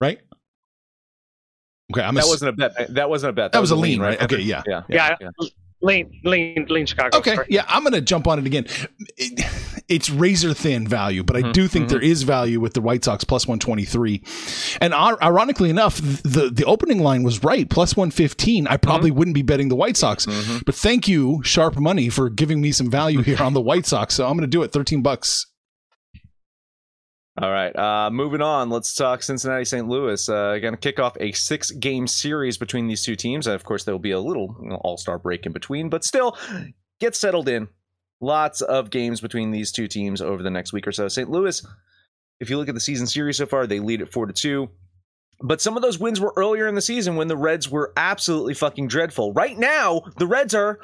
right? 0.00 0.20
Okay, 1.92 2.02
I'm 2.02 2.14
that 2.14 2.24
a, 2.24 2.28
wasn't 2.28 2.50
a 2.50 2.52
bet. 2.52 2.94
That 2.94 3.08
wasn't 3.08 3.30
a 3.30 3.32
bet. 3.32 3.52
That, 3.52 3.52
that 3.52 3.60
was, 3.60 3.70
was, 3.70 3.78
a 3.78 3.80
lean, 3.80 4.00
right? 4.00 4.22
Okay, 4.22 4.40
yeah. 4.40 4.62
Yeah. 4.66 4.82
Yeah. 4.88 5.16
yeah. 5.20 5.30
yeah. 5.40 5.48
Lean, 5.80 6.20
lean, 6.24 6.66
lean 6.68 6.86
Chicago. 6.86 7.18
Okay, 7.18 7.36
yeah, 7.48 7.64
I'm 7.68 7.84
going 7.84 7.92
to 7.92 8.00
jump 8.00 8.26
on 8.26 8.40
it 8.40 8.46
again. 8.46 8.66
It, 9.16 9.46
it's 9.86 10.10
razor 10.10 10.52
thin 10.52 10.88
value, 10.88 11.22
but 11.22 11.36
I 11.36 11.42
mm-hmm. 11.42 11.52
do 11.52 11.68
think 11.68 11.84
mm-hmm. 11.84 11.92
there 11.92 12.02
is 12.02 12.24
value 12.24 12.58
with 12.58 12.74
the 12.74 12.80
White 12.80 13.04
Sox 13.04 13.22
plus 13.22 13.46
123. 13.46 14.22
And 14.80 14.92
ironically 14.92 15.70
enough, 15.70 15.98
the 15.98 16.50
the 16.52 16.64
opening 16.64 16.98
line 16.98 17.22
was 17.22 17.44
right, 17.44 17.70
plus 17.70 17.96
115. 17.96 18.66
I 18.66 18.76
probably 18.76 19.10
mm-hmm. 19.10 19.18
wouldn't 19.18 19.34
be 19.36 19.42
betting 19.42 19.68
the 19.68 19.76
White 19.76 19.96
Sox, 19.96 20.26
mm-hmm. 20.26 20.58
but 20.66 20.74
thank 20.74 21.06
you, 21.06 21.42
Sharp 21.44 21.78
Money, 21.78 22.08
for 22.08 22.28
giving 22.28 22.60
me 22.60 22.72
some 22.72 22.90
value 22.90 23.22
here 23.22 23.40
on 23.40 23.54
the 23.54 23.60
White 23.60 23.86
Sox. 23.86 24.14
So 24.14 24.26
I'm 24.26 24.32
going 24.32 24.40
to 24.40 24.46
do 24.48 24.64
it, 24.64 24.72
13 24.72 25.00
bucks 25.02 25.46
all 27.40 27.50
right. 27.50 27.74
Uh, 27.76 28.10
moving 28.10 28.42
on. 28.42 28.68
Let's 28.68 28.94
talk 28.94 29.22
Cincinnati 29.22 29.64
St. 29.64 29.86
Louis. 29.86 30.28
Uh, 30.28 30.58
going 30.58 30.74
to 30.74 30.78
kick 30.78 30.98
off 30.98 31.16
a 31.20 31.30
six 31.32 31.70
game 31.70 32.06
series 32.06 32.58
between 32.58 32.88
these 32.88 33.02
two 33.02 33.14
teams. 33.14 33.46
of 33.46 33.62
course, 33.64 33.84
there 33.84 33.94
will 33.94 34.00
be 34.00 34.10
a 34.10 34.20
little 34.20 34.56
you 34.62 34.70
know, 34.70 34.76
all 34.76 34.96
star 34.96 35.18
break 35.18 35.46
in 35.46 35.52
between, 35.52 35.88
but 35.88 36.04
still 36.04 36.36
get 36.98 37.14
settled 37.14 37.48
in. 37.48 37.68
Lots 38.20 38.60
of 38.60 38.90
games 38.90 39.20
between 39.20 39.52
these 39.52 39.70
two 39.70 39.86
teams 39.86 40.20
over 40.20 40.42
the 40.42 40.50
next 40.50 40.72
week 40.72 40.88
or 40.88 40.92
so. 40.92 41.06
St. 41.06 41.30
Louis, 41.30 41.64
if 42.40 42.50
you 42.50 42.56
look 42.56 42.68
at 42.68 42.74
the 42.74 42.80
season 42.80 43.06
series 43.06 43.36
so 43.36 43.46
far, 43.46 43.66
they 43.66 43.78
lead 43.78 44.02
at 44.02 44.12
4 44.12 44.26
to 44.26 44.32
2. 44.32 44.68
But 45.40 45.60
some 45.60 45.76
of 45.76 45.82
those 45.82 46.00
wins 46.00 46.20
were 46.20 46.32
earlier 46.36 46.66
in 46.66 46.74
the 46.74 46.80
season 46.80 47.14
when 47.14 47.28
the 47.28 47.36
Reds 47.36 47.70
were 47.70 47.92
absolutely 47.96 48.54
fucking 48.54 48.88
dreadful. 48.88 49.32
Right 49.32 49.56
now, 49.56 50.02
the 50.16 50.26
Reds 50.26 50.52
are 50.52 50.80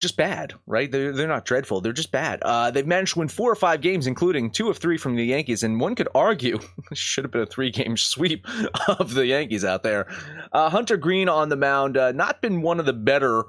just 0.00 0.16
bad, 0.16 0.54
right? 0.66 0.90
They're, 0.90 1.12
they're 1.12 1.28
not 1.28 1.44
dreadful. 1.44 1.80
They're 1.80 1.92
just 1.92 2.12
bad. 2.12 2.42
Uh, 2.42 2.70
they've 2.70 2.86
managed 2.86 3.14
to 3.14 3.20
win 3.20 3.28
four 3.28 3.50
or 3.50 3.54
five 3.54 3.80
games, 3.80 4.06
including 4.06 4.50
two 4.50 4.68
of 4.68 4.78
three 4.78 4.98
from 4.98 5.16
the 5.16 5.24
Yankees. 5.24 5.62
And 5.62 5.80
one 5.80 5.94
could 5.94 6.08
argue 6.14 6.58
should 6.92 7.24
have 7.24 7.30
been 7.30 7.42
a 7.42 7.46
three 7.46 7.70
game 7.70 7.96
sweep 7.96 8.46
of 8.88 9.14
the 9.14 9.26
Yankees 9.26 9.64
out 9.64 9.82
there. 9.82 10.06
Uh, 10.52 10.68
Hunter 10.68 10.96
Greene 10.96 11.28
on 11.28 11.48
the 11.48 11.56
mound, 11.56 11.96
uh, 11.96 12.12
not 12.12 12.42
been 12.42 12.62
one 12.62 12.80
of 12.80 12.86
the 12.86 12.92
better 12.92 13.44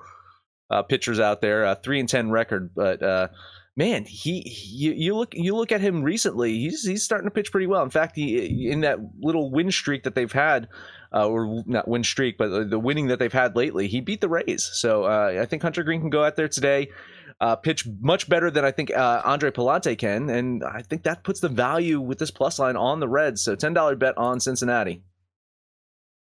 uh, 0.70 0.84
pitchers 0.84 1.20
out 1.20 1.42
there. 1.42 1.76
Three 1.76 2.00
and 2.00 2.10
ten 2.10 2.32
record, 2.32 2.72
but 2.76 3.04
uh, 3.04 3.28
man, 3.76 4.06
he, 4.06 4.42
he, 4.42 4.94
you 4.94 5.16
look 5.16 5.34
you 5.34 5.56
look 5.56 5.72
at 5.72 5.82
him 5.82 6.02
recently. 6.04 6.58
He's 6.58 6.86
he's 6.86 7.04
starting 7.04 7.28
to 7.28 7.32
pitch 7.32 7.52
pretty 7.52 7.68
well. 7.68 7.84
In 7.84 7.90
fact, 7.90 8.16
he 8.16 8.70
in 8.72 8.82
that 8.82 9.00
little 9.20 9.52
win 9.52 9.72
streak 9.72 10.04
that 10.04 10.16
they've 10.16 10.32
had 10.32 10.68
uh, 11.14 11.28
or 11.28 11.64
not 11.66 11.88
win 11.88 12.04
streak, 12.04 12.38
but 12.38 12.70
the 12.70 12.80
winning 12.80 13.08
that 13.08 13.20
they've 13.20 13.32
had 13.34 13.56
lately, 13.56 13.88
he 13.88 14.02
beat 14.02 14.22
the 14.22 14.30
Rays. 14.30 14.70
So 14.74 15.04
uh, 15.04 15.40
I 15.42 15.46
think 15.46 15.62
Hunter 15.62 15.84
Greene 15.84 16.02
can 16.02 16.10
go 16.10 16.24
out 16.24 16.36
there 16.36 16.48
today. 16.50 16.90
uh, 17.42 17.56
pitch 17.56 17.88
much 18.00 18.30
better 18.30 18.50
than 18.50 18.64
I 18.64 18.72
think 18.72 18.96
uh, 18.96 19.22
Andre 19.26 19.52
Pallante 19.52 19.98
can, 19.98 20.30
and 20.30 20.64
I 20.64 20.82
think 20.82 21.04
that 21.04 21.24
puts 21.24 21.40
the 21.40 21.50
value 21.50 22.00
with 22.00 22.20
this 22.20 22.32
plus 22.32 22.60
line 22.60 22.76
on 22.76 23.00
the 23.00 23.08
Reds. 23.08 23.42
So 23.42 23.56
ten 23.56 23.74
dollar 23.74 23.96
bet 23.96 24.18
on 24.18 24.40
Cincinnati. 24.40 25.04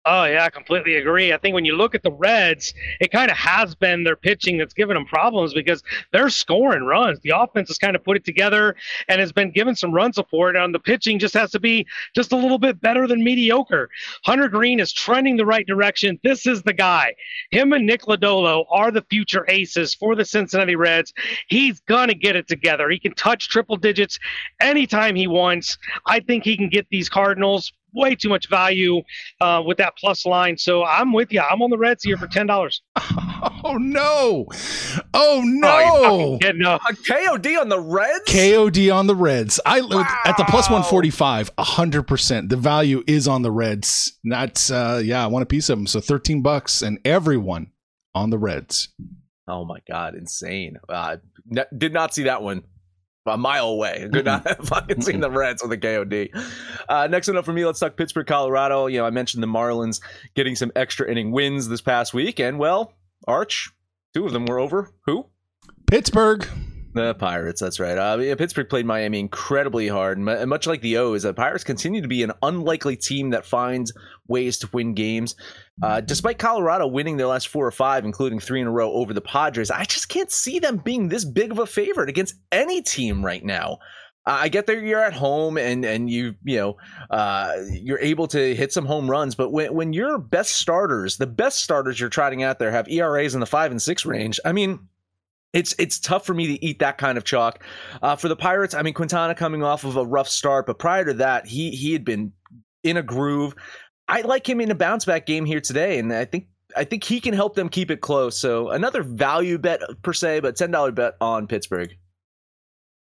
Oh 0.06 0.24
yeah, 0.24 0.44
I 0.44 0.50
completely 0.50 0.96
agree. 0.96 1.32
I 1.32 1.38
think 1.38 1.54
when 1.54 1.64
you 1.64 1.76
look 1.76 1.94
at 1.94 2.02
the 2.02 2.12
Reds, 2.12 2.74
it 3.00 3.10
kind 3.10 3.30
of 3.30 3.38
has 3.38 3.74
been 3.74 4.04
their 4.04 4.16
pitching 4.16 4.58
that's 4.58 4.74
given 4.74 4.96
them 4.96 5.06
problems 5.06 5.54
because 5.54 5.82
they're 6.12 6.28
scoring 6.28 6.84
runs. 6.84 7.20
The 7.20 7.30
offense 7.30 7.68
has 7.68 7.78
kind 7.78 7.96
of 7.96 8.04
put 8.04 8.18
it 8.18 8.24
together 8.24 8.76
and 9.08 9.18
has 9.18 9.32
been 9.32 9.50
given 9.50 9.74
some 9.74 9.92
run 9.92 10.12
support, 10.12 10.56
and 10.56 10.74
the 10.74 10.78
pitching 10.78 11.18
just 11.18 11.32
has 11.32 11.50
to 11.52 11.60
be 11.60 11.86
just 12.14 12.32
a 12.32 12.36
little 12.36 12.58
bit 12.58 12.82
better 12.82 13.06
than 13.06 13.24
mediocre. 13.24 13.88
Hunter 14.26 14.48
Greene 14.48 14.78
is 14.78 14.92
trending 14.92 15.38
the 15.38 15.46
right 15.46 15.66
direction. 15.66 16.20
This 16.22 16.46
is 16.46 16.62
the 16.62 16.74
guy. 16.74 17.14
Him 17.50 17.72
and 17.72 17.86
Nick 17.86 18.02
Lodolo 18.02 18.66
are 18.70 18.90
the 18.90 19.06
future 19.08 19.46
aces 19.48 19.94
for 19.94 20.14
the 20.14 20.26
Cincinnati 20.26 20.76
Reds. 20.76 21.14
He's 21.48 21.80
gonna 21.80 22.12
get 22.12 22.36
it 22.36 22.46
together. 22.46 22.90
He 22.90 22.98
can 22.98 23.14
touch 23.14 23.48
triple 23.48 23.76
digits 23.76 24.18
anytime 24.60 25.16
he 25.16 25.26
wants. 25.26 25.78
I 26.06 26.20
think 26.20 26.44
he 26.44 26.58
can 26.58 26.68
get 26.68 26.86
these 26.90 27.08
Cardinals 27.08 27.72
way 27.94 28.14
too 28.14 28.28
much 28.28 28.48
value 28.48 29.02
uh, 29.40 29.62
with 29.64 29.78
that 29.78 29.94
plus 29.98 30.26
line. 30.26 30.58
So 30.58 30.84
I'm 30.84 31.12
with 31.12 31.32
you. 31.32 31.40
I'm 31.40 31.62
on 31.62 31.70
the 31.70 31.78
Reds 31.78 32.02
here 32.02 32.16
for 32.16 32.26
ten 32.26 32.46
dollars. 32.46 32.82
Oh 33.66 33.76
no! 33.76 34.46
Oh 35.12 35.42
no! 35.44 36.38
Oh, 36.42 36.52
no. 36.54 36.74
A 36.74 36.78
KOD 36.78 37.60
on 37.60 37.68
the 37.68 37.80
Reds. 37.80 38.24
KOD 38.26 38.94
on 38.94 39.06
the 39.06 39.14
Reds. 39.14 39.60
I 39.64 39.80
wow. 39.80 40.06
at 40.24 40.36
the 40.36 40.44
plus 40.44 40.70
one 40.70 40.82
forty 40.82 41.10
five. 41.10 41.50
hundred 41.58 42.04
percent. 42.04 42.48
The 42.48 42.56
value 42.56 43.02
is 43.06 43.28
on 43.28 43.42
the 43.42 43.50
Reds. 43.50 44.18
That's 44.24 44.70
uh, 44.70 45.02
yeah. 45.04 45.24
I 45.24 45.26
want 45.28 45.42
a 45.42 45.46
piece 45.46 45.68
of 45.68 45.78
them. 45.78 45.86
So 45.86 46.00
thirteen 46.00 46.42
bucks, 46.42 46.82
and 46.82 46.98
everyone 47.04 47.70
on 48.14 48.30
the 48.30 48.38
Reds. 48.38 48.88
Oh 49.48 49.64
my 49.64 49.80
god, 49.88 50.14
insane! 50.14 50.78
Uh, 50.88 51.16
did 51.76 51.92
not 51.92 52.14
see 52.14 52.24
that 52.24 52.42
one 52.42 52.64
a 53.26 53.38
mile 53.38 53.68
away. 53.68 54.08
Good 54.12 54.24
not 54.24 54.46
have 54.46 54.68
fucking 54.68 55.02
seen 55.02 55.20
the 55.20 55.30
Reds 55.30 55.62
with 55.62 55.72
a 55.72 55.78
KOD. 55.78 56.30
Uh, 56.88 57.06
next 57.06 57.28
one 57.28 57.36
up 57.36 57.44
for 57.44 57.52
me, 57.52 57.64
let's 57.64 57.80
talk 57.80 57.96
Pittsburgh, 57.96 58.26
Colorado. 58.26 58.86
You 58.86 58.98
know, 58.98 59.06
I 59.06 59.10
mentioned 59.10 59.42
the 59.42 59.48
Marlins 59.48 60.00
getting 60.34 60.56
some 60.56 60.72
extra 60.76 61.10
inning 61.10 61.32
wins 61.32 61.68
this 61.68 61.80
past 61.80 62.14
week, 62.14 62.40
and 62.40 62.58
well, 62.58 62.92
Arch, 63.26 63.70
two 64.14 64.26
of 64.26 64.32
them 64.32 64.46
were 64.46 64.58
over. 64.58 64.90
Who? 65.06 65.26
Pittsburgh. 65.86 66.46
The 66.94 67.14
Pirates, 67.14 67.60
that's 67.60 67.80
right. 67.80 67.98
Uh, 67.98 68.18
yeah, 68.20 68.36
Pittsburgh 68.36 68.68
played 68.68 68.86
Miami 68.86 69.18
incredibly 69.18 69.88
hard, 69.88 70.16
and 70.16 70.48
much 70.48 70.68
like 70.68 70.80
the 70.80 70.98
O's, 70.98 71.24
the 71.24 71.34
Pirates 71.34 71.64
continue 71.64 72.00
to 72.00 72.06
be 72.06 72.22
an 72.22 72.30
unlikely 72.40 72.96
team 72.96 73.30
that 73.30 73.44
finds 73.44 73.92
ways 74.28 74.58
to 74.58 74.68
win 74.72 74.94
games. 74.94 75.34
Uh, 75.82 76.00
despite 76.00 76.38
Colorado 76.38 76.86
winning 76.86 77.16
their 77.16 77.26
last 77.26 77.48
four 77.48 77.66
or 77.66 77.72
five, 77.72 78.04
including 78.04 78.38
three 78.38 78.60
in 78.60 78.66
a 78.66 78.70
row 78.70 78.92
over 78.92 79.12
the 79.12 79.20
Padres, 79.20 79.70
I 79.70 79.84
just 79.84 80.08
can't 80.08 80.30
see 80.30 80.58
them 80.58 80.76
being 80.76 81.08
this 81.08 81.24
big 81.24 81.50
of 81.50 81.58
a 81.58 81.66
favorite 81.66 82.08
against 82.08 82.36
any 82.52 82.80
team 82.80 83.24
right 83.24 83.44
now. 83.44 83.78
I 84.26 84.48
get 84.48 84.66
that 84.66 84.80
you're 84.80 85.02
at 85.02 85.12
home 85.12 85.58
and 85.58 85.84
and 85.84 86.08
you 86.08 86.34
you 86.44 86.56
know 86.56 86.76
uh, 87.10 87.56
you're 87.70 87.98
able 87.98 88.26
to 88.28 88.54
hit 88.54 88.72
some 88.72 88.86
home 88.86 89.10
runs, 89.10 89.34
but 89.34 89.50
when 89.50 89.74
when 89.74 89.92
your 89.92 90.16
best 90.18 90.52
starters, 90.52 91.18
the 91.18 91.26
best 91.26 91.58
starters 91.58 92.00
you're 92.00 92.08
trotting 92.08 92.42
out 92.42 92.58
there, 92.58 92.70
have 92.70 92.88
ERAs 92.88 93.34
in 93.34 93.40
the 93.40 93.46
five 93.46 93.70
and 93.70 93.82
six 93.82 94.06
range, 94.06 94.40
I 94.44 94.52
mean 94.52 94.88
it's 95.52 95.74
it's 95.78 96.00
tough 96.00 96.24
for 96.24 96.34
me 96.34 96.46
to 96.46 96.64
eat 96.64 96.78
that 96.78 96.98
kind 96.98 97.18
of 97.18 97.24
chalk. 97.24 97.62
Uh, 98.00 98.16
for 98.16 98.28
the 98.28 98.36
Pirates, 98.36 98.74
I 98.74 98.82
mean 98.82 98.94
Quintana 98.94 99.34
coming 99.34 99.62
off 99.62 99.84
of 99.84 99.96
a 99.96 100.04
rough 100.04 100.28
start, 100.28 100.66
but 100.66 100.78
prior 100.78 101.04
to 101.04 101.14
that, 101.14 101.46
he 101.46 101.70
he 101.72 101.92
had 101.92 102.04
been 102.04 102.32
in 102.82 102.96
a 102.96 103.02
groove. 103.02 103.54
I 104.08 104.20
like 104.22 104.48
him 104.48 104.60
in 104.60 104.70
a 104.70 104.74
bounce 104.74 105.04
back 105.04 105.26
game 105.26 105.44
here 105.44 105.60
today, 105.60 105.98
and 105.98 106.12
I 106.12 106.24
think 106.24 106.46
I 106.76 106.84
think 106.84 107.04
he 107.04 107.20
can 107.20 107.34
help 107.34 107.54
them 107.54 107.68
keep 107.68 107.90
it 107.90 108.00
close. 108.00 108.38
So 108.38 108.70
another 108.70 109.02
value 109.02 109.58
bet 109.58 109.80
per 110.02 110.12
se, 110.12 110.40
but 110.40 110.56
ten 110.56 110.70
dollar 110.70 110.92
bet 110.92 111.14
on 111.20 111.46
Pittsburgh. 111.46 111.94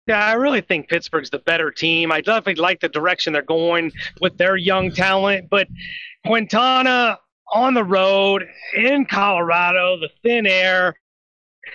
Yeah, 0.07 0.25
I 0.25 0.33
really 0.33 0.63
think 0.63 0.89
Pittsburgh's 0.89 1.29
the 1.29 1.39
better 1.41 1.71
team. 1.71 2.11
I 2.11 2.23
definitely 2.23 2.63
like 2.63 2.81
the 2.81 2.89
direction 2.89 3.35
they're 3.35 3.43
going 3.43 3.93
with 4.23 4.39
their 4.39 4.57
young 4.57 4.91
talent, 4.91 5.51
but 5.51 5.69
Quintana 6.27 7.19
on 7.53 7.75
the 7.75 7.85
road 7.85 8.47
in 8.75 9.05
Colorado, 9.05 9.99
the 10.01 10.09
thin 10.23 10.47
air. 10.47 10.95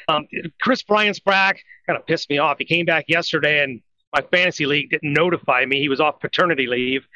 Um, 0.07 0.27
Kris 0.61 0.81
Bryant's 0.81 1.19
back. 1.19 1.59
Kind 1.85 1.99
of 1.99 2.07
pissed 2.07 2.29
me 2.29 2.39
off. 2.39 2.57
He 2.57 2.65
came 2.65 2.85
back 2.85 3.05
yesterday 3.07 3.63
and 3.63 3.81
my 4.13 4.21
fantasy 4.21 4.65
league 4.65 4.91
didn't 4.91 5.11
notify 5.13 5.65
me 5.65 5.79
he 5.79 5.89
was 5.89 5.99
off 5.99 6.19
paternity 6.19 6.67
leave. 6.67 7.07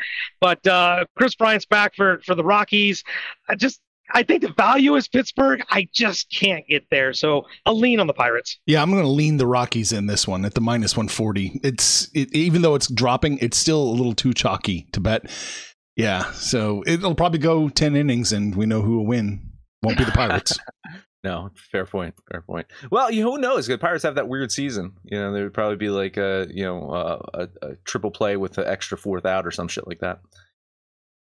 But 0.42 0.66
uh, 0.68 1.06
Kris 1.16 1.36
Bryant's 1.36 1.66
back 1.66 1.96
for 1.96 2.20
for 2.26 2.36
the 2.36 2.44
Rockies. 2.44 3.04
I 3.48 3.56
just 3.56 3.80
I 4.14 4.24
think 4.24 4.42
the 4.42 4.54
value 4.54 4.96
is 4.96 5.08
Pittsburgh. 5.08 5.62
I 5.70 5.88
just 5.94 6.32
can't 6.32 6.66
get 6.68 6.86
there, 6.90 7.14
so 7.14 7.46
I'll 7.66 7.78
lean 7.78 8.00
on 8.00 8.08
the 8.08 8.14
Pirates. 8.14 8.58
Yeah, 8.66 8.82
I'm 8.82 8.90
going 8.90 9.04
to 9.04 9.10
lean 9.10 9.38
the 9.38 9.48
Rockies 9.48 9.92
in 9.92 10.08
this 10.08 10.28
one 10.28 10.46
at 10.46 10.54
the 10.54 10.62
minus 10.62 10.96
140. 10.96 11.60
It's 11.64 12.10
it, 12.14 12.34
even 12.34 12.62
though 12.62 12.76
it's 12.76 12.90
dropping, 12.90 13.38
it's 13.40 13.58
still 13.58 13.82
a 13.82 13.92
little 13.92 14.14
too 14.14 14.34
chalky 14.34 14.88
to 14.94 15.02
bet. 15.02 15.30
Yeah, 15.96 16.32
so 16.32 16.84
it'll 16.86 17.16
probably 17.16 17.40
go 17.40 17.70
10 17.70 17.96
innings, 17.96 18.32
and 18.32 18.56
we 18.56 18.66
know 18.66 18.82
who 18.82 18.98
will 18.98 19.06
win. 19.06 19.42
Won't 19.84 19.98
be 19.98 20.04
the 20.04 20.12
Pirates. 20.12 20.58
No, 21.28 21.52
fair 21.56 21.86
point. 21.86 22.16
Fair 22.32 22.42
point. 22.42 22.68
Well, 22.90 23.12
you 23.12 23.30
who 23.30 23.38
knows? 23.38 23.68
The 23.68 23.78
Pirates 23.78 24.04
have 24.04 24.16
that 24.16 24.30
weird 24.30 24.50
season. 24.50 24.94
You 25.04 25.20
know, 25.20 25.34
there 25.34 25.44
would 25.44 25.54
probably 25.54 25.76
be 25.76 25.90
like 25.90 26.16
a 26.16 26.48
you 26.50 26.64
know 26.64 26.90
a, 27.34 27.50
a 27.62 27.76
triple 27.84 28.12
play 28.12 28.38
with 28.38 28.54
the 28.54 28.66
extra 28.66 28.98
fourth 28.98 29.26
out 29.26 29.46
or 29.46 29.52
some 29.52 29.68
shit 29.68 29.86
like 29.88 30.00
that. 30.00 30.22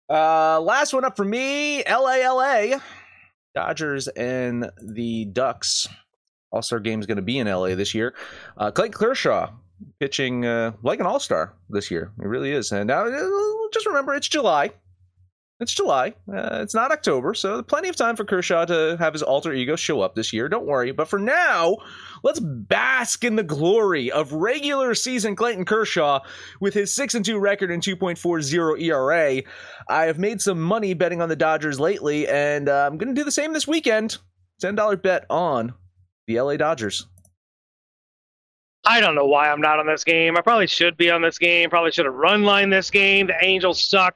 Uh, 0.10 0.60
last 0.60 0.92
one 0.92 1.06
up 1.06 1.16
for 1.16 1.24
me, 1.24 1.84
LA, 1.84 2.80
Dodgers 3.54 4.08
and 4.08 4.72
the 4.82 5.26
Ducks. 5.26 5.88
All 6.52 6.64
Star 6.64 6.80
game 6.80 7.00
is 7.00 7.06
going 7.06 7.18
to 7.18 7.22
be 7.22 7.38
in 7.38 7.48
LA 7.48 7.76
this 7.76 7.94
year. 7.94 8.16
Uh, 8.58 8.72
Clayton 8.72 8.94
Kershaw 8.94 9.52
pitching 10.00 10.48
uh, 10.48 10.72
like 10.82 11.00
an 11.00 11.06
All 11.06 11.20
Star 11.20 11.54
this 11.70 11.92
year. 11.92 12.12
It 12.20 12.26
really 12.26 12.52
is. 12.52 12.72
And 12.72 12.88
now, 12.88 13.06
uh, 13.06 13.68
just 13.72 13.86
remember, 13.86 14.16
it's 14.16 14.28
July. 14.28 14.72
It's 15.62 15.74
July. 15.74 16.16
Uh, 16.28 16.60
it's 16.64 16.74
not 16.74 16.92
October, 16.92 17.36
so 17.36 17.62
plenty 17.62 17.88
of 17.88 17.96
time 17.96 18.16
for 18.16 18.26
Kershaw 18.26 18.66
to 18.66 18.98
have 18.98 19.14
his 19.14 19.22
alter 19.22 19.54
ego 19.54 19.76
show 19.76 20.02
up 20.02 20.16
this 20.16 20.34
year. 20.34 20.50
Don't 20.50 20.66
worry. 20.66 20.92
But 20.92 21.08
for 21.08 21.20
now, 21.20 21.78
let's 22.24 22.40
bask 22.40 23.24
in 23.24 23.36
the 23.36 23.44
glory 23.44 24.12
of 24.12 24.34
regular 24.34 24.96
season 24.96 25.36
Clayton 25.36 25.66
Kershaw 25.66 26.22
with 26.62 26.74
his 26.74 26.92
6 26.96 27.14
and 27.14 27.24
2 27.24 27.38
record 27.38 27.70
and 27.70 27.84
2.40 27.84 28.82
ERA. 28.82 29.44
I 29.88 30.06
have 30.06 30.18
made 30.18 30.42
some 30.42 30.60
money 30.60 30.96
betting 30.96 31.22
on 31.22 31.30
the 31.30 31.36
Dodgers 31.36 31.80
lately, 31.80 32.28
and 32.28 32.68
uh, 32.68 32.88
I'm 32.88 32.98
going 32.98 33.14
to 33.14 33.20
do 33.20 33.24
the 33.24 33.32
same 33.32 33.54
this 33.54 33.68
weekend. 33.68 34.18
$10 34.64 35.00
bet 35.04 35.28
on 35.30 35.76
the 36.26 36.42
LA 36.42 36.58
Dodgers. 36.58 37.06
I 38.84 39.00
don't 39.00 39.14
know 39.14 39.28
why 39.28 39.52
I'm 39.52 39.62
not 39.62 39.80
on 39.80 39.86
this 39.86 40.04
game. 40.04 40.36
I 40.38 40.42
probably 40.42 40.66
should 40.66 40.98
be 40.98 41.12
on 41.12 41.22
this 41.22 41.38
game. 41.38 41.70
Probably 41.70 41.92
should 41.92 42.06
have 42.06 42.16
run 42.16 42.42
line 42.42 42.72
this 42.72 42.90
game. 42.90 43.28
The 43.28 43.36
Angels 43.46 43.88
suck 43.88 44.16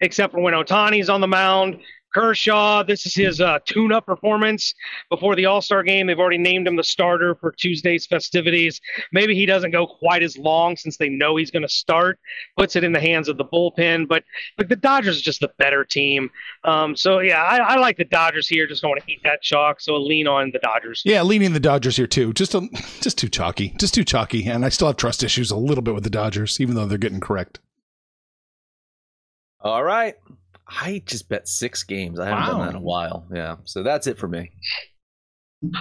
except 0.00 0.32
for 0.32 0.40
when 0.40 0.54
Ohtani's 0.54 1.08
on 1.08 1.20
the 1.20 1.28
mound. 1.28 1.78
Kershaw, 2.14 2.84
this 2.84 3.06
is 3.06 3.14
his 3.14 3.40
uh, 3.40 3.58
tune 3.64 3.92
up 3.92 4.06
performance 4.06 4.72
before 5.10 5.34
the 5.34 5.46
All 5.46 5.60
Star 5.60 5.82
game. 5.82 6.06
They've 6.06 6.18
already 6.18 6.38
named 6.38 6.68
him 6.68 6.76
the 6.76 6.84
starter 6.84 7.34
for 7.34 7.50
Tuesday's 7.50 8.06
festivities. 8.06 8.80
Maybe 9.12 9.34
he 9.34 9.46
doesn't 9.46 9.72
go 9.72 9.86
quite 9.86 10.22
as 10.22 10.38
long 10.38 10.76
since 10.76 10.96
they 10.96 11.08
know 11.08 11.34
he's 11.34 11.50
going 11.50 11.64
to 11.64 11.68
start, 11.68 12.20
puts 12.56 12.76
it 12.76 12.84
in 12.84 12.92
the 12.92 13.00
hands 13.00 13.28
of 13.28 13.36
the 13.36 13.44
bullpen. 13.44 14.06
But 14.06 14.22
like 14.58 14.68
the 14.68 14.76
Dodgers 14.76 15.18
are 15.18 15.22
just 15.22 15.40
the 15.40 15.50
better 15.58 15.84
team. 15.84 16.30
Um, 16.62 16.94
so, 16.94 17.18
yeah, 17.18 17.42
I, 17.42 17.56
I, 17.56 17.76
like 17.78 17.96
the 17.96 18.04
Dodgers 18.04 18.46
here. 18.46 18.68
Just 18.68 18.82
don't 18.82 18.90
want 18.90 19.02
to 19.02 19.12
eat 19.12 19.20
that 19.24 19.42
chalk. 19.42 19.80
So, 19.80 19.96
lean 19.96 20.28
on 20.28 20.52
the 20.52 20.60
Dodgers. 20.60 21.02
Yeah, 21.04 21.22
leaning 21.22 21.52
the 21.52 21.60
Dodgers 21.60 21.96
here 21.96 22.06
too. 22.06 22.32
Just, 22.32 22.54
a, 22.54 22.68
just 23.00 23.18
too 23.18 23.28
chalky. 23.28 23.74
Just 23.80 23.92
too 23.92 24.04
chalky. 24.04 24.46
And 24.46 24.64
I 24.64 24.68
still 24.68 24.86
have 24.86 24.96
trust 24.96 25.24
issues 25.24 25.50
a 25.50 25.56
little 25.56 25.82
bit 25.82 25.94
with 25.94 26.04
the 26.04 26.10
Dodgers, 26.10 26.60
even 26.60 26.76
though 26.76 26.86
they're 26.86 26.96
getting 26.96 27.20
correct. 27.20 27.58
All 29.64 29.82
right. 29.82 30.14
I 30.68 31.02
just 31.06 31.28
bet 31.28 31.48
six 31.48 31.82
games. 31.82 32.20
I 32.20 32.26
haven't 32.26 32.44
wow. 32.44 32.50
done 32.50 32.60
that 32.60 32.70
in 32.70 32.76
a 32.76 32.80
while. 32.80 33.26
Yeah. 33.32 33.56
So 33.64 33.82
that's 33.82 34.06
it 34.06 34.18
for 34.18 34.28
me. 34.28 34.52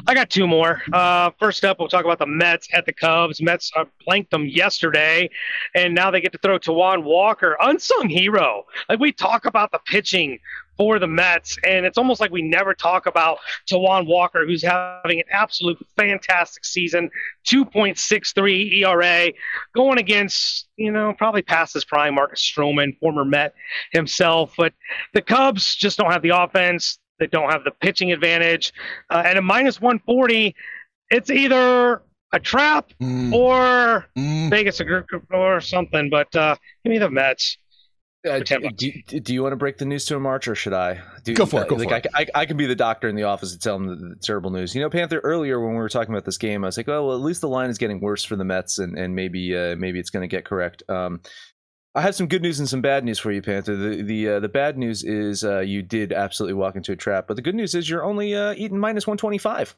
I 0.08 0.14
got 0.14 0.30
two 0.30 0.48
more. 0.48 0.82
Uh, 0.94 1.32
first 1.40 1.66
up, 1.66 1.80
we'll 1.80 1.90
talk 1.90 2.06
about 2.06 2.20
the 2.20 2.26
Mets 2.26 2.70
at 2.74 2.86
the 2.86 2.94
Cubs. 2.94 3.42
Mets 3.42 3.72
uh, 3.76 3.84
planked 4.02 4.32
them 4.32 4.46
yesterday, 4.46 5.30
and 5.76 5.94
now 5.94 6.10
they 6.10 6.22
get 6.22 6.32
to 6.32 6.38
throw 6.38 6.58
Taijuan 6.58 7.04
Walker, 7.04 7.58
unsung 7.60 8.08
hero. 8.08 8.64
Like 8.88 9.00
we 9.00 9.12
talk 9.12 9.46
about 9.46 9.74
the 9.74 9.80
pitching 9.86 10.40
for 10.78 11.00
the 11.00 11.08
Mets. 11.08 11.58
And 11.66 11.86
it's 11.86 11.98
almost 11.98 12.20
like 12.20 12.32
we 12.32 12.42
never 12.42 12.74
talk 12.74 13.06
about 13.06 13.40
Taijuan 13.70 14.08
Walker, 14.08 14.46
who's 14.46 14.64
having 14.64 15.20
an 15.20 15.26
absolute 15.32 15.78
fantastic 15.98 16.66
season 16.66 17.10
2.63 17.48 18.84
ERA, 18.84 19.34
going 19.76 19.98
against, 19.98 20.68
you 20.78 20.92
know, 20.92 21.14
probably 21.14 21.42
past 21.42 21.74
his 21.74 21.86
prime, 21.86 22.16
Marcus 22.16 22.42
Stroman, 22.42 22.98
former 23.00 23.26
Met 23.26 23.54
himself. 23.92 24.54
But 24.58 24.74
the 25.14 25.22
Cubs 25.22 25.76
just 25.76 25.98
don't 25.98 26.12
have 26.12 26.22
the 26.22 26.30
offense, 26.30 27.00
they 27.20 27.28
don't 27.28 27.52
have 27.52 27.64
the 27.64 27.72
pitching 27.72 28.12
advantage. 28.12 28.74
Uh, 29.10 29.24
and 29.26 29.38
a 29.38 29.42
minus 29.42 29.80
140, 29.80 30.56
it's 31.10 31.30
either 31.30 32.02
a 32.32 32.40
trap 32.40 32.92
mm. 33.02 33.32
or 33.32 34.08
mm. 34.18 34.50
Vegas 34.50 34.82
or 35.32 35.62
something. 35.62 36.10
But 36.10 36.36
uh, 36.36 36.56
give 36.84 36.92
me 36.92 36.98
the 36.98 37.10
Mets. 37.10 37.58
Uh, 38.28 38.40
do, 38.40 38.92
do, 39.08 39.20
do 39.20 39.34
you 39.34 39.44
want 39.44 39.52
to 39.52 39.58
break 39.58 39.78
the 39.78 39.86
news 39.86 40.06
to 40.06 40.16
him, 40.16 40.26
Arch, 40.26 40.48
or 40.48 40.56
should 40.56 40.74
I? 40.74 41.02
Do, 41.24 41.34
Go 41.34 41.46
for 41.46 41.64
it, 41.64 41.68
go 41.68 41.76
like, 41.76 42.04
for 42.04 42.10
I, 42.16 42.22
I, 42.22 42.28
I 42.36 42.46
can 42.46 42.56
be 42.56 42.66
the 42.66 42.76
doctor 42.76 43.10
in 43.10 43.16
the 43.16 43.24
office 43.24 43.52
and 43.52 43.62
tell 43.62 43.76
him 43.76 43.88
the, 43.88 43.96
the 43.96 44.16
terrible 44.24 44.50
news. 44.50 44.74
You 44.74 44.82
know, 44.82 44.90
Panther. 44.90 45.20
Earlier 45.20 45.60
when 45.60 45.72
we 45.72 45.78
were 45.78 45.90
talking 45.90 46.14
about 46.14 46.24
this 46.24 46.38
game, 46.38 46.64
I 46.64 46.68
was 46.68 46.78
like, 46.78 46.88
oh, 46.88 47.08
well, 47.08 47.16
at 47.16 47.22
least 47.22 47.42
the 47.42 47.50
line 47.50 47.70
is 47.70 47.78
getting 47.78 48.00
worse 48.00 48.24
for 48.24 48.36
the 48.36 48.46
Mets, 48.46 48.80
and 48.80 48.98
and 48.98 49.14
maybe 49.16 49.56
uh, 49.58 49.76
maybe 49.76 50.00
it's 50.00 50.10
going 50.10 50.22
to 50.22 50.34
get 50.34 50.46
correct. 50.46 50.84
Um, 50.88 51.20
I 51.96 52.02
have 52.02 52.16
some 52.16 52.28
good 52.28 52.42
news 52.42 52.60
and 52.60 52.68
some 52.68 52.82
bad 52.82 53.04
news 53.04 53.20
for 53.20 53.32
you, 53.32 53.42
Panther. 53.42 53.76
The 53.76 54.02
the 54.02 54.30
uh, 54.30 54.40
the 54.40 54.50
bad 54.50 54.78
news 54.78 55.04
is 55.04 55.44
uh, 55.44 55.60
you 55.60 55.82
did 55.82 56.14
absolutely 56.14 56.56
walk 56.56 56.76
into 56.76 56.92
a 56.92 56.96
trap, 56.96 57.26
but 57.28 57.36
the 57.36 57.42
good 57.42 57.56
news 57.56 57.76
is 57.76 57.90
you're 57.90 58.04
only 58.06 58.36
uh, 58.36 58.54
eating 58.56 58.80
minus 58.80 59.06
one 59.06 59.18
twenty 59.18 59.38
five. 59.38 59.76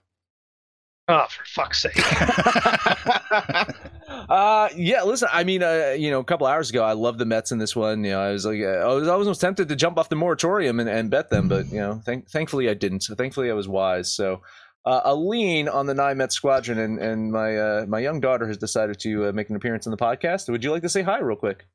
Oh, 1.08 1.26
for 1.30 1.46
fuck's 1.46 1.82
sake! 1.84 1.96
uh 4.30 4.70
yeah 4.76 5.04
listen 5.04 5.28
i 5.32 5.44
mean 5.44 5.62
uh, 5.62 5.94
you 5.98 6.10
know 6.10 6.20
a 6.20 6.24
couple 6.24 6.48
hours 6.48 6.70
ago 6.70 6.84
i 6.84 6.94
loved 6.94 7.20
the 7.20 7.26
mets 7.26 7.52
in 7.52 7.58
this 7.58 7.76
one 7.76 8.04
you 8.04 8.12
know 8.12 8.22
i 8.22 8.32
was 8.32 8.46
like 8.46 8.60
uh, 8.62 8.90
i 8.90 8.94
was 8.94 9.08
almost 9.08 9.42
tempted 9.42 9.68
to 9.68 9.76
jump 9.76 9.98
off 9.98 10.10
the 10.10 10.16
moratorium 10.16 10.80
and, 10.80 10.90
and 10.90 11.10
bet 11.10 11.30
them 11.30 11.48
but 11.48 11.68
you 11.72 11.80
know 11.80 12.02
thank, 12.06 12.30
thankfully 12.30 12.70
i 12.70 12.74
didn't 12.74 13.02
so 13.02 13.14
thankfully 13.16 13.50
i 13.50 13.54
was 13.54 13.68
wise 13.68 14.12
so 14.12 14.42
uh, 14.86 15.02
a 15.06 15.16
lean 15.16 15.68
on 15.68 15.88
the 15.88 15.94
nine 15.94 16.18
Mets 16.18 16.36
squadron, 16.36 16.78
and 16.78 17.00
and 17.00 17.32
my 17.32 17.58
uh, 17.58 17.86
my 17.88 18.00
young 18.00 18.20
daughter 18.20 18.48
has 18.48 18.58
decided 18.58 19.00
to 19.00 19.26
uh, 19.26 19.32
make 19.32 19.50
an 19.50 19.56
appearance 19.56 19.88
on 19.88 19.92
the 19.92 19.98
podcast. 19.98 20.48
Would 20.50 20.64
you 20.64 20.72
like 20.72 20.84
to 20.84 20.90
say 20.90 21.02
hi 21.02 21.20
real 21.20 21.36
quick? 21.36 21.66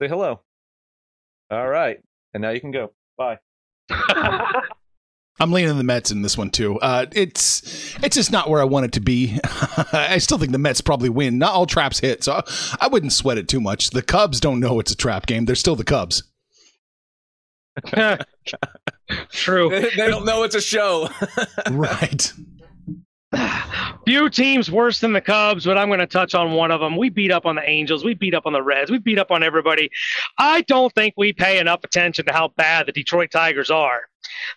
Say 0.00 0.08
hello. 0.08 0.40
All 1.50 1.68
right, 1.68 2.00
and 2.34 2.42
now 2.42 2.50
you 2.50 2.60
can 2.60 2.72
go. 2.72 2.92
Bye. 3.16 3.38
I'm 5.42 5.50
leaning 5.50 5.76
the 5.76 5.82
Mets 5.82 6.12
in 6.12 6.22
this 6.22 6.38
one 6.38 6.50
too. 6.50 6.78
Uh, 6.78 7.06
it's 7.10 7.96
it's 8.00 8.14
just 8.14 8.30
not 8.30 8.48
where 8.48 8.60
I 8.60 8.64
want 8.64 8.86
it 8.86 8.92
to 8.92 9.00
be. 9.00 9.40
I 9.92 10.18
still 10.18 10.38
think 10.38 10.52
the 10.52 10.58
Mets 10.58 10.80
probably 10.80 11.08
win. 11.08 11.38
Not 11.38 11.52
all 11.52 11.66
traps 11.66 11.98
hit, 11.98 12.22
so 12.22 12.42
I 12.80 12.86
wouldn't 12.86 13.12
sweat 13.12 13.38
it 13.38 13.48
too 13.48 13.60
much. 13.60 13.90
The 13.90 14.02
Cubs 14.02 14.38
don't 14.38 14.60
know 14.60 14.78
it's 14.78 14.92
a 14.92 14.96
trap 14.96 15.26
game. 15.26 15.46
They're 15.46 15.56
still 15.56 15.74
the 15.74 15.82
Cubs. 15.82 16.22
True. 19.32 19.70
They, 19.70 19.90
they 19.96 20.08
don't 20.08 20.24
know 20.24 20.44
it's 20.44 20.54
a 20.54 20.60
show. 20.60 21.08
right. 21.72 22.32
Few 24.06 24.28
teams 24.30 24.70
worse 24.70 25.00
than 25.00 25.12
the 25.12 25.20
Cubs, 25.20 25.64
but 25.64 25.78
I'm 25.78 25.88
going 25.88 26.00
to 26.00 26.06
touch 26.06 26.34
on 26.34 26.52
one 26.52 26.70
of 26.70 26.80
them. 26.80 26.96
We 26.96 27.08
beat 27.08 27.30
up 27.30 27.46
on 27.46 27.56
the 27.56 27.68
Angels. 27.68 28.04
We 28.04 28.14
beat 28.14 28.34
up 28.34 28.46
on 28.46 28.52
the 28.52 28.62
Reds. 28.62 28.90
We 28.90 28.98
beat 28.98 29.18
up 29.18 29.30
on 29.30 29.42
everybody. 29.42 29.90
I 30.38 30.62
don't 30.62 30.92
think 30.94 31.14
we 31.16 31.32
pay 31.32 31.58
enough 31.58 31.80
attention 31.84 32.26
to 32.26 32.32
how 32.32 32.48
bad 32.56 32.86
the 32.86 32.92
Detroit 32.92 33.30
Tigers 33.30 33.70
are. 33.70 34.02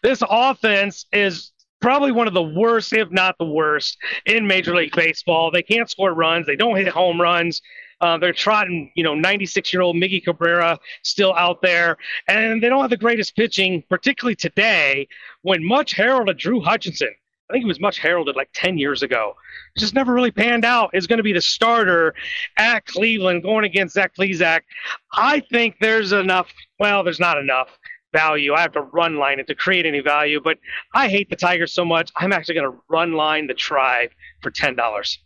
This 0.04 0.22
offense 0.28 1.06
is 1.12 1.52
probably 1.82 2.12
one 2.12 2.28
of 2.28 2.34
the 2.34 2.44
worst, 2.44 2.94
if 2.94 3.12
not 3.12 3.38
the 3.38 3.46
worst, 3.46 3.98
in 4.26 4.48
Major 4.48 4.76
League 4.76 4.96
Baseball. 4.96 5.52
They 5.52 5.64
can't 5.64 5.90
score 5.90 6.14
runs. 6.14 6.48
They 6.48 6.56
don't 6.56 6.76
hit 6.76 6.88
home 6.88 7.22
runs. 7.22 7.62
Uh, 8.02 8.18
they're 8.18 8.34
trotting, 8.34 8.92
you 8.96 9.04
know, 9.04 9.16
96 9.16 9.72
year 9.72 9.82
old 9.82 9.96
Miggy 9.96 10.24
Cabrera 10.24 10.78
still 11.04 11.34
out 11.34 11.62
there, 11.62 11.98
and 12.28 12.62
they 12.62 12.68
don't 12.68 12.82
have 12.82 12.90
the 12.90 12.98
greatest 12.98 13.36
pitching, 13.36 13.84
particularly 13.90 14.36
today 14.36 15.08
when 15.44 15.64
much 15.66 15.94
heralded 15.94 16.38
Drew 16.38 16.60
Hutchison. 16.60 17.16
I 17.50 17.54
think 17.54 17.64
he 17.64 17.68
was 17.68 17.80
much 17.80 18.00
heralded 18.00 18.36
like 18.36 18.50
10 18.54 18.78
years 18.78 19.04
ago. 19.04 19.36
Just 19.78 19.94
never 19.94 20.14
really 20.14 20.32
panned 20.32 20.66
out. 20.66 20.90
Is 20.94 21.06
going 21.06 21.18
to 21.18 21.24
be 21.24 21.34
the 21.34 21.42
starter 21.42 22.16
at 22.58 22.86
Cleveland 22.86 23.44
going 23.44 23.66
against 23.66 23.94
Zach 23.94 24.16
Plesac. 24.16 24.62
I 25.14 25.42
think 25.52 25.76
there's 25.80 26.12
enough. 26.12 26.52
Well, 26.80 27.04
there's 27.04 27.20
not 27.20 27.38
enough 27.38 27.70
value. 28.14 28.54
I 28.54 28.62
have 28.62 28.72
to 28.74 28.82
run 28.82 29.18
line 29.18 29.40
it 29.40 29.48
to 29.48 29.56
create 29.56 29.86
any 29.86 30.00
value, 30.00 30.40
but 30.44 30.58
I 30.94 31.08
hate 31.08 31.30
the 31.30 31.36
Tigers 31.36 31.74
so 31.74 31.86
much. 31.86 32.12
I'm 32.16 32.34
actually 32.34 32.56
going 32.56 32.72
to 32.72 32.78
run 32.90 33.14
line 33.14 33.46
the 33.48 33.54
tribe 33.54 34.10
for 34.42 34.50
ten 34.50 34.76
dollars. 34.76 35.20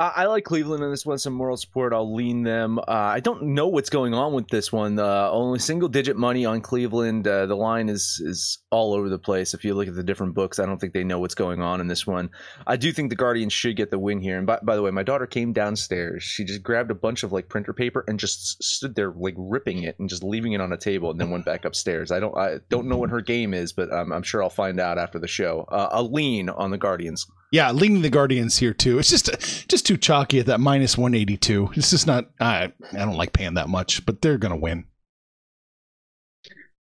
I, 0.00 0.26
like 0.26 0.44
Cleveland 0.44 0.84
in 0.84 0.92
this 0.92 1.04
one. 1.04 1.18
Some 1.18 1.32
moral 1.32 1.56
support. 1.56 1.92
I'll 1.92 2.14
lean 2.14 2.44
them. 2.44 2.78
Uh, 2.78 2.82
I 2.86 3.18
don't 3.18 3.42
know 3.42 3.66
what's 3.66 3.90
going 3.90 4.14
on 4.14 4.32
with 4.32 4.46
this 4.46 4.72
one. 4.72 4.96
Uh, 4.96 5.28
only 5.32 5.58
single 5.58 5.88
digit 5.88 6.16
money 6.16 6.46
on 6.46 6.60
Cleveland. 6.60 7.26
Uh, 7.26 7.46
the 7.46 7.56
line 7.56 7.88
is 7.88 8.22
is 8.24 8.58
all 8.70 8.94
over 8.94 9.08
the 9.08 9.18
place. 9.18 9.54
If 9.54 9.64
you 9.64 9.74
look 9.74 9.88
at 9.88 9.96
the 9.96 10.04
different 10.04 10.34
books, 10.34 10.60
I 10.60 10.66
don't 10.66 10.78
think 10.78 10.92
they 10.92 11.02
know 11.02 11.18
what's 11.18 11.34
going 11.34 11.60
on 11.60 11.80
in 11.80 11.88
this 11.88 12.06
one. 12.06 12.30
I 12.64 12.76
do 12.76 12.92
think 12.92 13.10
the 13.10 13.16
Guardians 13.16 13.52
should 13.52 13.74
get 13.74 13.90
the 13.90 13.98
win 13.98 14.20
here. 14.20 14.38
And 14.38 14.46
by, 14.46 14.60
by 14.62 14.76
the 14.76 14.82
way, 14.82 14.92
my 14.92 15.02
daughter 15.02 15.26
came 15.26 15.52
downstairs. 15.52 16.22
She 16.22 16.44
just 16.44 16.62
grabbed 16.62 16.92
a 16.92 16.94
bunch 16.94 17.24
of 17.24 17.32
like 17.32 17.48
printer 17.48 17.72
paper 17.72 18.04
and 18.06 18.20
just 18.20 18.62
stood 18.62 18.94
there 18.94 19.12
like 19.12 19.34
ripping 19.36 19.82
it 19.82 19.98
and 19.98 20.08
just 20.08 20.22
leaving 20.22 20.52
it 20.52 20.60
on 20.60 20.72
a 20.72 20.78
table 20.78 21.10
and 21.10 21.20
then 21.20 21.30
went 21.30 21.44
back 21.44 21.64
upstairs. 21.64 22.12
I 22.12 22.20
don't 22.20 22.36
I 22.38 22.58
don't 22.68 22.86
know 22.86 22.98
what 22.98 23.10
her 23.10 23.20
game 23.20 23.52
is, 23.52 23.72
but 23.72 23.92
um, 23.92 24.12
I'm 24.12 24.22
sure 24.22 24.44
I'll 24.44 24.50
find 24.50 24.78
out 24.78 24.96
after 24.96 25.18
the 25.18 25.26
show. 25.26 25.66
Uh, 25.68 25.88
a 25.90 26.02
lean 26.04 26.50
on 26.50 26.70
the 26.70 26.78
Guardians. 26.78 27.26
Yeah, 27.50 27.70
leaning 27.70 28.02
the 28.02 28.10
Guardians 28.10 28.58
here 28.58 28.74
too. 28.74 28.98
It's 28.98 29.08
just 29.10 29.68
just 29.68 29.86
too 29.86 29.96
chalky 29.96 30.38
at 30.38 30.46
that 30.46 30.60
minus 30.60 30.98
182. 30.98 31.70
It's 31.74 31.90
just 31.90 32.06
not. 32.06 32.30
I 32.40 32.72
I 32.92 32.98
don't 32.98 33.16
like 33.16 33.32
paying 33.32 33.54
that 33.54 33.68
much, 33.68 34.04
but 34.04 34.20
they're 34.20 34.38
gonna 34.38 34.56
win. 34.56 34.84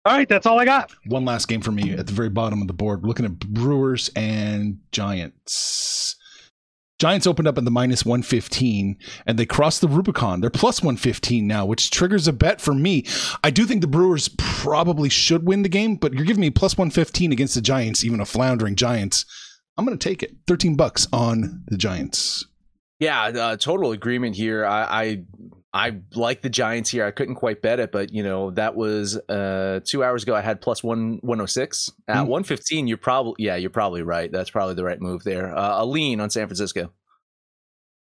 All 0.07 0.17
right, 0.17 0.29
that's 0.29 0.47
all 0.47 0.59
I 0.59 0.65
got. 0.65 0.91
One 1.07 1.27
last 1.27 1.47
game 1.47 1.61
for 1.61 1.73
me 1.73 1.93
at 1.93 2.07
the 2.07 2.13
very 2.13 2.31
bottom 2.31 2.63
of 2.63 2.69
the 2.69 2.73
board. 2.73 3.03
We're 3.03 3.09
looking 3.09 3.27
at 3.27 3.39
Brewers 3.39 4.11
and 4.17 4.79
Giants. 4.93 6.17
Giants 6.99 7.27
opened 7.27 7.49
up 7.49 7.57
at 7.59 7.65
the 7.65 7.71
minus 7.71 8.05
115 8.05 8.97
and 9.27 9.39
they 9.39 9.47
crossed 9.47 9.81
the 9.81 9.89
Rubicon. 9.89 10.41
They're 10.41 10.51
plus 10.51 10.83
115 10.83 11.47
now, 11.47 11.65
which 11.65 11.91
triggers 11.91 12.29
a 12.29 12.33
bet 12.33 12.61
for 12.61 12.75
me. 12.75 13.07
I 13.45 13.51
do 13.51 13.65
think 13.67 13.81
the 13.81 13.87
Brewers 13.87 14.29
probably 14.37 15.09
should 15.09 15.47
win 15.47 15.63
the 15.63 15.69
game, 15.71 15.97
but 15.97 16.13
you're 16.13 16.27
giving 16.27 16.43
me 16.43 16.51
plus 16.51 16.77
115 16.77 17.33
against 17.33 17.55
the 17.55 17.63
Giants, 17.63 18.05
even 18.05 18.21
a 18.21 18.27
floundering 18.27 18.77
Giants. 18.77 19.25
I'm 19.77 19.85
going 19.87 19.99
to 19.99 20.09
take 20.09 20.23
it. 20.23 20.37
13 20.47 20.77
bucks 20.77 21.07
on 21.13 21.65
the 21.69 21.77
Giants. 21.79 22.45
Yeah, 22.99 23.23
uh, 23.25 23.57
total 23.57 23.93
agreement 23.93 24.37
here. 24.37 24.67
I, 24.67 24.83
I 25.03 25.23
I 25.73 25.97
like 26.15 26.43
the 26.43 26.51
Giants 26.51 26.91
here. 26.91 27.07
I 27.07 27.13
couldn't 27.13 27.37
quite 27.37 27.63
bet 27.63 27.81
it, 27.81 27.93
but 27.93 28.13
you 28.13 28.23
know 28.23 28.51
that 28.51 28.75
was 28.75 29.17
uh, 29.29 29.81
two 29.85 30.05
hours 30.05 30.25
ago. 30.25 30.35
I 30.35 30.43
had 30.43 30.61
plus 30.61 30.83
one 30.85 31.19
one 31.23 31.41
oh 31.41 31.47
six 31.47 31.91
at 32.09 32.25
Mm. 32.25 32.29
one 32.29 32.43
fifteen. 32.45 32.87
You're 32.89 32.99
probably 32.99 33.35
yeah, 33.39 33.57
you're 33.57 33.71
probably 33.71 34.03
right. 34.03 34.31
That's 34.31 34.51
probably 34.51 34.75
the 34.75 34.85
right 34.85 35.01
move 35.01 35.23
there. 35.25 35.57
Uh, 35.57 35.83
a 35.83 35.87
lean 35.87 36.21
on 36.21 36.29
San 36.29 36.47
Francisco. 36.47 36.93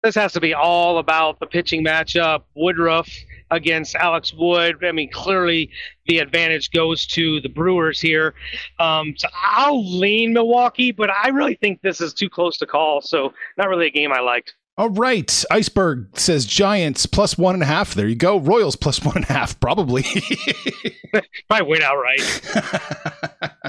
This 0.03 0.15
has 0.15 0.33
to 0.35 0.41
be 0.41 0.55
all 0.55 0.99
about 0.99 1.41
the 1.41 1.47
pitching 1.47 1.85
matchup. 1.85 2.43
Woodruff 2.55 3.09
against 3.51 3.95
Alex 3.97 4.33
Wood. 4.33 4.85
I 4.85 4.93
mean, 4.93 5.11
clearly 5.11 5.71
the 6.07 6.19
advantage 6.19 6.71
goes 6.71 7.07
to 7.09 7.41
the 7.41 7.49
Brewers 7.49 8.01
here. 8.01 8.35
Um, 8.79 9.15
so 9.17 9.29
I'll 9.35 9.99
lean 9.99 10.33
Milwaukee, 10.33 10.93
but 10.93 11.11
I 11.11 11.29
really 11.29 11.57
think 11.57 11.83
this 11.83 12.01
is 12.01 12.15
too 12.15 12.29
close 12.29 12.59
to 12.59 12.67
call. 12.67 13.01
So 13.01 13.33
not 13.57 13.69
really 13.69 13.87
a 13.87 13.91
game 13.91 14.13
I 14.13 14.21
liked. 14.21 14.55
All 14.77 14.91
right. 14.91 15.45
Iceberg 15.51 16.17
says 16.17 16.47
Giants 16.47 17.07
plus 17.07 17.37
one 17.37 17.55
and 17.55 17.65
a 17.65 17.67
half. 17.67 17.95
There 17.95 18.07
you 18.07 18.15
go. 18.15 18.39
Royals 18.39 18.77
plus 18.77 19.05
one 19.05 19.17
and 19.17 19.25
a 19.25 19.33
half, 19.33 19.59
probably. 19.59 20.05
Probably 21.49 21.67
win 21.67 21.83
outright. 21.83 22.41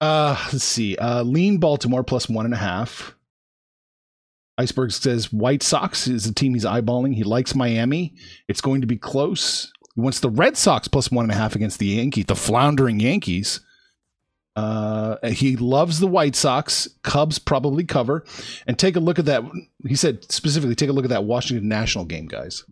uh, 0.00 0.48
let's 0.52 0.62
see. 0.62 0.94
Uh, 0.96 1.22
lean 1.22 1.58
Baltimore 1.58 2.04
plus 2.04 2.28
one 2.28 2.44
and 2.44 2.54
a 2.54 2.58
half. 2.58 3.16
Iceberg 4.58 4.92
says 4.92 5.32
White 5.32 5.62
Sox 5.62 6.06
is 6.06 6.24
the 6.24 6.34
team 6.34 6.54
he's 6.54 6.64
eyeballing. 6.64 7.14
He 7.14 7.24
likes 7.24 7.54
Miami. 7.54 8.14
It's 8.48 8.60
going 8.60 8.80
to 8.82 8.86
be 8.86 8.96
close. 8.96 9.72
He 9.94 10.00
wants 10.00 10.20
the 10.20 10.30
Red 10.30 10.56
Sox 10.56 10.88
plus 10.88 11.10
one 11.10 11.24
and 11.24 11.32
a 11.32 11.36
half 11.36 11.54
against 11.54 11.78
the 11.78 11.86
Yankees, 11.86 12.26
the 12.26 12.36
floundering 12.36 13.00
Yankees. 13.00 13.60
Uh, 14.54 15.16
he 15.28 15.56
loves 15.56 15.98
the 15.98 16.06
White 16.06 16.36
Sox. 16.36 16.86
Cubs 17.02 17.38
probably 17.38 17.84
cover. 17.84 18.24
And 18.66 18.78
take 18.78 18.96
a 18.96 19.00
look 19.00 19.18
at 19.18 19.24
that. 19.24 19.42
He 19.86 19.96
said 19.96 20.30
specifically, 20.30 20.74
take 20.74 20.90
a 20.90 20.92
look 20.92 21.04
at 21.04 21.10
that 21.10 21.24
Washington 21.24 21.68
National 21.68 22.04
game, 22.04 22.26
guys. 22.26 22.64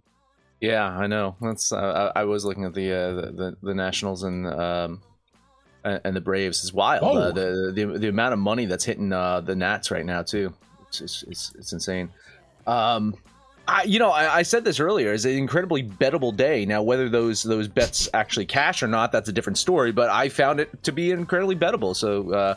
Yeah, 0.60 0.86
I 0.86 1.06
know. 1.06 1.36
That's 1.40 1.72
uh, 1.72 2.12
I, 2.14 2.20
I 2.20 2.24
was 2.24 2.44
looking 2.44 2.64
at 2.64 2.74
the, 2.74 2.92
uh, 2.92 3.14
the 3.14 3.32
the 3.32 3.56
the 3.62 3.74
Nationals 3.74 4.24
and 4.24 4.46
um 4.46 5.00
and 5.84 6.00
and 6.04 6.16
the 6.16 6.20
Braves. 6.20 6.62
It's 6.62 6.72
wild. 6.72 7.02
Oh. 7.02 7.18
Uh, 7.18 7.32
the, 7.32 7.72
the 7.74 7.98
the 7.98 8.08
amount 8.08 8.34
of 8.34 8.38
money 8.38 8.66
that's 8.66 8.84
hitting 8.84 9.10
uh, 9.10 9.40
the 9.40 9.56
Nats 9.56 9.90
right 9.90 10.04
now 10.04 10.22
too. 10.22 10.52
It's 10.90 11.00
it's, 11.00 11.22
it's, 11.24 11.52
it's 11.58 11.72
insane. 11.72 12.10
Um, 12.66 13.16
I, 13.68 13.84
you 13.84 13.98
know, 13.98 14.10
I, 14.10 14.38
I 14.38 14.42
said 14.42 14.64
this 14.64 14.80
earlier. 14.80 15.12
It's 15.12 15.24
an 15.24 15.32
incredibly 15.32 15.82
bettable 15.82 16.36
day. 16.36 16.66
Now, 16.66 16.82
whether 16.82 17.08
those 17.08 17.42
those 17.42 17.68
bets 17.68 18.08
actually 18.12 18.46
cash 18.46 18.82
or 18.82 18.88
not, 18.88 19.12
that's 19.12 19.28
a 19.28 19.32
different 19.32 19.58
story. 19.58 19.92
But 19.92 20.10
I 20.10 20.28
found 20.28 20.60
it 20.60 20.82
to 20.82 20.92
be 20.92 21.10
incredibly 21.10 21.56
bettable. 21.56 21.94
So. 21.96 22.32
Uh, 22.32 22.54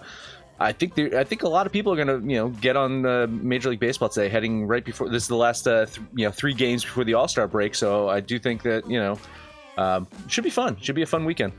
I 0.60 0.72
think 0.72 0.94
there, 0.94 1.18
I 1.18 1.24
think 1.24 1.44
a 1.44 1.50
lot 1.50 1.66
of 1.66 1.74
people 1.74 1.92
are 1.92 2.06
going 2.06 2.08
to 2.22 2.32
you 2.32 2.38
know 2.38 2.50
get 2.50 2.78
on 2.78 3.06
uh, 3.06 3.28
Major 3.28 3.70
League 3.70 3.80
Baseball 3.80 4.08
today, 4.08 4.30
heading 4.30 4.66
right 4.66 4.86
before 4.86 5.10
this 5.10 5.24
is 5.24 5.28
the 5.28 5.36
last 5.36 5.68
uh, 5.68 5.88
th- 5.88 6.00
you 6.16 6.26
know 6.26 6.32
three 6.32 6.54
games 6.54 6.84
before 6.86 7.04
the 7.04 7.16
All 7.16 7.28
Star 7.28 7.48
break. 7.48 7.74
So 7.76 8.08
I 8.08 8.20
do 8.20 8.38
think 8.40 8.62
that 8.62 8.88
you 8.90 9.00
know 9.00 9.20
um, 9.78 10.08
should 10.28 10.44
be 10.44 10.52
fun. 10.52 10.78
Should 10.80 10.96
be 10.96 11.02
a 11.02 11.08
fun 11.08 11.26
weekend. 11.26 11.54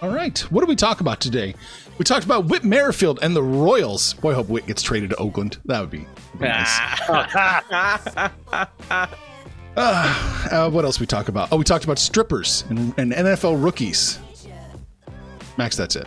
All 0.00 0.10
right. 0.10 0.38
What 0.50 0.60
did 0.60 0.68
we 0.68 0.76
talk 0.76 1.00
about 1.00 1.20
today? 1.20 1.54
We 1.98 2.04
talked 2.04 2.24
about 2.24 2.46
Whit 2.46 2.62
Merrifield 2.62 3.18
and 3.20 3.34
the 3.34 3.42
Royals. 3.42 4.14
Boy, 4.14 4.30
I 4.30 4.34
hope 4.34 4.48
Whit 4.48 4.66
gets 4.66 4.80
traded 4.82 5.10
to 5.10 5.16
Oakland. 5.16 5.58
That 5.64 5.80
would 5.80 5.90
be, 5.90 6.06
be 6.38 6.46
nice. 6.46 6.78
Uh, 7.08 8.28
uh, 9.76 10.70
what 10.70 10.84
else 10.84 11.00
we 11.00 11.06
talk 11.06 11.28
about? 11.28 11.48
Oh, 11.50 11.56
we 11.56 11.64
talked 11.64 11.84
about 11.84 11.98
strippers 11.98 12.64
and, 12.68 12.94
and 12.96 13.12
NFL 13.12 13.62
rookies. 13.62 14.20
Max, 15.56 15.76
that's 15.76 15.96
it. 15.96 16.06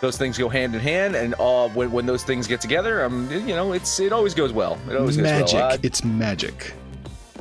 those 0.00 0.18
things 0.18 0.36
go 0.36 0.48
hand 0.48 0.74
in 0.74 0.80
hand, 0.80 1.14
and 1.14 1.34
all 1.34 1.68
when, 1.70 1.92
when 1.92 2.06
those 2.06 2.24
things 2.24 2.48
get 2.48 2.60
together, 2.60 3.04
um, 3.04 3.30
you 3.30 3.54
know, 3.54 3.72
it's 3.72 4.00
it 4.00 4.12
always 4.12 4.34
goes 4.34 4.52
well. 4.52 4.76
It 4.90 4.96
always 4.96 5.16
goes 5.16 5.22
Magic. 5.22 5.54
well. 5.54 5.72
Uh, 5.72 5.78
it's 5.84 6.02
magic. 6.02 6.74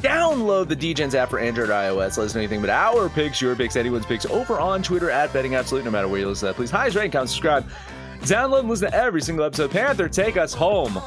Download 0.05 0.67
the 0.67 0.75
Degens 0.75 1.15
app 1.15 1.31
for 1.31 1.39
Android 1.39 1.69
iOS. 1.69 2.19
Let 2.19 2.19
us 2.19 2.35
know 2.35 2.41
anything 2.41 2.61
but 2.61 2.69
our 2.69 3.09
picks, 3.09 3.41
your 3.41 3.55
picks, 3.55 3.75
anyone's 3.75 4.05
picks 4.05 4.27
over 4.27 4.59
on 4.59 4.83
Twitter 4.83 5.09
at 5.09 5.33
Betting 5.33 5.55
Absolute, 5.55 5.83
no 5.83 5.89
matter 5.89 6.07
where 6.07 6.19
you 6.19 6.27
listen 6.27 6.41
to 6.41 6.51
that. 6.51 6.55
Please 6.55 6.69
highest 6.69 6.95
rank, 6.95 7.11
comment, 7.11 7.31
subscribe. 7.31 7.67
Download 8.19 8.59
and 8.59 8.69
listen 8.69 8.91
to 8.91 8.95
every 8.95 9.19
single 9.19 9.43
episode. 9.43 9.71
Panther, 9.71 10.07
take 10.07 10.37
us 10.37 10.53
home. 10.53 11.01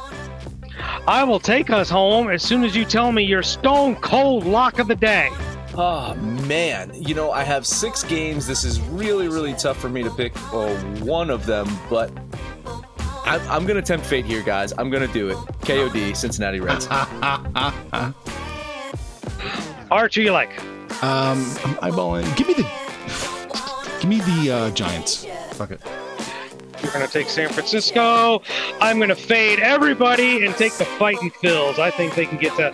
I 1.07 1.23
will 1.23 1.39
take 1.39 1.69
us 1.69 1.89
home 1.89 2.29
as 2.29 2.43
soon 2.43 2.65
as 2.65 2.75
you 2.75 2.83
tell 2.83 3.13
me 3.13 3.23
your 3.23 3.41
stone 3.41 3.95
cold 3.95 4.45
lock 4.45 4.79
of 4.79 4.89
the 4.89 4.97
day. 4.97 5.29
Oh 5.75 6.13
man, 6.45 6.91
you 6.93 7.15
know 7.15 7.31
I 7.31 7.43
have 7.43 7.65
six 7.65 8.03
games. 8.03 8.45
This 8.45 8.65
is 8.65 8.81
really, 8.81 9.29
really 9.29 9.53
tough 9.53 9.77
for 9.77 9.87
me 9.87 10.03
to 10.03 10.09
pick 10.09 10.35
uh, 10.53 10.75
one 10.99 11.29
of 11.29 11.45
them, 11.45 11.69
but 11.89 12.11
I'm, 13.23 13.39
I'm 13.49 13.65
gonna 13.65 13.81
tempt 13.81 14.05
fate 14.05 14.25
here, 14.25 14.43
guys. 14.43 14.73
I'm 14.77 14.89
gonna 14.89 15.07
do 15.07 15.29
it. 15.29 15.37
KOD, 15.61 16.17
Cincinnati 16.17 16.59
Reds. 16.59 16.89
Arch, 19.91 20.15
who 20.15 20.21
you 20.21 20.31
like? 20.31 20.51
Um, 21.03 21.39
I'm 21.63 21.75
eyeballing. 21.81 22.35
Give 22.35 22.47
me 22.47 22.53
the. 22.53 22.63
Give 23.99 24.09
me 24.09 24.19
the 24.19 24.51
uh, 24.51 24.71
Giants. 24.71 25.25
Fuck 25.53 25.71
it. 25.71 25.81
You're 26.81 26.91
going 26.91 27.05
to 27.05 27.11
take 27.11 27.27
San 27.27 27.49
Francisco. 27.49 28.41
I'm 28.79 28.97
going 28.97 29.09
to 29.09 29.15
fade 29.15 29.59
everybody 29.59 30.45
and 30.45 30.55
take 30.55 30.73
the 30.73 30.85
fighting 30.85 31.31
Phils. 31.31 31.79
I 31.79 31.91
think 31.91 32.15
they 32.15 32.25
can 32.25 32.37
get 32.37 32.55
to 32.55 32.71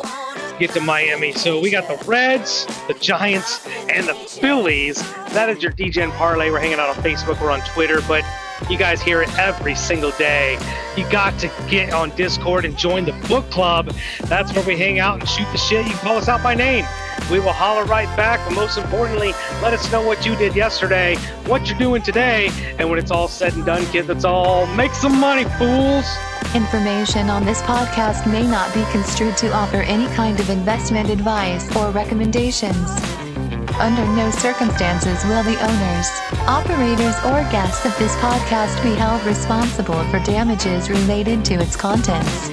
get 0.59 0.71
to 0.71 0.81
Miami. 0.81 1.31
So 1.31 1.59
we 1.59 1.71
got 1.71 1.87
the 1.87 2.03
Reds, 2.05 2.65
the 2.87 2.93
Giants, 2.95 3.65
and 3.89 4.07
the 4.07 4.13
Phillies. 4.13 5.01
That 5.33 5.49
is 5.49 5.63
your 5.63 5.71
Degen 5.71 6.11
parlay. 6.11 6.51
We're 6.51 6.59
hanging 6.59 6.79
out 6.79 6.95
on 6.95 7.03
Facebook. 7.03 7.41
We're 7.41 7.51
on 7.51 7.61
Twitter, 7.61 8.01
but 8.07 8.23
you 8.69 8.77
guys 8.77 9.01
hear 9.01 9.21
it 9.21 9.37
every 9.37 9.75
single 9.75 10.11
day. 10.11 10.57
You 10.97 11.09
got 11.09 11.37
to 11.39 11.51
get 11.69 11.93
on 11.93 12.09
Discord 12.15 12.65
and 12.65 12.77
join 12.77 13.05
the 13.05 13.13
book 13.27 13.49
club. 13.51 13.93
That's 14.25 14.53
where 14.53 14.65
we 14.65 14.77
hang 14.77 14.99
out 14.99 15.19
and 15.19 15.27
shoot 15.27 15.47
the 15.51 15.57
shit. 15.57 15.85
You 15.85 15.91
can 15.91 15.99
call 15.99 16.17
us 16.17 16.27
out 16.27 16.41
by 16.41 16.55
name. 16.55 16.85
We 17.31 17.39
will 17.39 17.53
holler 17.53 17.85
right 17.85 18.07
back, 18.15 18.39
but 18.47 18.55
most 18.55 18.77
importantly, 18.77 19.33
let 19.61 19.73
us 19.73 19.91
know 19.91 20.05
what 20.05 20.25
you 20.25 20.35
did 20.35 20.55
yesterday, 20.55 21.15
what 21.47 21.67
you're 21.67 21.77
doing 21.77 22.01
today, 22.01 22.49
and 22.77 22.89
when 22.89 22.99
it's 22.99 23.09
all 23.09 23.27
said 23.27 23.53
and 23.55 23.65
done, 23.65 23.85
kid, 23.87 24.07
let's 24.07 24.25
all 24.25 24.67
make 24.75 24.93
some 24.93 25.19
money, 25.19 25.45
fools. 25.57 26.05
Information 26.53 27.29
on 27.29 27.43
this 27.43 27.61
podcast 27.63 28.31
may 28.31 28.45
not 28.45 28.73
be 28.73 28.83
construed 28.91 29.35
to 29.37 29.51
offer 29.51 29.77
any 29.77 30.07
kind 30.15 30.39
of 30.39 30.49
investment 30.49 31.09
advice 31.09 31.75
or 31.75 31.89
recommendations. 31.89 33.24
Under 33.79 34.05
no 34.15 34.31
circumstances 34.31 35.21
will 35.25 35.43
the 35.43 35.61
owners, 35.61 36.07
operators, 36.47 37.15
or 37.25 37.41
guests 37.51 37.85
of 37.85 37.97
this 37.99 38.15
podcast 38.15 38.81
be 38.81 38.95
held 38.95 39.21
responsible 39.25 40.01
for 40.05 40.19
damages 40.19 40.89
related 40.89 41.43
to 41.43 41.55
its 41.55 41.75
contents. 41.75 42.49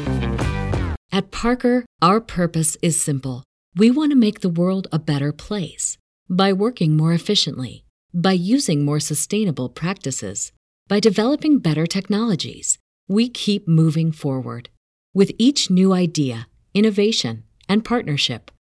At 1.12 1.30
Parker, 1.30 1.84
our 2.00 2.20
purpose 2.20 2.76
is 2.82 3.00
simple. 3.00 3.44
We 3.76 3.88
want 3.88 4.10
to 4.10 4.16
make 4.16 4.40
the 4.40 4.48
world 4.48 4.88
a 4.90 4.98
better 4.98 5.32
place 5.32 5.96
by 6.28 6.52
working 6.52 6.96
more 6.96 7.12
efficiently, 7.12 7.84
by 8.12 8.32
using 8.32 8.84
more 8.84 8.98
sustainable 8.98 9.68
practices, 9.68 10.50
by 10.88 10.98
developing 10.98 11.60
better 11.60 11.86
technologies. 11.86 12.78
We 13.06 13.28
keep 13.28 13.68
moving 13.68 14.10
forward. 14.10 14.70
With 15.14 15.30
each 15.38 15.70
new 15.70 15.92
idea, 15.92 16.48
innovation, 16.74 17.44
and 17.68 17.84
partnership, 17.84 18.50